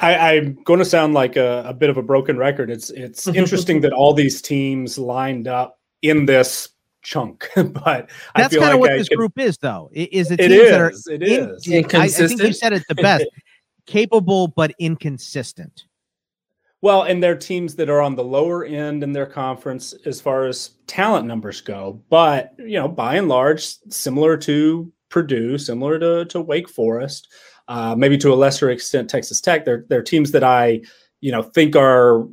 [0.01, 2.71] I, am going to sound like a, a, bit of a broken record.
[2.71, 6.69] It's it's interesting that all these teams lined up in this
[7.03, 7.49] chunk.
[7.57, 9.91] but that's kind of like what I this could, group is, though.
[9.93, 11.67] Is it teams is, that are it is.
[11.67, 13.27] In, I, I think you said it the best.
[13.87, 15.85] capable but inconsistent.
[16.83, 20.47] Well, and they're teams that are on the lower end in their conference as far
[20.47, 26.25] as talent numbers go, but you know, by and large, similar to Purdue, similar to,
[26.25, 27.29] to Wake Forest,
[27.69, 29.65] uh, maybe to a lesser extent Texas Tech.
[29.65, 30.81] They're they're teams that I,
[31.21, 32.27] you know, think are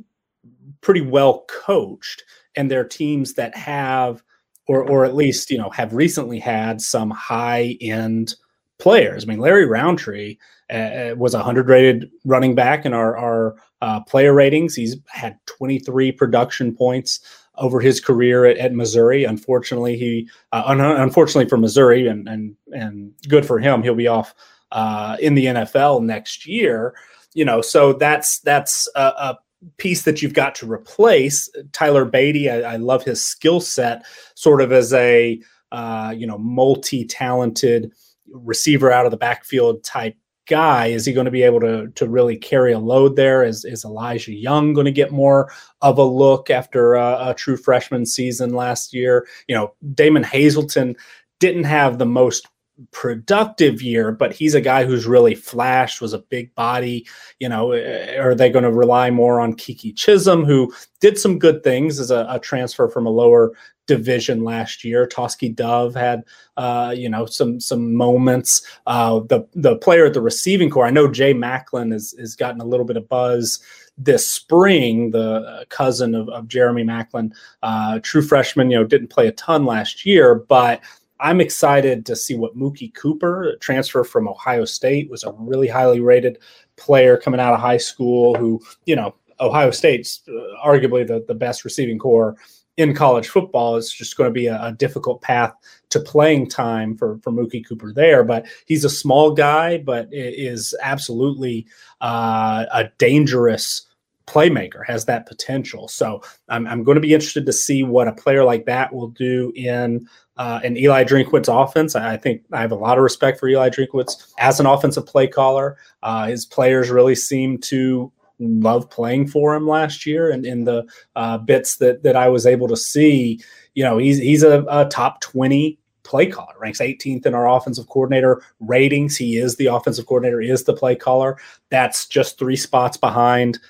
[0.80, 2.24] pretty well coached,
[2.56, 4.22] and they're teams that have,
[4.66, 8.34] or or at least you know, have recently had some high end
[8.80, 9.24] players.
[9.24, 10.36] I mean, Larry Rountree
[10.70, 14.74] uh, uh was a hundred rated running back in our our uh, player ratings.
[14.74, 17.20] He's had 23 production points
[17.56, 19.24] over his career at, at Missouri.
[19.24, 24.08] Unfortunately, he uh, un- unfortunately for Missouri and and and good for him, he'll be
[24.08, 24.34] off
[24.72, 26.94] uh, in the NFL next year.
[27.34, 29.38] You know, so that's that's a, a
[29.76, 31.48] piece that you've got to replace.
[31.72, 34.04] Tyler Badie, I, I love his skill set,
[34.34, 35.40] sort of as a
[35.72, 37.92] uh, you know multi-talented
[38.32, 40.16] receiver out of the backfield type
[40.48, 40.86] guy?
[40.86, 43.44] Is he going to be able to to really carry a load there?
[43.44, 45.50] Is is Elijah Young going to get more
[45.80, 49.26] of a look after a, a true freshman season last year?
[49.48, 50.96] You know, Damon Hazelton
[51.38, 52.48] didn't have the most
[52.90, 57.06] productive year, but he's a guy who's really flashed, was a big body.
[57.38, 61.38] You know, eh, are they going to rely more on Keke Chism, who did some
[61.38, 63.52] good things as a, a transfer from a lower
[63.86, 65.06] division last year?
[65.06, 66.24] Tauskie Dove had,
[66.56, 68.62] uh, you know, some some moments.
[68.86, 72.60] Uh, the the player at the receiving core, I know Jay Maclin has has gotten
[72.60, 73.60] a little bit of buzz
[74.02, 77.32] this spring, the uh, cousin of, of Jeremy Maclin,
[77.62, 80.80] uh, true freshman, you know, didn't play a ton last year, but
[81.20, 86.00] I'm excited to see what Mookie Cooper, transfer from Ohio State, was a really highly
[86.00, 86.38] rated
[86.76, 90.32] player coming out of high school who, you know, Ohio State's uh,
[90.66, 92.36] arguably the, the best receiving core
[92.76, 93.76] in college football.
[93.76, 95.52] It's just going to be a, a, difficult path
[95.90, 98.24] to playing time for, for Mookie Cooper there.
[98.24, 101.66] But he's a small guy, but is absolutely
[102.00, 103.86] uh, a dangerous
[104.30, 105.88] playmaker, has that potential.
[105.88, 109.08] So I'm, I'm going to be interested to see what a player like that will
[109.08, 111.96] do in uh, Eli Drinkwitz offense.
[111.96, 115.26] I think I have a lot of respect for Eli Drinkwitz as an offensive play
[115.26, 115.76] caller.
[116.02, 120.86] Uh, his players really seem to love playing for him last year, and in the
[121.16, 123.40] uh, bits that that I was able to see,
[123.74, 127.86] you know, he's he's a, a top twenty play caller, ranks 18th in our offensive
[127.88, 129.16] coordinator ratings.
[129.16, 131.38] He is the offensive coordinator, is the play caller.
[131.68, 133.60] That's just three spots behind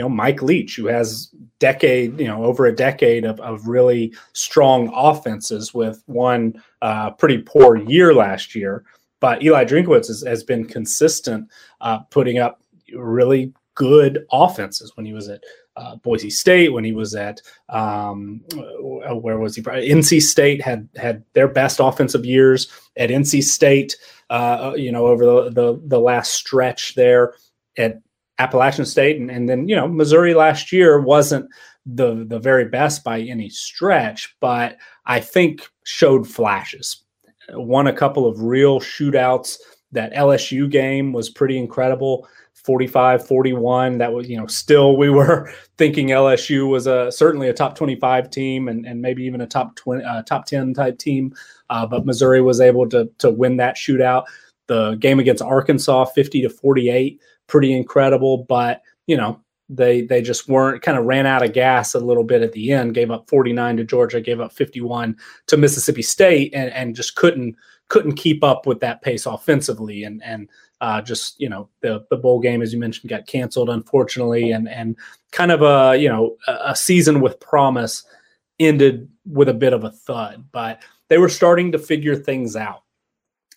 [0.00, 4.14] you know Mike Leach, who has decade, you know, over a decade of, of really
[4.32, 8.82] strong offenses with one uh, pretty poor year last year.
[9.20, 11.50] But Eli Drinkwitz has, has been consistent,
[11.82, 12.62] uh, putting up
[12.94, 15.44] really good offenses when he was at
[15.76, 18.40] uh, Boise State, when he was at um,
[19.10, 19.60] where was he?
[19.60, 23.96] NC State had had their best offensive years at NC State.
[24.30, 27.34] Uh, you know, over the, the the last stretch there
[27.76, 28.00] at
[28.40, 31.48] Appalachian State, and, and then you know Missouri last year wasn't
[31.86, 37.04] the the very best by any stretch, but I think showed flashes.
[37.50, 39.58] Won a couple of real shootouts.
[39.92, 42.26] That LSU game was pretty incredible.
[42.64, 47.54] 45 41 that was you know still we were thinking lsu was a certainly a
[47.54, 51.34] top 25 team and, and maybe even a top 20 uh, top 10 type team
[51.70, 54.24] uh, but missouri was able to to win that shootout
[54.66, 57.18] the game against arkansas 50 to 48
[57.50, 58.46] pretty incredible.
[58.48, 62.24] But you know, they they just weren't kind of ran out of gas a little
[62.24, 62.94] bit at the end.
[62.94, 65.16] Gave up 49 to Georgia, gave up 51
[65.48, 67.56] to Mississippi State, and and just couldn't
[67.88, 70.04] couldn't keep up with that pace offensively.
[70.04, 70.48] And and
[70.80, 74.68] uh, just you know the the bowl game, as you mentioned, got canceled unfortunately, and
[74.68, 74.96] and
[75.32, 78.04] kind of a you know a season with promise
[78.58, 80.44] ended with a bit of a thud.
[80.52, 82.82] But they were starting to figure things out.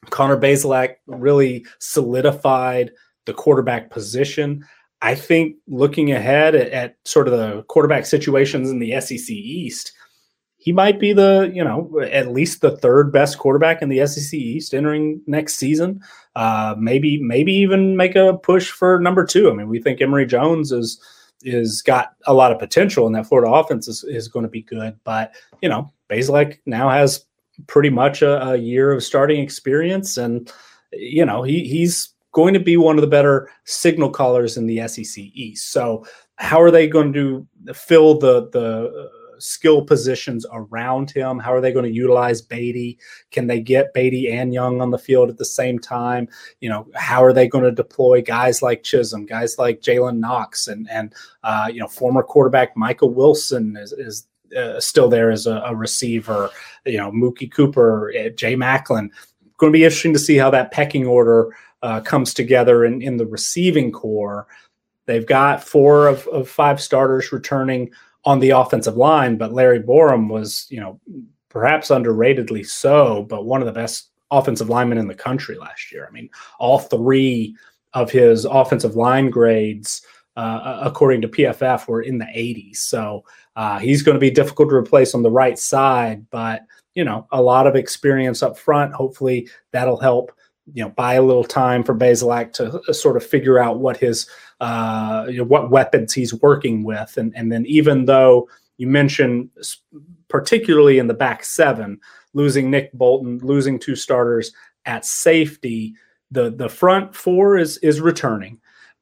[0.10, 2.92] Connor Bazelak really solidified
[3.26, 4.66] the quarterback position.
[5.02, 9.92] I think looking ahead at, at, sort of the quarterback situations in the SEC East,
[10.58, 14.34] he might be the, you know, at least the third best quarterback in the SEC
[14.34, 16.00] East entering next season.
[16.38, 19.52] Uh, maybe, maybe even make a push for number two.
[19.52, 21.02] I mean, we think Emory Jones is
[21.44, 24.62] is got a lot of potential, and that Florida offense is, is going to be
[24.62, 24.98] good.
[25.04, 27.26] But you know, Bazelak now has
[27.68, 30.52] pretty much a, a year of starting experience, and
[30.92, 34.86] you know, he he's going to be one of the better signal callers in the
[34.88, 35.72] SEC East.
[35.72, 36.06] So,
[36.36, 41.38] how are they going to fill the the uh, skill positions around him?
[41.38, 42.98] How are they going to utilize Badie?
[43.32, 46.28] Can they get Badie and Young on the field at the same time?
[46.60, 50.68] You know, how are they going to deploy guys like Chism, guys like Jalen Knox,
[50.68, 54.28] and and uh, you know, former quarterback Micah Wilson is, is
[54.58, 56.50] uh, still there as a, a, receiver.
[56.86, 59.10] You know, Mookie Cooper, uh, Jay Maclin.
[59.58, 63.18] Going to be interesting to see how that pecking order uh, comes together in, in
[63.18, 64.48] the receiving core.
[65.06, 67.92] They've got four of, of five starters returning
[68.26, 71.00] on the offensive line, but Larry Borom was, you know,
[71.50, 76.08] perhaps underratedly so, but one of the best offensive linemen in the country last year.
[76.08, 77.56] I mean, all three
[77.94, 80.02] of his offensive line grades,
[80.38, 82.78] uh, according to PFF, were in the 80s.
[82.78, 83.26] So
[83.58, 86.62] uh, he's going to be difficult to replace on the right side, but
[86.96, 88.94] you know, a lot of experience up front.
[88.94, 90.32] Hopefully, that'll help.
[90.72, 93.98] You know, buy a little time for Bazelak to uh, sort of figure out what
[93.98, 94.30] his
[94.62, 99.50] uh, you know, what weapons he's working with, and and then even though you mentioned
[100.30, 102.00] particularly in the back seven,
[102.34, 104.52] losing Nick Bolton, losing two starters
[104.86, 105.94] at safety.
[106.32, 108.60] The the front four is is returning.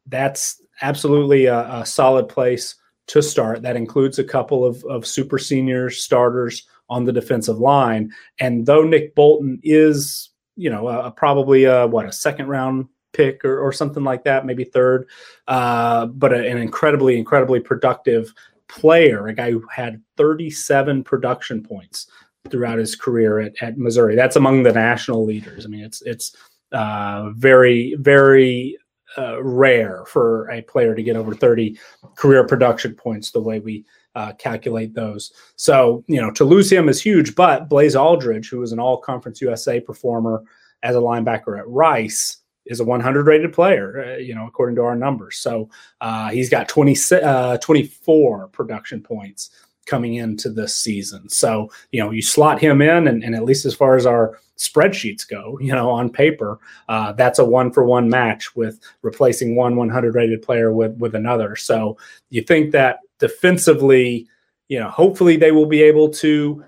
[0.08, 2.76] That's absolutely a, a solid place
[3.08, 3.62] to start.
[3.62, 8.12] That includes a couple of, of super senior starters on the defensive line.
[8.40, 10.31] And though Nick Bolton is,
[10.62, 14.46] you know, a, probably a, what a second round pick or, or something like that,
[14.46, 15.08] maybe third,
[15.48, 18.32] uh, but a, an incredibly, incredibly productive
[18.68, 22.08] player, a guy who had 37 production points
[22.50, 24.16] throughout his career at, at Missouri.
[24.16, 25.66] That's among the national leaders.
[25.66, 26.36] I mean, it's it's
[26.72, 28.78] uh, very very
[29.18, 31.78] uh, rare for a player to get over 30
[32.16, 33.84] career production points the way we
[34.16, 35.32] uh, calculate those.
[35.56, 37.36] So you know to lose him is huge.
[37.36, 40.44] But Blaze Alldredge, who was an All Conference USA performer
[40.84, 42.38] as a linebacker at Rice.
[42.68, 45.38] Is a 100 rated player, uh, you know, according to our numbers.
[45.38, 45.68] So
[46.00, 49.50] uh, he's got 20, uh, 24 production points
[49.86, 51.28] coming into this season.
[51.30, 54.40] So, you know, you slot him in, and, and at least as far as our
[54.58, 59.56] spreadsheets go, you know, on paper, uh, that's a one for one match with replacing
[59.56, 61.56] one 100 rated player with, with another.
[61.56, 61.98] So
[62.30, 64.28] you think that defensively,
[64.68, 66.66] you know, hopefully they will be able to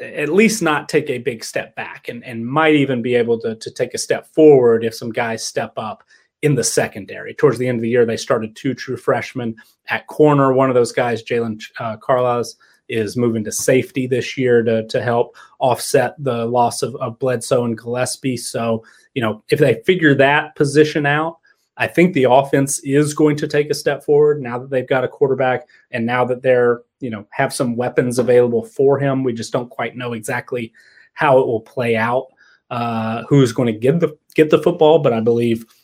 [0.00, 3.54] at least not take a big step back and, and might even be able to,
[3.56, 6.04] to take a step forward if some guys step up
[6.42, 7.34] in the secondary.
[7.34, 9.56] Towards the end of the year, they started two true freshmen
[9.88, 10.52] at corner.
[10.52, 12.56] One of those guys, Jalen uh, Carlas,
[12.88, 17.64] is moving to safety this year to, to help offset the loss of, of Bledsoe
[17.64, 18.36] and Gillespie.
[18.36, 18.84] So,
[19.14, 21.38] you know, if they figure that position out,
[21.80, 25.02] I think the offense is going to take a step forward now that they've got
[25.02, 29.24] a quarterback and now that they're, you know, have some weapons available for him.
[29.24, 30.72] We just don't quite know exactly
[31.14, 32.28] how it will play out,
[32.70, 35.66] uh, who's going to get the get the football, but I believe–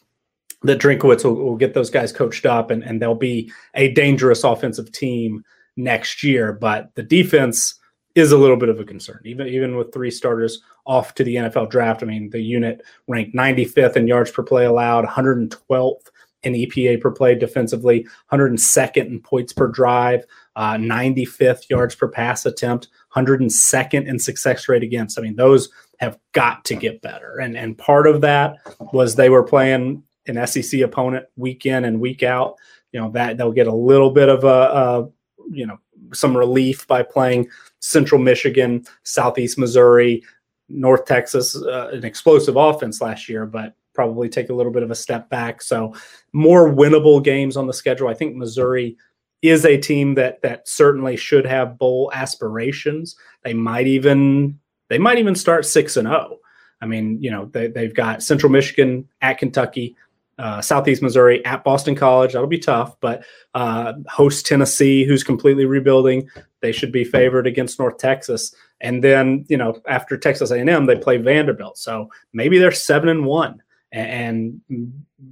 [0.63, 4.45] that Drinkwitz will, will, get those guys coached up and, and they'll be a dangerous
[4.45, 5.45] offensive team
[5.77, 6.53] next year.
[6.53, 7.75] But the defense
[8.17, 11.37] is a little bit of a concern, even even with three starters off to the
[11.37, 12.03] NFL draft.
[12.03, 16.09] I mean, the unit ranked 95th in yards per play allowed, 112th
[16.43, 20.25] in EPA per play defensively, 102nd in points per drive,
[20.55, 25.19] uh, 95th yards per pass attempt, 102nd in success rate against.
[25.19, 25.69] I mean, those
[25.99, 27.39] have got to get better.
[27.39, 28.57] And and part of that
[28.93, 32.57] was they were playing an SEC opponent week in and week out.
[32.93, 35.09] You know that they'll get a little bit of a, a
[35.51, 35.79] you know
[36.13, 37.49] some relief by playing
[37.81, 40.23] Central Michigan, Southeast Missouri,
[40.69, 44.91] North Texas, uh, an explosive offense last year, but probably take a little bit of
[44.91, 45.63] a step back.
[45.63, 45.95] So
[46.33, 48.09] more winnable games on the schedule.
[48.09, 48.97] I think Missouri
[49.43, 53.17] is a team that that certainly should have bowl aspirations.
[53.43, 54.59] They might even
[54.89, 56.29] they might even start six and zero.
[56.33, 56.41] Oh.
[56.81, 59.97] I mean, you know, they, they've got Central Michigan at Kentucky,
[60.39, 62.33] uh, Southeast Missouri at Boston College.
[62.33, 66.29] That'll be tough, but uh, host Tennessee, who's completely rebuilding.
[66.61, 68.55] They should be favored against North Texas.
[68.81, 71.79] And then, you know, after Texas A&M, they play Vanderbilt.
[71.79, 74.61] So maybe they're seven and one and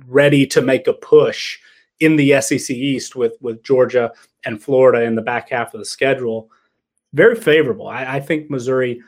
[0.06, 1.58] ready to make a push
[2.00, 4.12] in the SEC East with with Georgia
[4.44, 6.50] and Florida in the back half of the schedule.
[7.12, 7.88] Very favorable.
[7.88, 9.02] I, I think Missouri.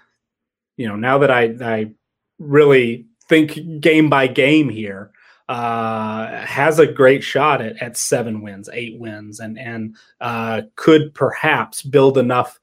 [0.76, 1.92] You know, now that I I
[2.38, 5.10] really think game by game here
[5.48, 11.14] uh, has a great shot at, at seven wins, eight wins, and and uh, could
[11.14, 12.58] perhaps build enough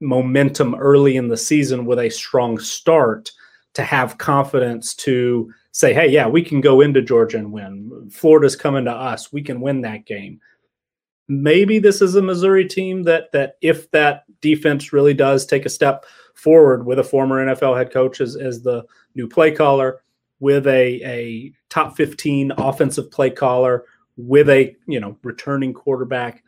[0.00, 3.30] momentum early in the season with a strong start
[3.74, 8.08] to have confidence to say, hey, yeah, we can go into Georgia and win.
[8.10, 9.32] Florida's coming to us.
[9.32, 10.40] We can win that game.
[11.28, 15.70] Maybe this is a Missouri team that that if that defense really does take a
[15.70, 18.84] step forward with a former NFL head coach as, as the
[19.14, 20.00] new play caller,
[20.40, 23.84] with a, a top 15 offensive play caller,
[24.16, 26.42] with a you know returning quarterback.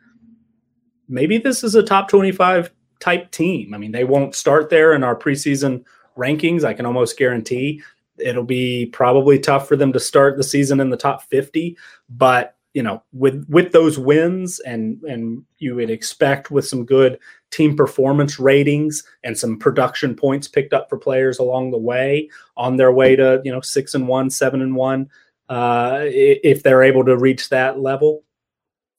[1.07, 3.73] Maybe this is a top 25 type team.
[3.73, 5.83] I mean, they won't start there in our preseason
[6.17, 6.63] rankings.
[6.63, 7.81] I can almost guarantee
[8.19, 11.77] it'll be probably tough for them to start the season in the top 50.
[12.09, 17.19] But you know, with with those wins and and you would expect with some good
[17.51, 22.77] team performance ratings and some production points picked up for players along the way on
[22.77, 25.09] their way to you know six and one, seven and one,
[25.49, 28.23] uh, if they're able to reach that level.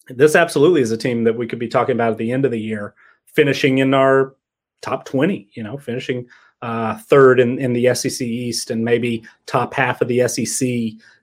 [0.09, 2.51] This absolutely is a team that we could be talking about at the end of
[2.51, 2.94] the year,
[3.27, 4.35] finishing in our
[4.82, 5.48] top twenty.
[5.55, 6.27] You know, finishing
[6.62, 10.68] uh, third in, in the SEC East and maybe top half of the SEC,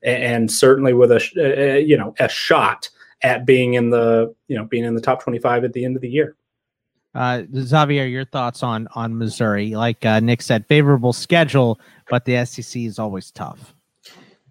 [0.03, 2.89] and certainly with a uh, you know a shot
[3.21, 5.95] at being in the you know being in the top twenty five at the end
[5.95, 6.35] of the year.
[7.15, 9.75] Uh, Xavier, your thoughts on on Missouri?
[9.75, 11.79] Like uh, Nick said, favorable schedule,
[12.09, 13.73] but the SEC is always tough.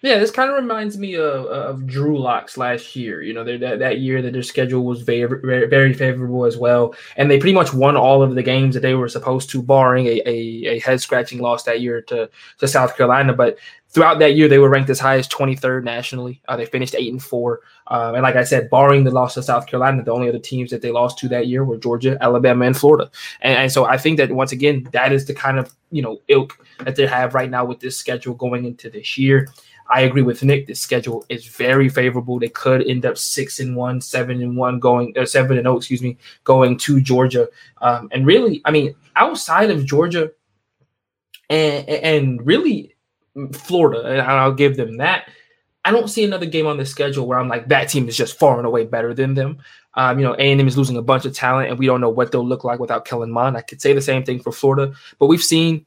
[0.03, 3.23] Yeah, this kind of reminds me of, of Drew Locks last year.
[3.23, 7.31] You know, that that year that their schedule was very, very favorable as well, and
[7.31, 10.21] they pretty much won all of the games that they were supposed to, barring a,
[10.27, 12.29] a, a head scratching loss that year to
[12.59, 13.33] to South Carolina.
[13.33, 13.59] But
[13.97, 16.43] throughout that year, they were ranked as high as 23rd nationally.
[16.49, 19.43] Uh, they finished eight and four, um, and like I said, barring the loss to
[19.43, 22.67] South Carolina, the only other teams that they lost to that year were Georgia, Alabama,
[22.67, 23.11] and Florida.
[23.41, 26.21] And, and so I think that once again, that is the kind of you know
[26.29, 29.49] ilk that they have right now with this schedule going into this year.
[29.89, 30.67] I agree with Nick.
[30.67, 32.39] The schedule is very favorable.
[32.39, 36.03] They could end up six and one, seven and one, going seven and oh, excuse
[36.03, 37.49] me, going to Georgia.
[37.81, 40.33] Um, and really, I mean, outside of Georgia,
[41.49, 42.96] and and really
[43.53, 45.29] Florida, and I'll give them that.
[45.85, 48.39] I don't see another game on the schedule where I'm like that team is just
[48.39, 49.59] far and away better than them.
[49.95, 52.33] Um, you know, A&M is losing a bunch of talent, and we don't know what
[52.33, 53.57] they'll look like without Kellen Mond.
[53.57, 55.87] I could say the same thing for Florida, but we've seen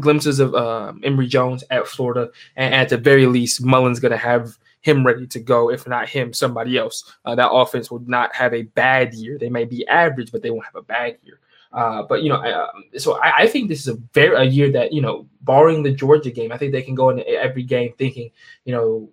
[0.00, 4.18] glimpses of uh, Emory Jones at Florida, and at the very least, Mullen's going to
[4.18, 5.70] have him ready to go.
[5.70, 7.04] If not him, somebody else.
[7.24, 9.38] Uh, that offense will not have a bad year.
[9.38, 11.38] They may be average, but they won't have a bad year.
[11.72, 14.72] Uh, but you know, uh, so I, I, think this is a very a year
[14.72, 17.92] that you know, barring the Georgia game, I think they can go into every game
[17.98, 18.30] thinking,
[18.64, 19.10] you know,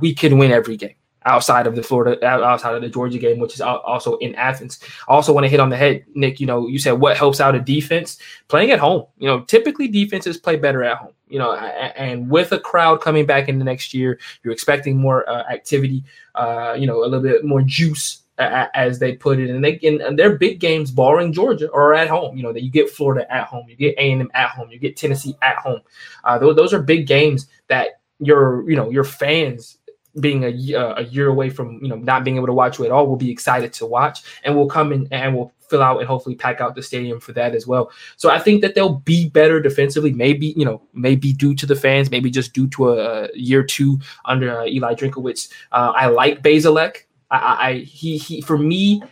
[0.00, 0.94] we can win every game
[1.26, 4.78] outside of the Florida, outside of the Georgia game, which is also in Athens.
[5.08, 6.40] I also want to hit on the head, Nick.
[6.40, 8.18] You know, you said what helps out a defense
[8.48, 9.06] playing at home.
[9.18, 11.12] You know, typically defenses play better at home.
[11.28, 15.28] You know, and with a crowd coming back in the next year, you're expecting more
[15.28, 16.04] uh, activity.
[16.34, 19.50] Uh, you know, a little bit more juice as they put it.
[19.50, 22.36] And they and their big games, barring Georgia, are at home.
[22.36, 24.70] You know that you get Florida at home, you get A and M at home,
[24.70, 25.80] you get Tennessee at home.
[26.24, 29.78] Uh, those, those are big games that your you know your fans
[30.20, 32.84] being a, uh, a year away from you know not being able to watch you
[32.84, 35.98] at all will be excited to watch and will come in and will fill out
[35.98, 39.00] and hopefully pack out the stadium for that as well so i think that they'll
[39.00, 42.90] be better defensively maybe you know maybe due to the fans maybe just due to
[42.90, 47.05] a, a year two under uh, eli drinkwitz uh, i like Bazelak.
[47.30, 49.02] I, I he he for me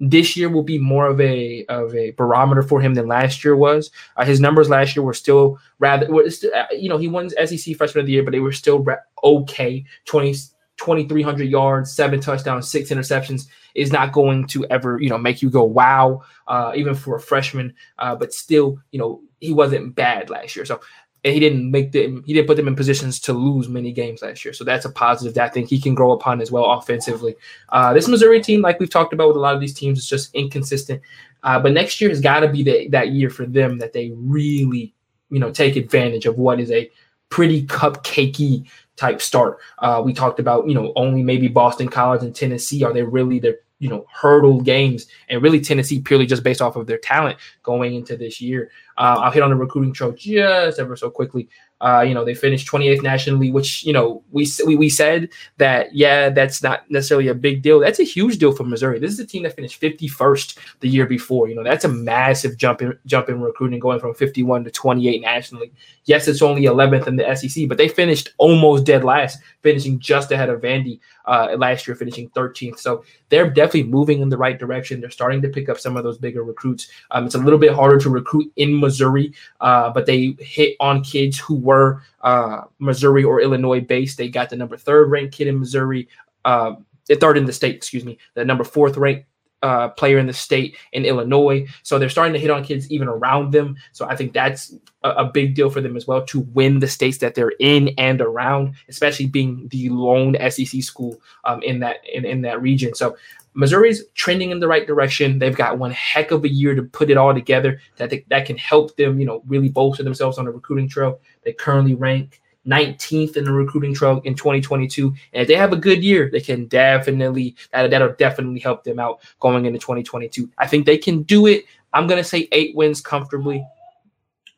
[0.00, 3.56] this year will be more of a of a barometer for him than last year
[3.56, 3.90] was.
[4.16, 8.00] Uh, his numbers last year were still rather, uh, you know, he won SEC Freshman
[8.00, 8.84] of the Year, but they were still
[9.22, 9.84] okay.
[10.06, 10.34] 20,
[10.76, 15.50] 2,300 yards, seven touchdowns, six interceptions is not going to ever, you know, make you
[15.50, 17.72] go wow, uh, even for a freshman.
[17.98, 20.64] Uh, but still, you know, he wasn't bad last year.
[20.64, 20.80] So
[21.24, 24.22] and he didn't make them he didn't put them in positions to lose many games
[24.22, 24.52] last year.
[24.52, 27.34] So that's a positive that I think he can grow upon as well offensively.
[27.70, 30.08] Uh, this Missouri team, like we've talked about with a lot of these teams, is
[30.08, 31.00] just inconsistent.
[31.42, 34.10] Uh, but next year has got to be the, that year for them that they
[34.14, 34.94] really,
[35.30, 36.90] you know, take advantage of what is a
[37.30, 39.58] pretty cupcakey type start.
[39.78, 43.38] Uh, we talked about, you know, only maybe Boston College and Tennessee are they really
[43.38, 47.38] the you know hurdle games and really Tennessee purely just based off of their talent
[47.62, 48.70] going into this year.
[48.96, 51.48] Uh, I'll hit on the recruiting trail just ever so quickly.
[51.80, 55.28] Uh, you know, they finished 28th nationally, which you know we, we we said
[55.58, 57.80] that yeah, that's not necessarily a big deal.
[57.80, 58.98] That's a huge deal for Missouri.
[58.98, 61.48] This is a team that finished 51st the year before.
[61.48, 65.20] You know, that's a massive jump in jump in recruiting, going from 51 to 28
[65.20, 65.72] nationally.
[66.06, 70.30] Yes, it's only 11th in the SEC, but they finished almost dead last, finishing just
[70.32, 72.78] ahead of Vandy uh, last year, finishing 13th.
[72.78, 75.00] So they're definitely moving in the right direction.
[75.00, 76.88] They're starting to pick up some of those bigger recruits.
[77.10, 81.02] Um, it's a little bit harder to recruit in Missouri, uh, but they hit on
[81.02, 84.18] kids who were uh, Missouri or Illinois based.
[84.18, 86.08] They got the number third ranked kid in Missouri,
[86.44, 86.74] uh,
[87.20, 89.26] third in the state, excuse me, the number fourth ranked
[89.64, 91.66] uh, player in the state in Illinois.
[91.82, 93.76] So they're starting to hit on kids even around them.
[93.92, 96.86] So I think that's a, a, big deal for them as well to win the
[96.86, 102.06] states that they're in and around, especially being the lone SEC school um, in that
[102.12, 102.94] in, in that region.
[102.94, 103.16] So
[103.54, 105.38] Missouri's trending in the right direction.
[105.38, 108.46] They've got one heck of a year to put it all together that they, that
[108.46, 111.20] can help them, you know, really bolster themselves on the recruiting trail.
[111.44, 115.08] They currently rank 19th in the recruiting trail in 2022.
[115.32, 118.98] And if they have a good year, they can definitely that, that'll definitely help them
[118.98, 120.50] out going into 2022.
[120.58, 121.64] I think they can do it.
[121.92, 123.64] I'm gonna say eight wins comfortably.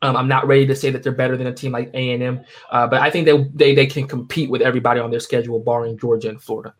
[0.03, 2.87] Um, I'm not ready to say that they're better than a team like A&M, uh,
[2.87, 6.29] but I think they, they they can compete with everybody on their schedule, barring Georgia
[6.29, 6.75] and Florida.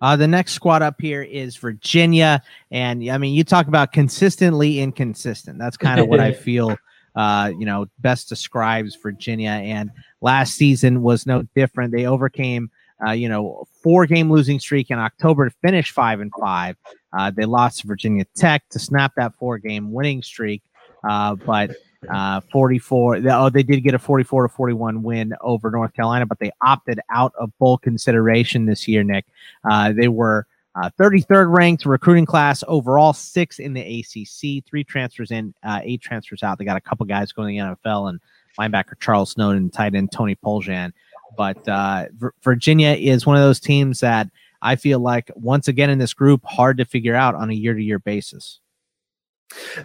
[0.00, 4.80] Uh, the next squad up here is Virginia, and I mean, you talk about consistently
[4.80, 5.58] inconsistent.
[5.58, 6.76] That's kind of what I feel.
[7.16, 9.48] Uh, you know, best describes Virginia.
[9.48, 9.90] And
[10.20, 11.92] last season was no different.
[11.92, 12.70] They overcame,
[13.06, 16.76] uh, you know, four game losing streak in October to finish five and five.
[17.16, 20.62] Uh, they lost to Virginia Tech to snap that four game winning streak,
[21.08, 21.70] uh, but
[22.08, 23.20] uh, 44.
[23.30, 27.00] Oh, they did get a 44 to 41 win over North Carolina, but they opted
[27.10, 29.26] out of bowl consideration this year, Nick.
[29.68, 35.30] Uh, they were uh, 33rd ranked recruiting class overall, six in the ACC, three transfers
[35.30, 36.58] in, uh, eight transfers out.
[36.58, 38.20] They got a couple guys going to the NFL and
[38.58, 40.92] linebacker Charles Snowden and tight end Tony Poljan.
[41.36, 42.06] But uh,
[42.42, 44.28] Virginia is one of those teams that
[44.62, 47.74] I feel like, once again, in this group, hard to figure out on a year
[47.74, 48.60] to year basis.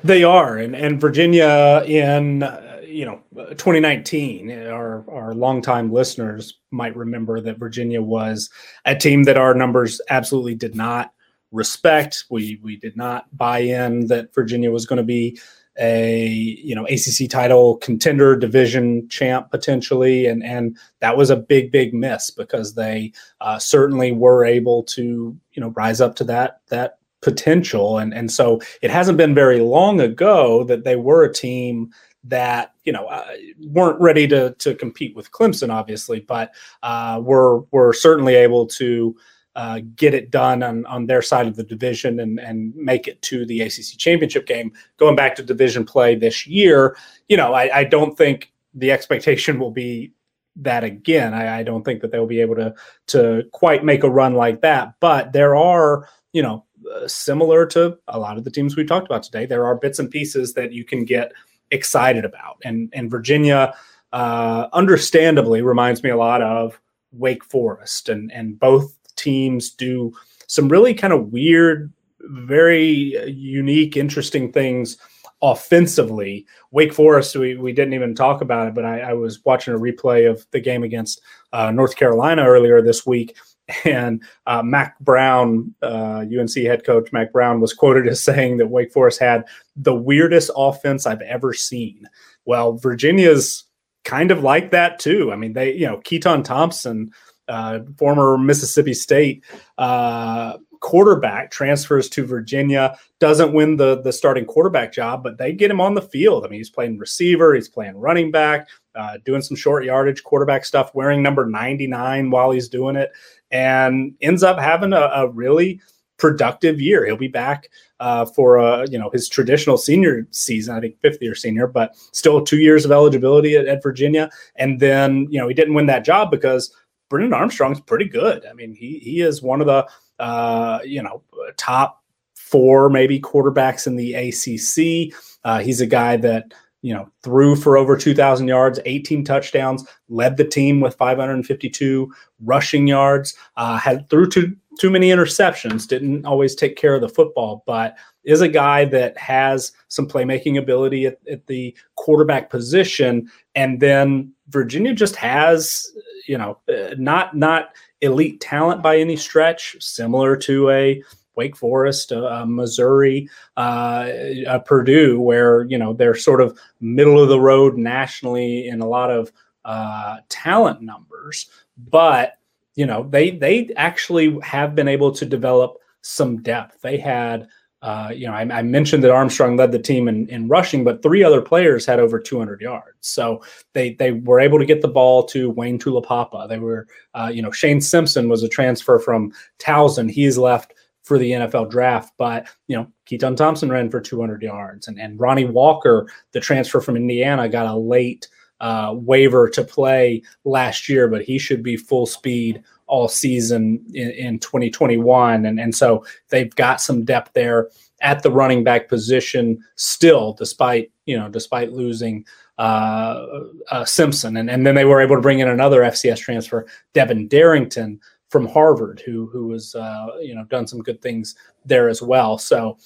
[0.04, 3.22] They are, and and Virginia in uh, you know
[3.52, 8.50] 2019, our our longtime listeners might remember that Virginia was
[8.86, 11.14] a team that our numbers absolutely did not
[11.52, 12.26] respect.
[12.30, 15.40] We we did not buy in that Virginia was going to be
[15.80, 21.72] a you know ACC title contender, division champ potentially, and and that was a big
[21.72, 26.62] big miss because they uh, certainly were able to you know rise up to that
[26.70, 27.98] that potential.
[27.98, 31.92] And and so it hasn't been very long ago that they were a team
[32.24, 33.26] that you know uh,
[33.60, 36.54] weren't ready to to compete with Clemson, obviously, but
[36.84, 39.16] uh, were were certainly able to.
[39.54, 43.22] Uh, get it done on, on their side of the division and, and make it
[43.22, 44.72] to the ACC championship game.
[44.96, 46.96] Going back to division play this year,
[47.28, 50.14] you know, I, I don't think the expectation will be
[50.56, 51.34] that again.
[51.34, 52.74] I, I, don't think that they'll be able to
[53.08, 54.94] to quite make a run like that.
[55.00, 59.08] But there are, you know, uh, similar to a lot of the teams we talked
[59.08, 61.32] about today, there are bits and pieces that you can get
[61.72, 62.58] excited about.
[62.64, 63.74] And and Virginia,
[64.14, 66.80] uh, understandably, reminds me a lot of
[67.12, 70.14] Wake Forest, and and both teams do
[70.48, 74.98] some really kind of weird, very unique, interesting things
[75.42, 76.46] offensively.
[76.72, 79.80] Wake Forest, we, we didn't even talk about it, but I, I was watching a
[79.80, 81.22] replay of the game against
[81.52, 83.36] uh, North Carolina earlier this week
[83.86, 88.70] and uh, Mack Brown, uh, UNC head coach Mack Brown, was quoted as saying that
[88.70, 89.46] Wake Forest had
[89.76, 92.08] the weirdest offense I've ever seen.
[92.46, 93.66] Well, Virginia's
[94.04, 95.32] kind of like that too.
[95.32, 97.12] I mean, they, you know, Keytaon Thompson,
[97.48, 99.44] uh, former Mississippi State
[99.78, 105.72] uh, quarterback, transfers to Virginia, doesn't win the the starting quarterback job, but they get
[105.72, 106.46] him on the field.
[106.46, 110.66] I mean, he's playing receiver, he's playing running back, uh, doing some short yardage quarterback
[110.66, 113.12] stuff, wearing number 99 while he's doing it
[113.52, 115.82] and ends up having a, a really
[116.22, 117.04] productive year.
[117.06, 117.68] He'll be back
[118.00, 121.96] uh, for uh, you know his traditional senior season, I think fifth year senior, but
[122.14, 124.30] still two years of eligibility at, at, Virginia.
[124.56, 126.74] And then you know he didn't win that job because
[127.10, 128.46] Brennan Armstrong's pretty good.
[128.46, 129.88] I mean he he is one of the
[130.20, 131.24] uh, you know
[131.58, 132.04] top
[132.36, 135.16] four maybe quarterbacks in the ACC.
[135.44, 140.38] Uh, he's a guy that you know, threw for over 2,000 yards, 18 touchdowns, led
[140.38, 142.12] the team with 552
[142.44, 147.10] rushing yards, uh, had threw too, too many interceptions, didn't always take care of the
[147.10, 153.30] football, but is a guy that has some playmaking ability at, at the quarterback position.
[153.56, 155.92] And then Virginia just has,
[156.28, 161.04] you know, uh, not not elite talent by any stretch, similar to a
[161.42, 163.28] Wake Forest, uh, uh, Missouri,
[163.58, 164.08] uh,
[164.48, 168.88] uh, Purdue, where you know they're sort of middle of the road nationally in a
[168.88, 169.32] lot of
[169.66, 172.38] uh, talent numbers, but
[172.76, 176.80] you know they they actually have been able to develop some depth.
[176.82, 177.48] They had.
[177.84, 181.02] Uh, you know, I, I, mentioned that Armstrong led the team in, in rushing, but
[181.02, 182.94] three other players had over 200 yards.
[183.00, 183.44] So
[183.74, 186.48] they they were able to get the ball to Wayne Taulapapa.
[186.48, 186.86] They were,
[187.16, 190.12] uh, you know, Shane Simpson was a transfer from Towson.
[190.12, 190.76] He's left
[191.12, 192.14] for the NFL draft.
[192.18, 194.88] But, you know, Keytaon Thompson ran for 200 yards.
[194.88, 198.30] And, and Ronnie Walker, the transfer from Indiana, got a late
[198.62, 204.12] uh, waiver to play last year, but he should be full speed all season in,
[204.12, 205.46] in 2021.
[205.46, 207.70] And, and so they've got some depth there
[208.00, 212.24] at the running back position still, despite, you know, despite losing
[212.58, 213.26] uh,
[213.70, 214.38] uh, Simpson.
[214.38, 218.00] And, and then they were able to bring in another FCS transfer, Devin Darrington,
[218.32, 221.36] from Harvard who who was uh, you know done some good things
[221.66, 222.38] there as well.
[222.38, 222.78] So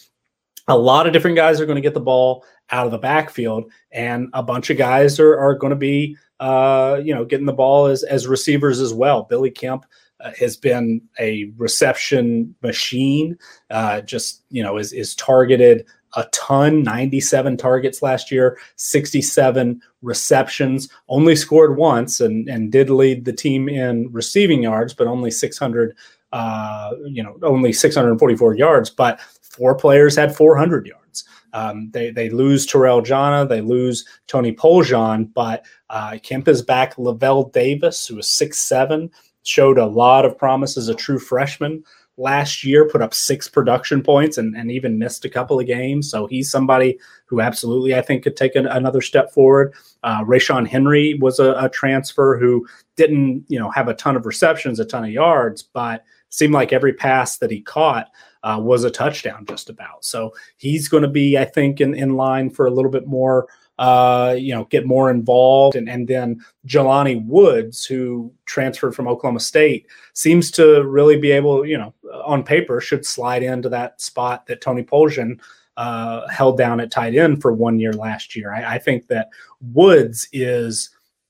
[0.67, 3.71] a lot of different guys are going to get the ball out of the backfield,
[3.91, 7.53] and a bunch of guys are are going to be uh, you know getting the
[7.53, 9.23] ball as as receivers as well.
[9.23, 9.85] Billy Kemp.
[10.21, 13.37] Uh, has been a reception machine.
[13.69, 15.85] Uh, just you know, is is targeted
[16.15, 23.25] a ton 97 targets last year 67 receptions only scored once and and did lead
[23.25, 25.95] the team in receiving yards but only 600
[26.35, 31.23] uh, you know, only 644 yards, but four players had 400 yards.
[31.53, 36.97] Um, they they lose Terrell Jana, they lose Tony Poljan, but uh, Kemp is back.
[36.97, 39.09] Lavel Davis, who was six seven,
[39.43, 41.85] showed a lot of promise as a true freshman
[42.17, 46.09] last year, put up six production points and, and even missed a couple of games.
[46.09, 49.73] So he's somebody who absolutely, I think, could take an, another step forward.
[50.03, 52.65] Uh, Ra'Shaun Henry was a, a, transfer who
[52.95, 56.71] didn't, you know, have a ton of receptions, a ton of yards, but seemed like
[56.71, 58.07] every pass that he caught
[58.43, 60.05] uh, was a touchdown just about.
[60.05, 63.47] So he's going to be, I think, in, in line for a little bit more
[63.77, 65.75] uh, you know, get more involved.
[65.75, 71.65] And, and then Jelani Woods, who transferred from Oklahoma State, seems to really be able,
[71.65, 71.93] you know,
[72.23, 75.39] on paper, should slide into that spot that Tony Poljan
[75.77, 78.53] uh, held down at tight end for one year last year.
[78.53, 79.29] I, I think that
[79.61, 80.89] Woods is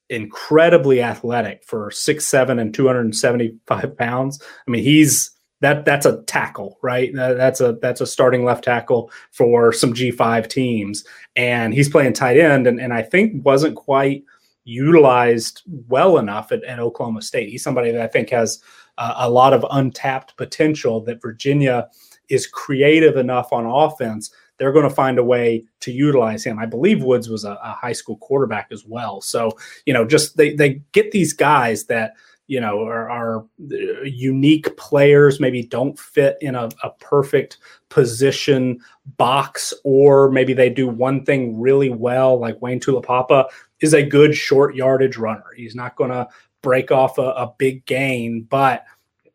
[0.10, 4.40] incredibly athletic for six seven and 275 pounds.
[4.68, 5.32] I mean, he's
[5.62, 7.12] that that's a tackle, right?
[7.14, 11.06] That's a that's a starting left tackle for some G5 teams,
[11.36, 14.24] and he's playing tight end, and, and I think wasn't quite
[14.66, 17.50] utilized well enough at, at Oklahoma State.
[17.50, 18.62] He's somebody that I think has
[18.98, 21.02] a lot of untapped potential.
[21.02, 21.88] That Virginia
[22.30, 24.32] is creative enough on offense.
[24.58, 26.60] They're going to find a way to utilize him.
[26.60, 29.22] I believe Woods was a, a high school quarterback as well.
[29.22, 29.52] So
[29.86, 32.14] you know, just they they get these guys that
[32.48, 37.58] you know are, are, uh, unique players maybe don't fit in a, a, perfect
[37.90, 38.80] position
[39.18, 43.46] box or maybe they do one thing really well like wayne taulapapa
[43.82, 45.46] is a good short yardage runner.
[45.56, 46.28] He's not going to
[46.62, 48.86] break off a, a, big gain but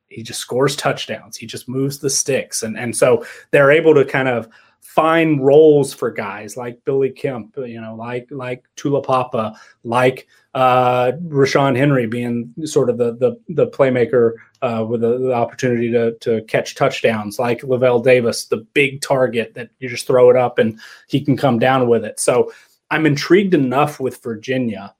[0.08, 1.36] he just scores touchdowns.
[1.36, 2.64] He just moves the sticks.
[2.64, 4.48] And, and so they're able to kind of
[4.94, 11.76] find roles for guys like billy kemp you know like like taulapapa like uh, Ra'Shaun
[11.76, 16.42] Henry being sort of the the, the playmaker uh, with the, the, opportunity to to
[16.46, 20.80] catch touchdowns, like Lavel Davis, the big target that you just throw it up and
[21.08, 22.18] he can come down with it.
[22.18, 22.52] So
[22.90, 24.92] I'm intrigued enough with Virginia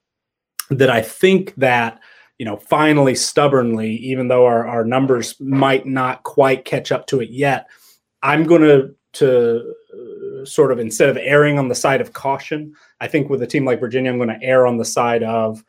[0.69, 1.99] that I think that
[2.37, 7.19] you know finally stubbornly, even though our, our numbers might not quite catch up to
[7.19, 7.67] it yet,
[8.23, 9.75] I'm going to to
[10.45, 13.65] sort of instead of erring on the side of caution, I think with a team
[13.65, 15.63] like Virginia, I'm going to err on the side of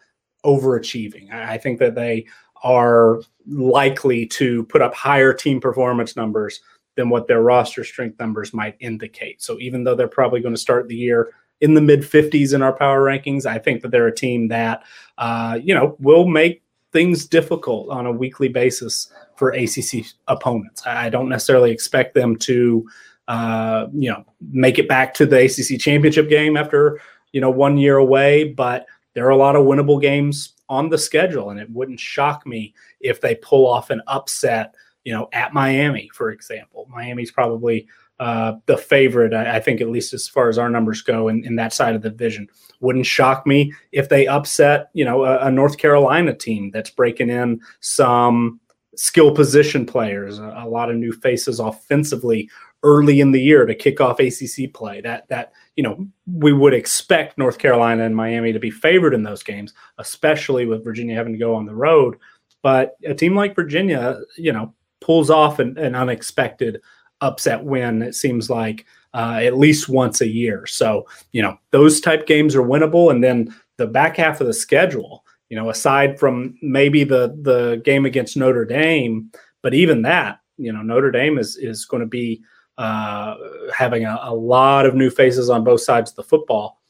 [0.44, 1.32] overachieving.
[1.32, 2.26] I think that they
[2.62, 6.60] are likely to put up higher team performance numbers
[6.96, 9.42] than what their roster strength numbers might indicate.
[9.42, 12.62] So even though they're probably going to start the year in the mid 50s in
[12.62, 14.82] our power rankings, I think that they're a team that
[15.18, 16.62] uh, you know will make
[16.92, 20.86] things difficult on a weekly basis for ACC opponents.
[20.86, 22.86] I don't necessarily expect them to
[23.32, 27.00] uh, you know, make it back to the ACC championship game after,
[27.32, 28.44] you know, one year away.
[28.44, 28.84] But
[29.14, 32.74] there are a lot of winnable games on the schedule, and it wouldn't shock me
[33.00, 36.86] if they pull off an upset, you know, at Miami, for example.
[36.90, 37.88] Miami's probably
[38.20, 41.42] uh, the favorite, I, I, think, at least as far as our numbers go in,
[41.42, 42.48] in that side of the division.
[42.80, 47.30] Wouldn't shock me if they upset, you know, a, a North Carolina team that's breaking
[47.30, 48.60] in some
[48.94, 52.50] skill position players, a, a lot of new faces offensively
[52.82, 55.00] early in the year to kick off ACC play.
[55.00, 59.22] That that you know we would expect North Carolina and Miami to be favored in
[59.22, 62.16] those games, especially with Virginia having to go on the road.
[62.62, 66.80] But a team like Virginia, you know, pulls off an, an unexpected
[67.20, 68.02] upset win.
[68.02, 70.66] It seems like uh, at least once a year.
[70.66, 74.54] So you know those type games are winnable, and then the back half of the
[74.54, 75.24] schedule.
[75.48, 79.30] You know, aside from maybe the the game against Notre Dame,
[79.60, 82.42] but even that, you know, Notre Dame is is going to be
[82.78, 83.34] uh,
[83.76, 86.80] having a, a lot of new faces on both sides of the football.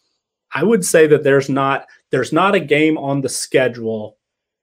[0.55, 4.19] I would say that there's not there's not a game on the schedule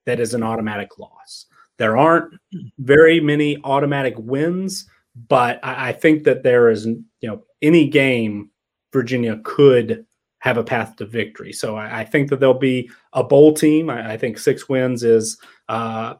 [0.05, 1.45] that is an automatic loss.
[1.77, 2.33] There aren't
[2.79, 4.85] very many automatic wins,
[5.27, 8.51] but I, I think that there is you know any game
[8.93, 10.05] Virginia could
[10.39, 11.51] have a path to victory.
[11.51, 13.89] So I, I think that there'll be a bowl team.
[13.89, 15.37] I, I think six wins is
[15.67, 16.15] uh,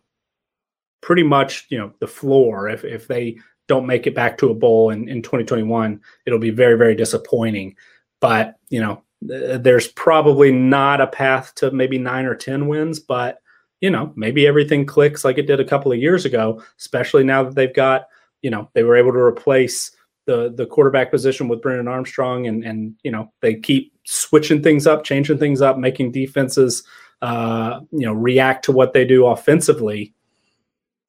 [1.02, 2.70] pretty much you know the floor.
[2.70, 3.38] If if they
[3.70, 7.76] don't make it back to a bowl in, in 2021, it'll be very, very disappointing.
[8.20, 13.00] But, you know, th- there's probably not a path to maybe nine or 10 wins,
[13.00, 13.42] but,
[13.80, 17.44] you know, maybe everything clicks like it did a couple of years ago, especially now
[17.44, 18.08] that they've got,
[18.42, 19.92] you know, they were able to replace
[20.26, 24.86] the the quarterback position with Brennan Armstrong and and you know they keep switching things
[24.86, 26.84] up, changing things up, making defenses
[27.24, 30.14] uh, you know react to what they do offensively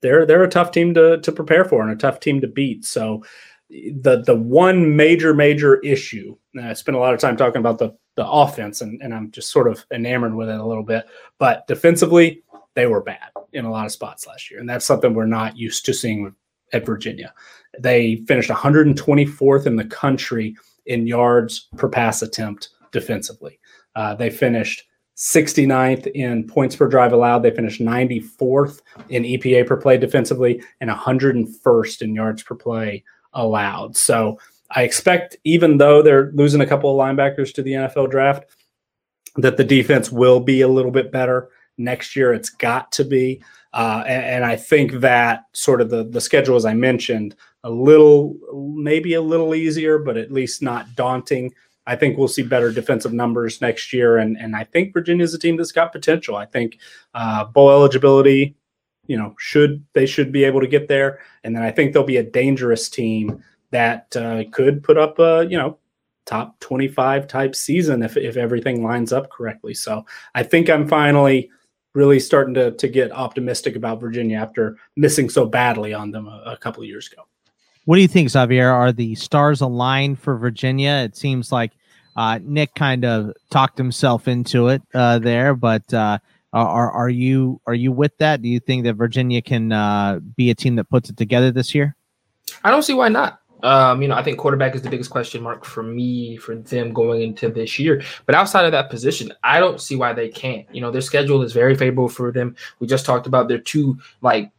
[0.02, 2.85] they're they're a tough team to to prepare for and a tough team to beat.
[2.85, 3.22] So
[3.68, 6.36] the the one major major issue.
[6.60, 9.51] I spent a lot of time talking about the the offense, and and I'm just
[9.51, 11.06] sort of enamored with it a little bit.
[11.39, 12.43] But defensively,
[12.74, 14.60] they were bad in a lot of spots last year.
[14.60, 16.35] And that's something we're not used to seeing
[16.72, 17.35] at Virginia.
[17.78, 20.56] They finished 124th in the country
[20.86, 23.59] in yards per pass attempt defensively.
[23.97, 24.85] Uh, they finished
[25.20, 27.40] 69th in points per drive allowed.
[27.40, 28.80] They finished 94th
[29.10, 33.98] in EPA per play defensively and 101st in yards per play allowed.
[33.98, 34.38] So
[34.70, 38.44] I expect, even though they're losing a couple of linebackers to the NFL draft,
[39.36, 42.32] that the defense will be a little bit better next year.
[42.32, 43.42] It's got to be.
[43.74, 47.70] Uh, and, and, I think that sort of the, the schedule, as I mentioned, a
[47.70, 48.36] little,
[48.74, 51.52] maybe a little easier, but at least not daunting.
[51.86, 54.19] I think we'll see better defensive numbers next year.
[54.19, 56.36] And, and I think Virginia's a team that's got potential.
[56.36, 56.78] I think
[57.15, 58.55] uh, bowl eligibility,
[59.07, 61.20] you know, should they should be able to get there.
[61.43, 65.47] And then I think they'll be a dangerous team that uh, could put up a,
[65.48, 65.78] you know,
[66.27, 69.74] top 25 type season if, if everything lines up correctly.
[69.74, 70.05] So
[70.35, 71.51] I think I'm finally
[71.94, 76.43] really starting to, to get optimistic about Virginia after missing so badly on them a,
[76.47, 77.23] a couple of years ago.
[77.90, 78.70] What do you think, Xavier?
[78.70, 81.02] Are the stars aligned for Virginia?
[81.04, 81.72] It seems like
[82.14, 86.18] uh, Nick kind of talked himself into it uh, there, but uh,
[86.52, 88.42] are are you are you with that?
[88.42, 91.74] Do you think that Virginia can uh, be a team that puts it together this
[91.74, 91.96] year?
[92.62, 93.40] I don't see why not.
[93.64, 96.92] Um, you know, I think quarterback is the biggest question mark for me for them
[96.92, 98.04] going into this year.
[98.24, 100.64] But outside of that position, I don't see why they can't.
[100.72, 102.54] You know, their schedule is very favorable for them.
[102.78, 104.52] We just talked about their two like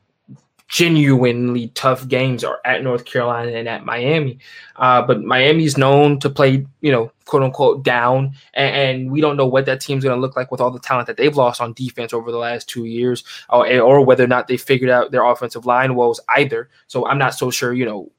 [0.72, 4.39] genuinely tough games are at North Carolina and at Miami.
[4.77, 9.35] Uh, but Miami's known to play, you know, quote unquote down, and, and we don't
[9.35, 11.60] know what that team's going to look like with all the talent that they've lost
[11.60, 15.11] on defense over the last two years, or, or whether or not they figured out
[15.11, 16.69] their offensive line woes either.
[16.88, 18.10] So I'm not so sure, you know,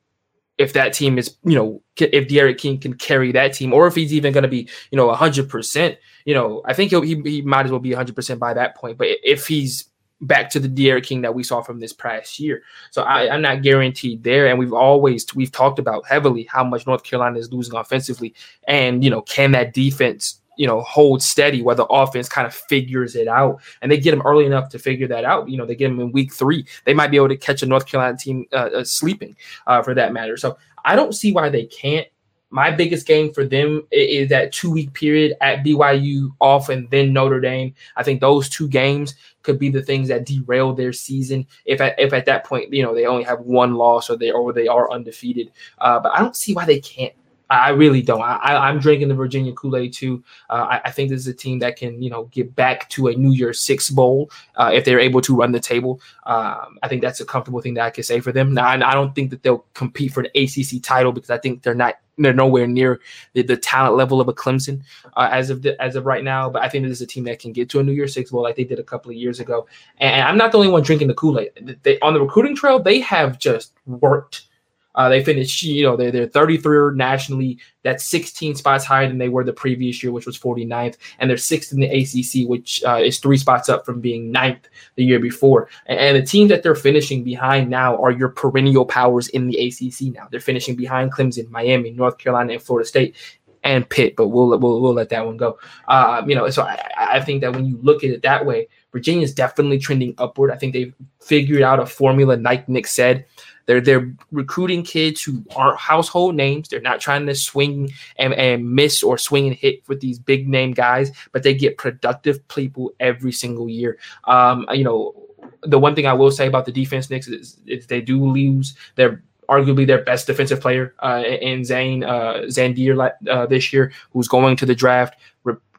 [0.59, 3.95] if that team is, you know, if D'Eriq King can carry that team, or if
[3.95, 5.97] he's even going to be, you know, 100%,
[6.27, 8.99] you know, I think he he might as well be 100% by that point.
[8.99, 9.89] But if he's
[10.23, 13.43] back to the D'Eriq King that we saw from this past year, so I, I'm
[13.43, 14.47] not guaranteed there.
[14.47, 18.35] And we've always we've talked about heavily how much North Carolina is losing offensively,
[18.66, 22.55] and you know, can that defense you know hold steady where the offense kind of
[22.55, 23.61] figures it out?
[23.82, 25.49] And they get them early enough to figure that out.
[25.49, 26.65] You know they get them in week three.
[26.85, 29.36] They might be able to catch a north carolina team uh, uh, sleeping
[29.66, 30.36] uh, for that matter.
[30.36, 32.09] So i don't see why they can't
[32.53, 37.12] my biggest game for them is that two week period at byu off and then
[37.12, 37.74] notre dame.
[37.97, 41.99] I think those two games could be the things that derail their season if at,
[41.99, 44.69] if at that point you know they only have one loss or they or they
[44.69, 45.51] are undefeated.
[45.79, 47.15] Uh, but i don't see why they can't
[47.53, 48.23] I really don't.
[48.23, 50.23] I, am drinking the Virginia Kool Aid too.
[50.51, 53.09] Uh, I, I, think this is a team that can, you know, get back to
[53.09, 56.01] a New Year's Six bowl uh, if they're able to run the table.
[56.24, 58.55] Um, I think that's a comfortable thing that I can say for them.
[58.55, 61.62] Now, I, I don't think that they'll compete for the ACC title because I think
[61.62, 63.01] they're not they're nowhere near
[63.33, 64.83] the, the talent level of a Clemson
[65.16, 66.49] uh, as of the, as of right now.
[66.51, 68.31] But I think this is a team that can get to a New Year's Six
[68.31, 69.66] bowl like they did a couple of years ago.
[69.99, 71.79] And I'm not the only one drinking the Kool Aid.
[71.83, 74.47] They on the recruiting trail, they have just worked
[74.94, 77.59] uh, they finished, you know, they're, they're 33rd nationally.
[77.82, 80.97] That's 16 spots higher than they were the previous year, which was 49th.
[81.19, 84.69] And they're sixth in the ACC, which uh, is three spots up from being ninth
[84.97, 85.69] the year before.
[85.86, 89.59] And, and, the teams that they're finishing behind now are your perennial powers in the
[89.59, 90.28] ACC now.
[90.31, 93.16] They're finishing behind Clemson, Miami, North Carolina, and Florida State.
[93.64, 95.56] And Pitt, but we'll we'll, we'll let that one go.
[95.86, 98.66] Uh, you know, so I, I think that when you look at it that way,
[98.90, 100.51] Virginia is definitely trending upward.
[100.51, 103.24] I think they've figured out a formula, like Nick said,
[103.66, 106.68] they're they're recruiting kids who aren't household names.
[106.68, 110.48] They're not trying to swing and, and miss or swing and hit with these big
[110.48, 113.98] name guys, but they get productive people every single year.
[114.24, 115.14] Um, you know,
[115.62, 118.74] the one thing I will say about the defense, Knicks, is, is they do lose
[118.97, 124.28] their arguably their best defensive player uh, in Zane uh, Zandier uh, this year, who's
[124.28, 125.16] going to the draft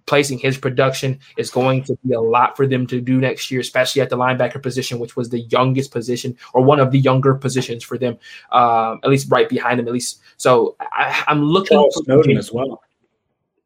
[0.04, 3.62] replacing his production is going to be a lot for them to do next year,
[3.62, 7.34] especially at the linebacker position, which was the youngest position or one of the younger
[7.36, 8.18] positions for them,
[8.52, 10.22] um, at least right behind them, at least.
[10.36, 12.82] So I, am looking Charles for Snowden as well.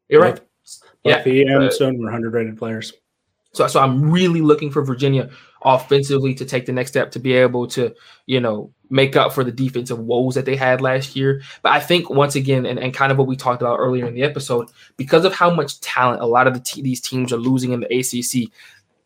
[0.10, 0.40] You're right.
[1.04, 2.94] yeah, he and uh, Snowden were 100 rated players.
[3.54, 5.32] So, so I'm really looking for Virginia
[5.64, 7.94] offensively to take the next step to be able to,
[8.26, 11.42] you know, make up for the defensive woes that they had last year.
[11.62, 14.14] But I think once again, and, and kind of what we talked about earlier in
[14.14, 17.38] the episode, because of how much talent a lot of the t- these teams are
[17.38, 18.52] losing in the ACC,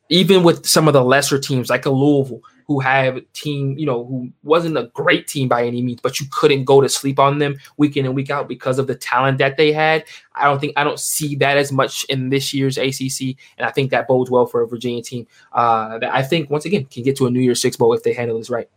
[0.10, 2.42] even with some of the lesser teams like a Louisville,
[2.72, 6.20] who have a team, you know, who wasn't a great team by any means, but
[6.22, 8.96] you couldn't go to sleep on them week in and week out because of the
[8.96, 10.06] talent that they had.
[10.36, 13.72] I don't think I don't see that as much in this year's ACC, and I
[13.72, 17.04] think that bodes well for a Virginia team uh, that I think once again can
[17.04, 18.70] get to a New Year's Six bowl if they handle this right.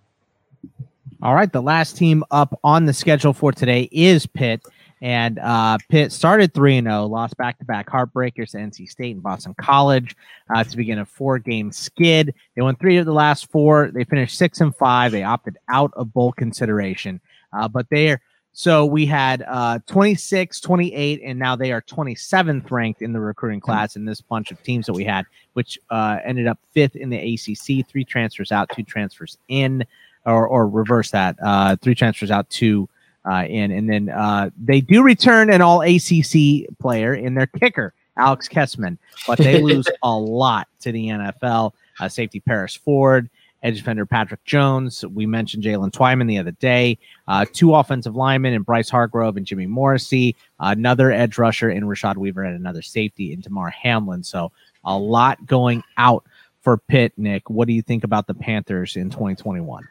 [1.23, 4.61] All right, the last team up on the schedule for today is Pitt.
[5.05, 9.23] And uh, Pitt started 3 0, lost back to back heartbreakers to NC State and
[9.23, 10.17] Boston College
[10.49, 12.35] uh, to begin a four game skid.
[12.57, 13.91] They won three of the last four.
[13.93, 15.13] They finished 6 and 5.
[15.13, 17.21] They opted out of bowl consideration.
[17.53, 18.21] Uh, but they are.
[18.55, 23.61] So we had uh, 26, 28, and now they are 27th ranked in the recruiting
[23.61, 27.11] class in this bunch of teams that we had, which uh, ended up fifth in
[27.11, 27.87] the ACC.
[27.87, 29.85] Three transfers out, two transfers in,
[30.25, 31.37] or, or reverse that.
[31.43, 32.89] Uh, three transfers out, two
[33.29, 37.95] uh, in, and then uh, they do return an All ACC player in their kicker,
[38.17, 41.73] Alex Kessman, but they lose a lot to the NFL.
[42.01, 43.31] Uh, safety Paris Ford,
[43.63, 45.05] edge defender Patrick Jones.
[45.07, 46.99] We mentioned Jaylen Twyman the other day.
[47.29, 50.37] Uh, two offensive linemen in Bryce Hargrove and Jimmy Morrissey.
[50.59, 54.23] another edge rusher in Rashad Weaver and another safety in Damar Hamlin.
[54.25, 54.51] So
[54.85, 56.25] a lot going out
[56.63, 57.13] for Pitt.
[57.17, 59.87] Nick, what do you think about the Panthers in 2021?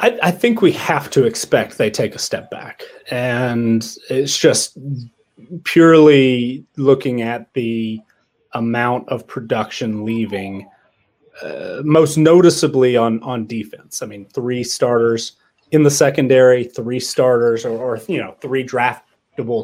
[0.00, 2.82] I, I, think we have to expect they take a step back.
[3.10, 4.76] And it's just
[5.64, 8.00] purely looking at the
[8.52, 10.68] amount of production leaving,
[11.42, 14.02] uh, most noticeably on, on defense.
[14.02, 15.32] I mean, three starters
[15.70, 19.05] in the secondary, three starters, or, or you know, three draft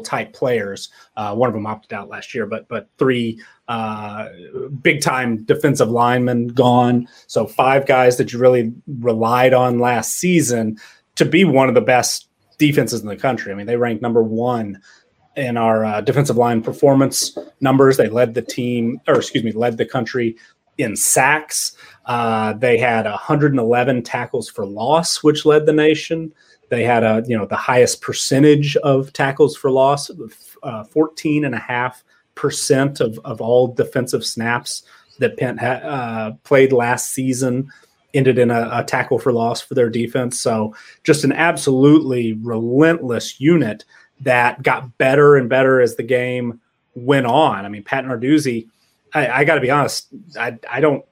[0.01, 0.89] type players.
[1.17, 4.29] Uh, one of them opted out last year, but but three uh,
[4.81, 7.07] big time defensive linemen gone.
[7.27, 10.77] So five guys that you really relied on last season
[11.15, 12.27] to be one of the best
[12.57, 13.51] defenses in the country.
[13.51, 14.81] I mean, they ranked number one
[15.35, 17.97] in our uh, defensive line performance numbers.
[17.97, 20.37] They led the team, or excuse me, led the country
[20.77, 21.75] in sacks.
[22.05, 26.33] Uh, they had 111 tackles for loss, which led the nation.
[26.69, 30.09] They had a you know the highest percentage of tackles for loss,
[30.63, 32.03] uh, 14 and a half
[32.35, 34.83] percent of of all defensive snaps
[35.19, 37.69] that Penn ha- uh, played last season
[38.13, 40.39] ended in a, a, tackle for loss for their defense.
[40.39, 43.85] So just an absolutely relentless unit
[44.21, 46.59] that got better and better as the game
[46.95, 47.65] went on.
[47.65, 48.67] I mean, Pat Narduzzi,
[49.13, 50.07] I, I got to be honest,
[50.39, 51.03] I, I don't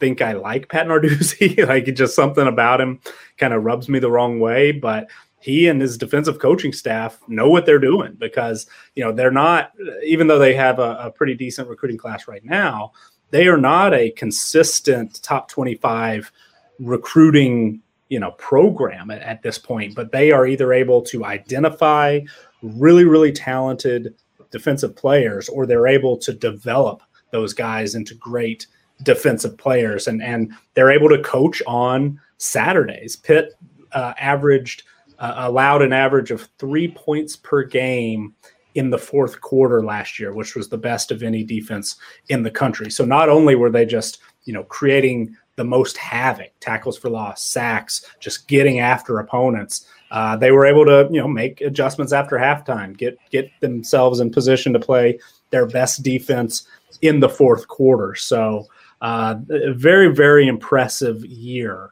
[0.00, 1.66] think I like Pat Narduzzi.
[1.68, 3.00] like just something about him
[3.38, 5.08] kind of rubs me the wrong way, but
[5.40, 9.72] he and his defensive coaching staff know what they're doing because you know they're not
[10.04, 12.92] even though they have a, a pretty decent recruiting class right now
[13.30, 16.30] they are not a consistent top 25
[16.78, 22.20] recruiting you know program at, at this point but they are either able to identify
[22.62, 24.14] really really talented
[24.50, 27.02] defensive players or they're able to develop
[27.32, 28.66] those guys into great
[29.02, 33.16] defensive players, and and they're able to coach on Saturdays.
[33.16, 33.54] Pitt
[33.92, 34.84] uh, averaged
[35.18, 38.34] uh, allowed an average of three points per game
[38.74, 41.96] in the fourth quarter last year, which was the best of any defense
[42.28, 42.90] in the country.
[42.90, 47.42] So not only were they just you know creating the most havoc, tackles for loss,
[47.42, 49.86] sacks, just getting after opponents.
[50.10, 54.30] Uh, they were able to, you know, make adjustments after halftime, get get themselves in
[54.30, 55.18] position to play
[55.50, 56.66] their best defense
[57.02, 58.14] in the fourth quarter.
[58.14, 58.68] So
[59.00, 61.90] uh, a very, very impressive year.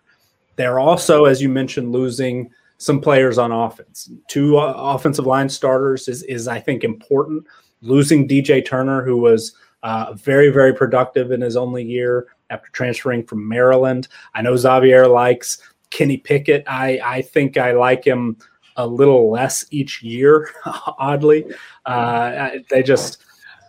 [0.56, 4.10] They're also, as you mentioned, losing some players on offense.
[4.28, 7.44] Two uh, offensive line starters is, is, I think, important.
[7.80, 13.24] Losing DJ Turner, who was uh, very, very productive in his only year after transferring
[13.24, 14.09] from Maryland.
[14.35, 15.59] I know Xavier likes
[15.90, 16.64] Kenny Pickett.
[16.66, 18.36] I, I think I like him
[18.76, 20.51] a little less each year,
[20.98, 21.44] oddly.
[21.86, 23.18] Uh, they just,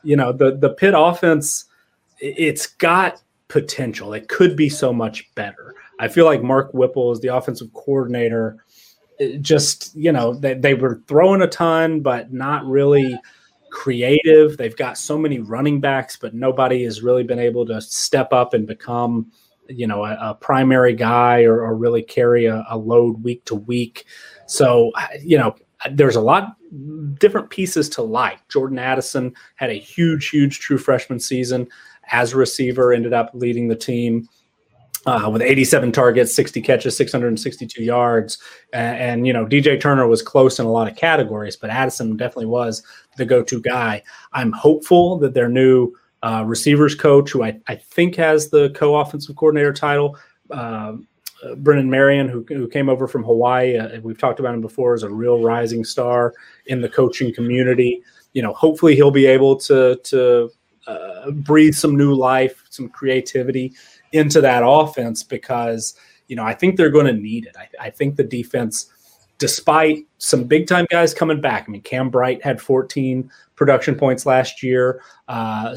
[0.03, 1.65] you know, the, the Pitt offense,
[2.19, 4.13] it's got potential.
[4.13, 5.75] It could be so much better.
[5.99, 8.63] I feel like Mark Whipple is the offensive coordinator.
[9.41, 13.19] Just, you know, they, they were throwing a ton, but not really
[13.71, 14.55] creative.
[14.55, 18.53] They've got so many running backs, but nobody has really been able to step up
[18.53, 19.31] and become,
[19.67, 23.55] you know, a, a primary guy or, or really carry a, a load week to
[23.55, 24.05] week.
[24.45, 25.55] So, you know,
[25.91, 26.55] there's a lot
[27.15, 28.47] different pieces to like.
[28.47, 31.67] Jordan Addison had a huge, huge true freshman season
[32.11, 34.27] as a receiver, ended up leading the team.
[35.05, 38.37] Uh, with 87 targets, 60 catches, 662 yards,
[38.73, 42.17] and, and, you know DJ Turner was close in a lot of categories, but Addison
[42.17, 42.83] definitely was
[43.15, 44.03] the go-to guy.
[44.33, 49.37] I'm hopeful that their new uh, receivers coach, who I, I think has the co-offensive
[49.37, 50.17] coordinator title,
[50.51, 50.97] uh,
[51.57, 55.03] Brennan Marion, who, who came over from Hawaii, uh, we've talked about him before, as
[55.03, 56.33] a real rising star
[56.65, 58.03] in the coaching community.
[58.33, 60.51] You know, hopefully he'll be able to to
[60.89, 63.73] uh, breathe some new life, some creativity
[64.11, 65.95] into that offense because
[66.27, 67.55] you know I think they're going to need it.
[67.57, 68.91] I, I, think the defense,
[69.37, 74.25] despite some big time guys coming back, I mean Cam Bright had 14 production points
[74.25, 75.01] last year.
[75.27, 75.75] Uh,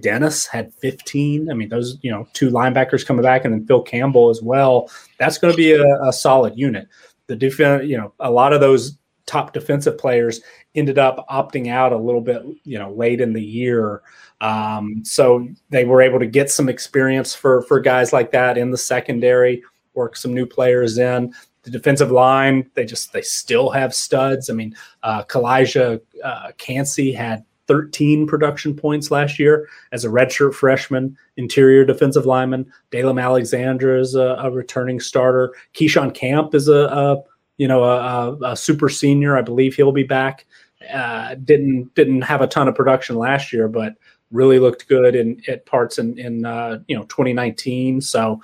[0.00, 1.50] Dennis had 15.
[1.50, 4.90] I mean those you know two linebackers coming back and then Phil Campbell as well.
[5.18, 6.88] That's going to be a, a solid unit.
[7.26, 8.96] The defense, you know, a lot of those
[9.28, 10.40] top defensive players
[10.74, 14.02] ended up opting out a little bit, you know, late in the year.
[14.40, 18.70] Um, so they were able to get some experience for for guys like that in
[18.70, 19.62] the secondary,
[19.94, 21.32] work some new players in.
[21.62, 24.48] The defensive line, they just they still have studs.
[24.48, 30.54] I mean, uh, Calijah uh, Kancey had 13 production points last year as a redshirt
[30.54, 32.70] freshman, interior defensive lineman.
[32.90, 35.54] Dalem Alexander is a, a returning starter.
[35.74, 37.22] Keyshawn Camp is a, a
[37.58, 39.36] you know a, a, super senior.
[39.36, 40.46] I believe he'll be back.
[40.92, 43.94] Uh, didn't didn't have a ton of production last year, but
[44.30, 48.00] really looked good in at parts in in uh, you know 2019.
[48.00, 48.40] So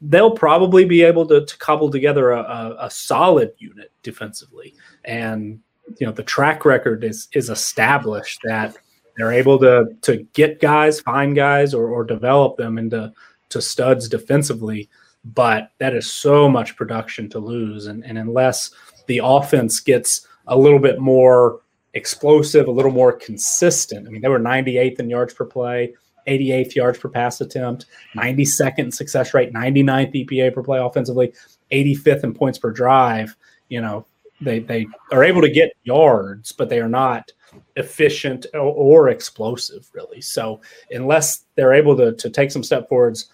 [0.00, 4.74] they'll probably be able to, to cobble together a, a, a solid unit defensively
[5.04, 5.60] and
[5.98, 8.76] you know the track record is is established that
[9.16, 13.12] they're able to to get guys, find guys, or or develop them into
[13.50, 14.88] to studs defensively.
[15.24, 18.70] But that is so much production to lose, and and unless
[19.06, 21.60] the offense gets a little bit more
[21.94, 24.06] explosive, a little more consistent.
[24.06, 25.94] I mean, they were 98th in yards per play,
[26.26, 31.32] 88th yards per pass attempt, 92nd success rate, 99th EPA per play offensively,
[31.70, 33.36] 85th in points per drive.
[33.68, 34.06] You know,
[34.40, 37.32] they they are able to get yards, but they are not
[37.76, 40.20] efficient or, or, explosive really.
[40.20, 40.60] So
[40.90, 43.30] unless they're able to to take some step forwards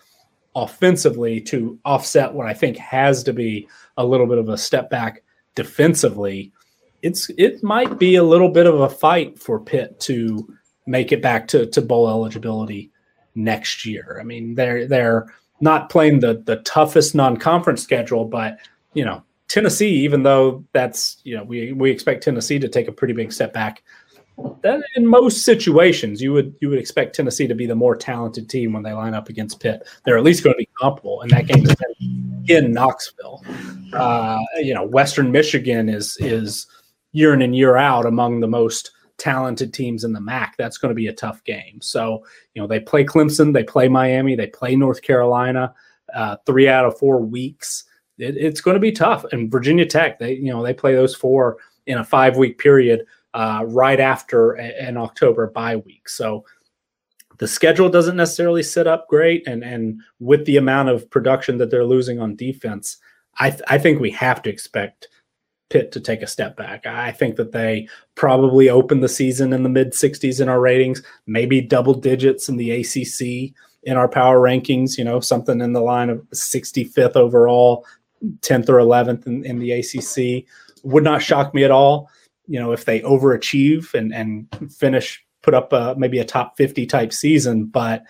[0.54, 4.90] offensively to offset what I think has to be a little bit of a step
[4.90, 5.22] back
[5.54, 6.52] defensively,
[7.02, 10.46] it's it might be a little bit of a fight for Pitt to
[10.86, 12.90] make it back to, to bowl eligibility
[13.34, 14.18] next year.
[14.20, 18.58] I mean, they're they're not playing the the toughest non-conference schedule, but
[18.94, 22.92] you know, Tennessee, even though that's you know we we expect Tennessee to take a
[22.92, 23.82] pretty big step back.
[24.62, 28.48] That in most situations, you would you would expect Tennessee to be the more talented
[28.48, 29.86] team when they line up against Pitt.
[30.04, 31.76] They're at least going to be comparable, and that game is
[32.48, 33.44] in Knoxville.
[33.92, 36.66] Uh, you know, Western Michigan is is
[37.12, 40.56] year in and year out among the most talented teams in the MAC.
[40.56, 41.80] That's going to be a tough game.
[41.80, 42.24] So
[42.54, 45.74] you know they play Clemson, they play Miami, they play North Carolina.
[46.14, 47.84] Uh, three out of four weeks
[48.20, 49.24] it, it's going to be tough.
[49.32, 53.06] And Virginia Tech, they you know they play those four in a five week period
[53.34, 56.08] uh, right after an October bye week.
[56.08, 56.44] So
[57.38, 61.70] the schedule doesn't necessarily sit up great, and and with the amount of production that
[61.70, 62.98] they're losing on defense,
[63.38, 65.08] I th- I think we have to expect
[65.70, 66.84] Pitt to take a step back.
[66.86, 71.02] I think that they probably open the season in the mid 60s in our ratings,
[71.26, 75.80] maybe double digits in the ACC in our power rankings, you know, something in the
[75.80, 77.86] line of 65th overall,
[78.40, 80.46] 10th or 11th in, in the ACC.
[80.82, 82.10] Would not shock me at all.
[82.46, 86.86] You know, if they overachieve and and finish, put up a, maybe a top 50
[86.86, 87.66] type season.
[87.66, 88.02] But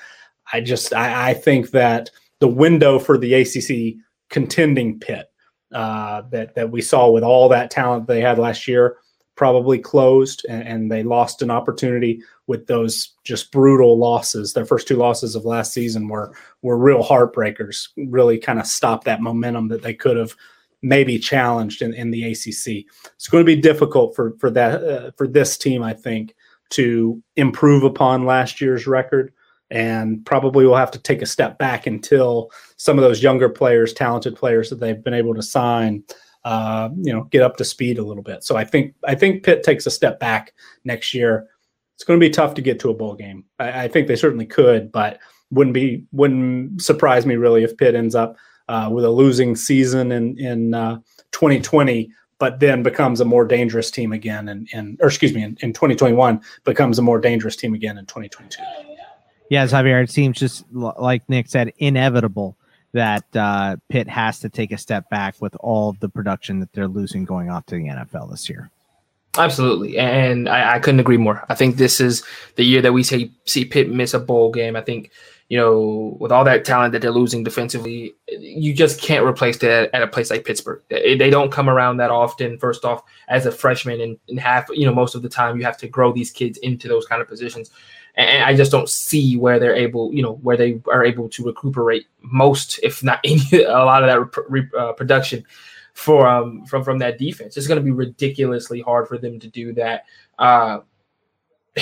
[0.52, 4.00] I just I, I think that the window for the ACC
[4.30, 5.29] contending Pitt
[5.72, 8.96] uh, that that we saw with all that talent they had last year
[9.40, 14.52] probably closed and, and, they lost an opportunity with those just brutal losses.
[14.52, 17.88] Their first two losses of last season were were real heartbreakers.
[17.96, 20.36] Really kind of stopped that momentum that they could have
[20.82, 22.84] maybe challenged in, in the ACC.
[23.14, 26.34] It's going to be difficult for for that uh, for this team, I think,
[26.70, 29.32] to improve upon last year's record.
[29.70, 32.50] And probably will have to take a step back until
[32.80, 36.02] some of those younger players, talented players that they've been able to sign,
[36.46, 38.42] uh, you know, get up to speed a little bit.
[38.42, 41.46] So I think I think Pitt takes a step back next year.
[41.94, 43.44] It's going to be tough to get to a bowl game.
[43.58, 45.18] I, I think they certainly could, but
[45.50, 48.38] wouldn't be wouldn't surprise me really if Pitt ends up
[48.68, 51.00] uh, with a losing season in in uh,
[51.32, 55.54] 2020, but then becomes a more dangerous team again, and in, or excuse me, in,
[55.60, 58.62] in 2021 becomes a more dangerous team again in 2022.
[59.50, 62.56] Yeah, Xavier, it seems just like Nick said, inevitable
[62.92, 66.88] that uh, Pitt has to take a step back with all the production that they're
[66.88, 68.70] losing going off to the NFL this year.
[69.38, 71.44] Absolutely, and I, I, couldn't agree more.
[71.48, 72.24] I think this is
[72.56, 74.74] the year that we see see Pitt miss a bowl game.
[74.74, 75.12] I think
[75.48, 79.88] you know with all that talent that they're losing defensively, you just can't replace that
[79.94, 80.82] at a place like Pittsburgh.
[80.88, 82.58] They, they don't come around that often.
[82.58, 85.64] First off, as a freshman, and, and half you know most of the time you
[85.64, 87.70] have to grow these kids into those kind of positions
[88.20, 91.44] and I just don't see where they're able, you know, where they are able to
[91.44, 95.44] recuperate most, if not any, a lot of that uh, production
[95.94, 97.56] for um from from that defense.
[97.56, 100.04] It's going to be ridiculously hard for them to do that.
[100.38, 100.80] Uh,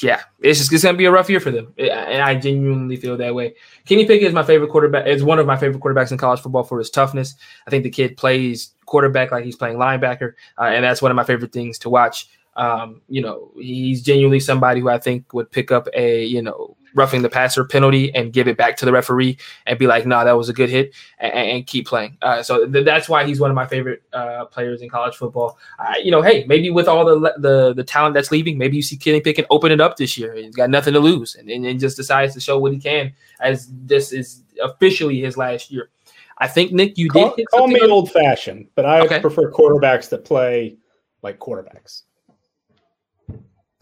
[0.00, 2.96] yeah, it's just it's going to be a rough year for them, and I genuinely
[2.96, 3.54] feel that way.
[3.86, 5.06] Kenny Pickett is my favorite quarterback.
[5.06, 7.34] Is one of my favorite quarterbacks in college football for his toughness.
[7.66, 11.16] I think the kid plays quarterback like he's playing linebacker, uh, and that's one of
[11.16, 12.28] my favorite things to watch.
[12.54, 16.76] Um, you know, he's genuinely somebody who I think would pick up a, you know,
[16.94, 20.24] roughing the passer penalty and give it back to the referee and be like, nah,
[20.24, 22.16] that was a good hit," and, and keep playing.
[22.22, 25.58] Uh, so th- that's why he's one of my favorite uh, players in college football.
[25.78, 28.82] Uh, you know, hey, maybe with all the the the talent that's leaving, maybe you
[28.82, 30.34] see Kenny Pickett open it up this year.
[30.34, 33.12] He's got nothing to lose, and, and, and just decides to show what he can
[33.40, 35.90] as this is officially his last year.
[36.38, 39.20] I think Nick, you call, did call me old fashioned, but I okay.
[39.20, 40.76] prefer quarterbacks that play
[41.22, 42.02] like quarterbacks.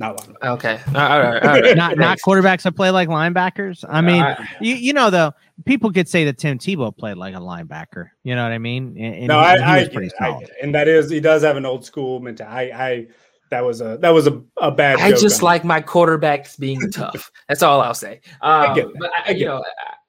[0.00, 0.54] Not linebackers.
[0.54, 0.80] Okay.
[0.88, 1.42] All right.
[1.42, 1.76] All right.
[1.76, 3.84] not not quarterbacks that play like linebackers.
[3.86, 5.32] I mean, I, you, you know though,
[5.66, 8.08] people could say that Tim Tebow played like a linebacker.
[8.24, 8.96] You know what I mean?
[8.98, 9.88] And, no, I, I,
[10.20, 12.72] I, and that is he does have an old school mentality.
[12.72, 13.06] I, I
[13.50, 15.00] that was a that was a, a bad.
[15.00, 17.30] I just like my quarterbacks being tough.
[17.48, 18.22] That's all I'll say.
[18.40, 19.62] Um, I get but I, you know,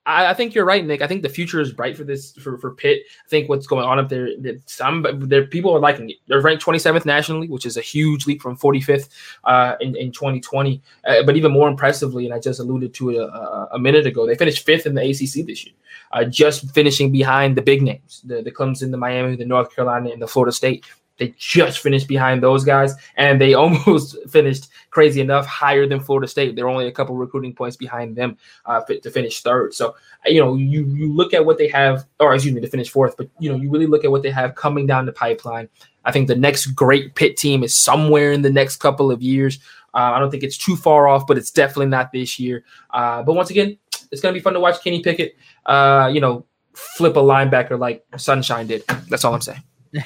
[0.05, 1.01] I, I, think you're right, Nick.
[1.01, 3.03] I think the future is bright for this for, for Pitt.
[3.25, 4.29] I think what's going on up there,
[4.65, 6.17] some there people are liking it.
[6.27, 9.09] They're ranked 27th nationally, which is a huge leap from 45th
[9.43, 10.81] uh, in in 2020.
[11.05, 14.25] Uh, but even more impressively, and I just alluded to it a, a, minute ago,
[14.25, 15.75] they finished fifth in the ACC this year,
[16.13, 20.09] uh, just finishing behind the big names, the the Clemson, the Miami, the North Carolina,
[20.09, 20.85] and the Florida State.
[21.21, 26.27] They just finished behind those guys, and they almost finished crazy enough higher than Florida
[26.27, 26.55] State.
[26.55, 29.75] They're only a couple recruiting points behind them uh, to finish third.
[29.75, 29.95] So
[30.25, 33.15] you know, you you look at what they have, or excuse me, to finish fourth.
[33.17, 35.69] But you know, you really look at what they have coming down the pipeline.
[36.05, 39.59] I think the next great Pitt team is somewhere in the next couple of years.
[39.93, 42.63] Uh, I don't think it's too far off, but it's definitely not this year.
[42.89, 43.77] Uh, but once again,
[44.11, 45.35] it's going to be fun to watch Kenny Pickett,
[45.67, 48.83] uh, you know, flip a linebacker like Sunshine did.
[49.09, 49.61] That's all I'm saying.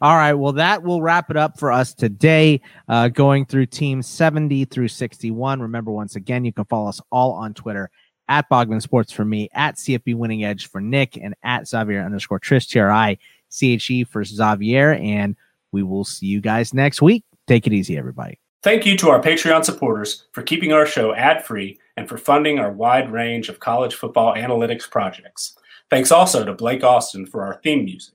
[0.00, 0.34] all right.
[0.34, 4.88] Well, that will wrap it up for us today, uh, going through team 70 through
[4.88, 5.60] 61.
[5.60, 7.90] Remember, once again, you can follow us all on Twitter
[8.28, 12.40] at Bogman Sports for me, at CFB Winning Edge for Nick, and at Xavier underscore
[12.40, 13.18] Triche, T R I
[13.48, 14.94] C H E for Xavier.
[14.94, 15.36] And
[15.72, 17.24] we will see you guys next week.
[17.46, 18.38] Take it easy, everybody.
[18.62, 22.58] Thank you to our Patreon supporters for keeping our show ad free and for funding
[22.58, 25.56] our wide range of college football analytics projects.
[25.88, 28.14] Thanks also to Blake Austin for our theme music.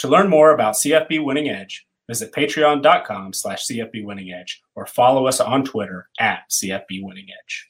[0.00, 5.26] To learn more about CFB Winning Edge, visit patreon.com slash CFB Winning Edge or follow
[5.26, 7.68] us on Twitter at CFB Winning Edge.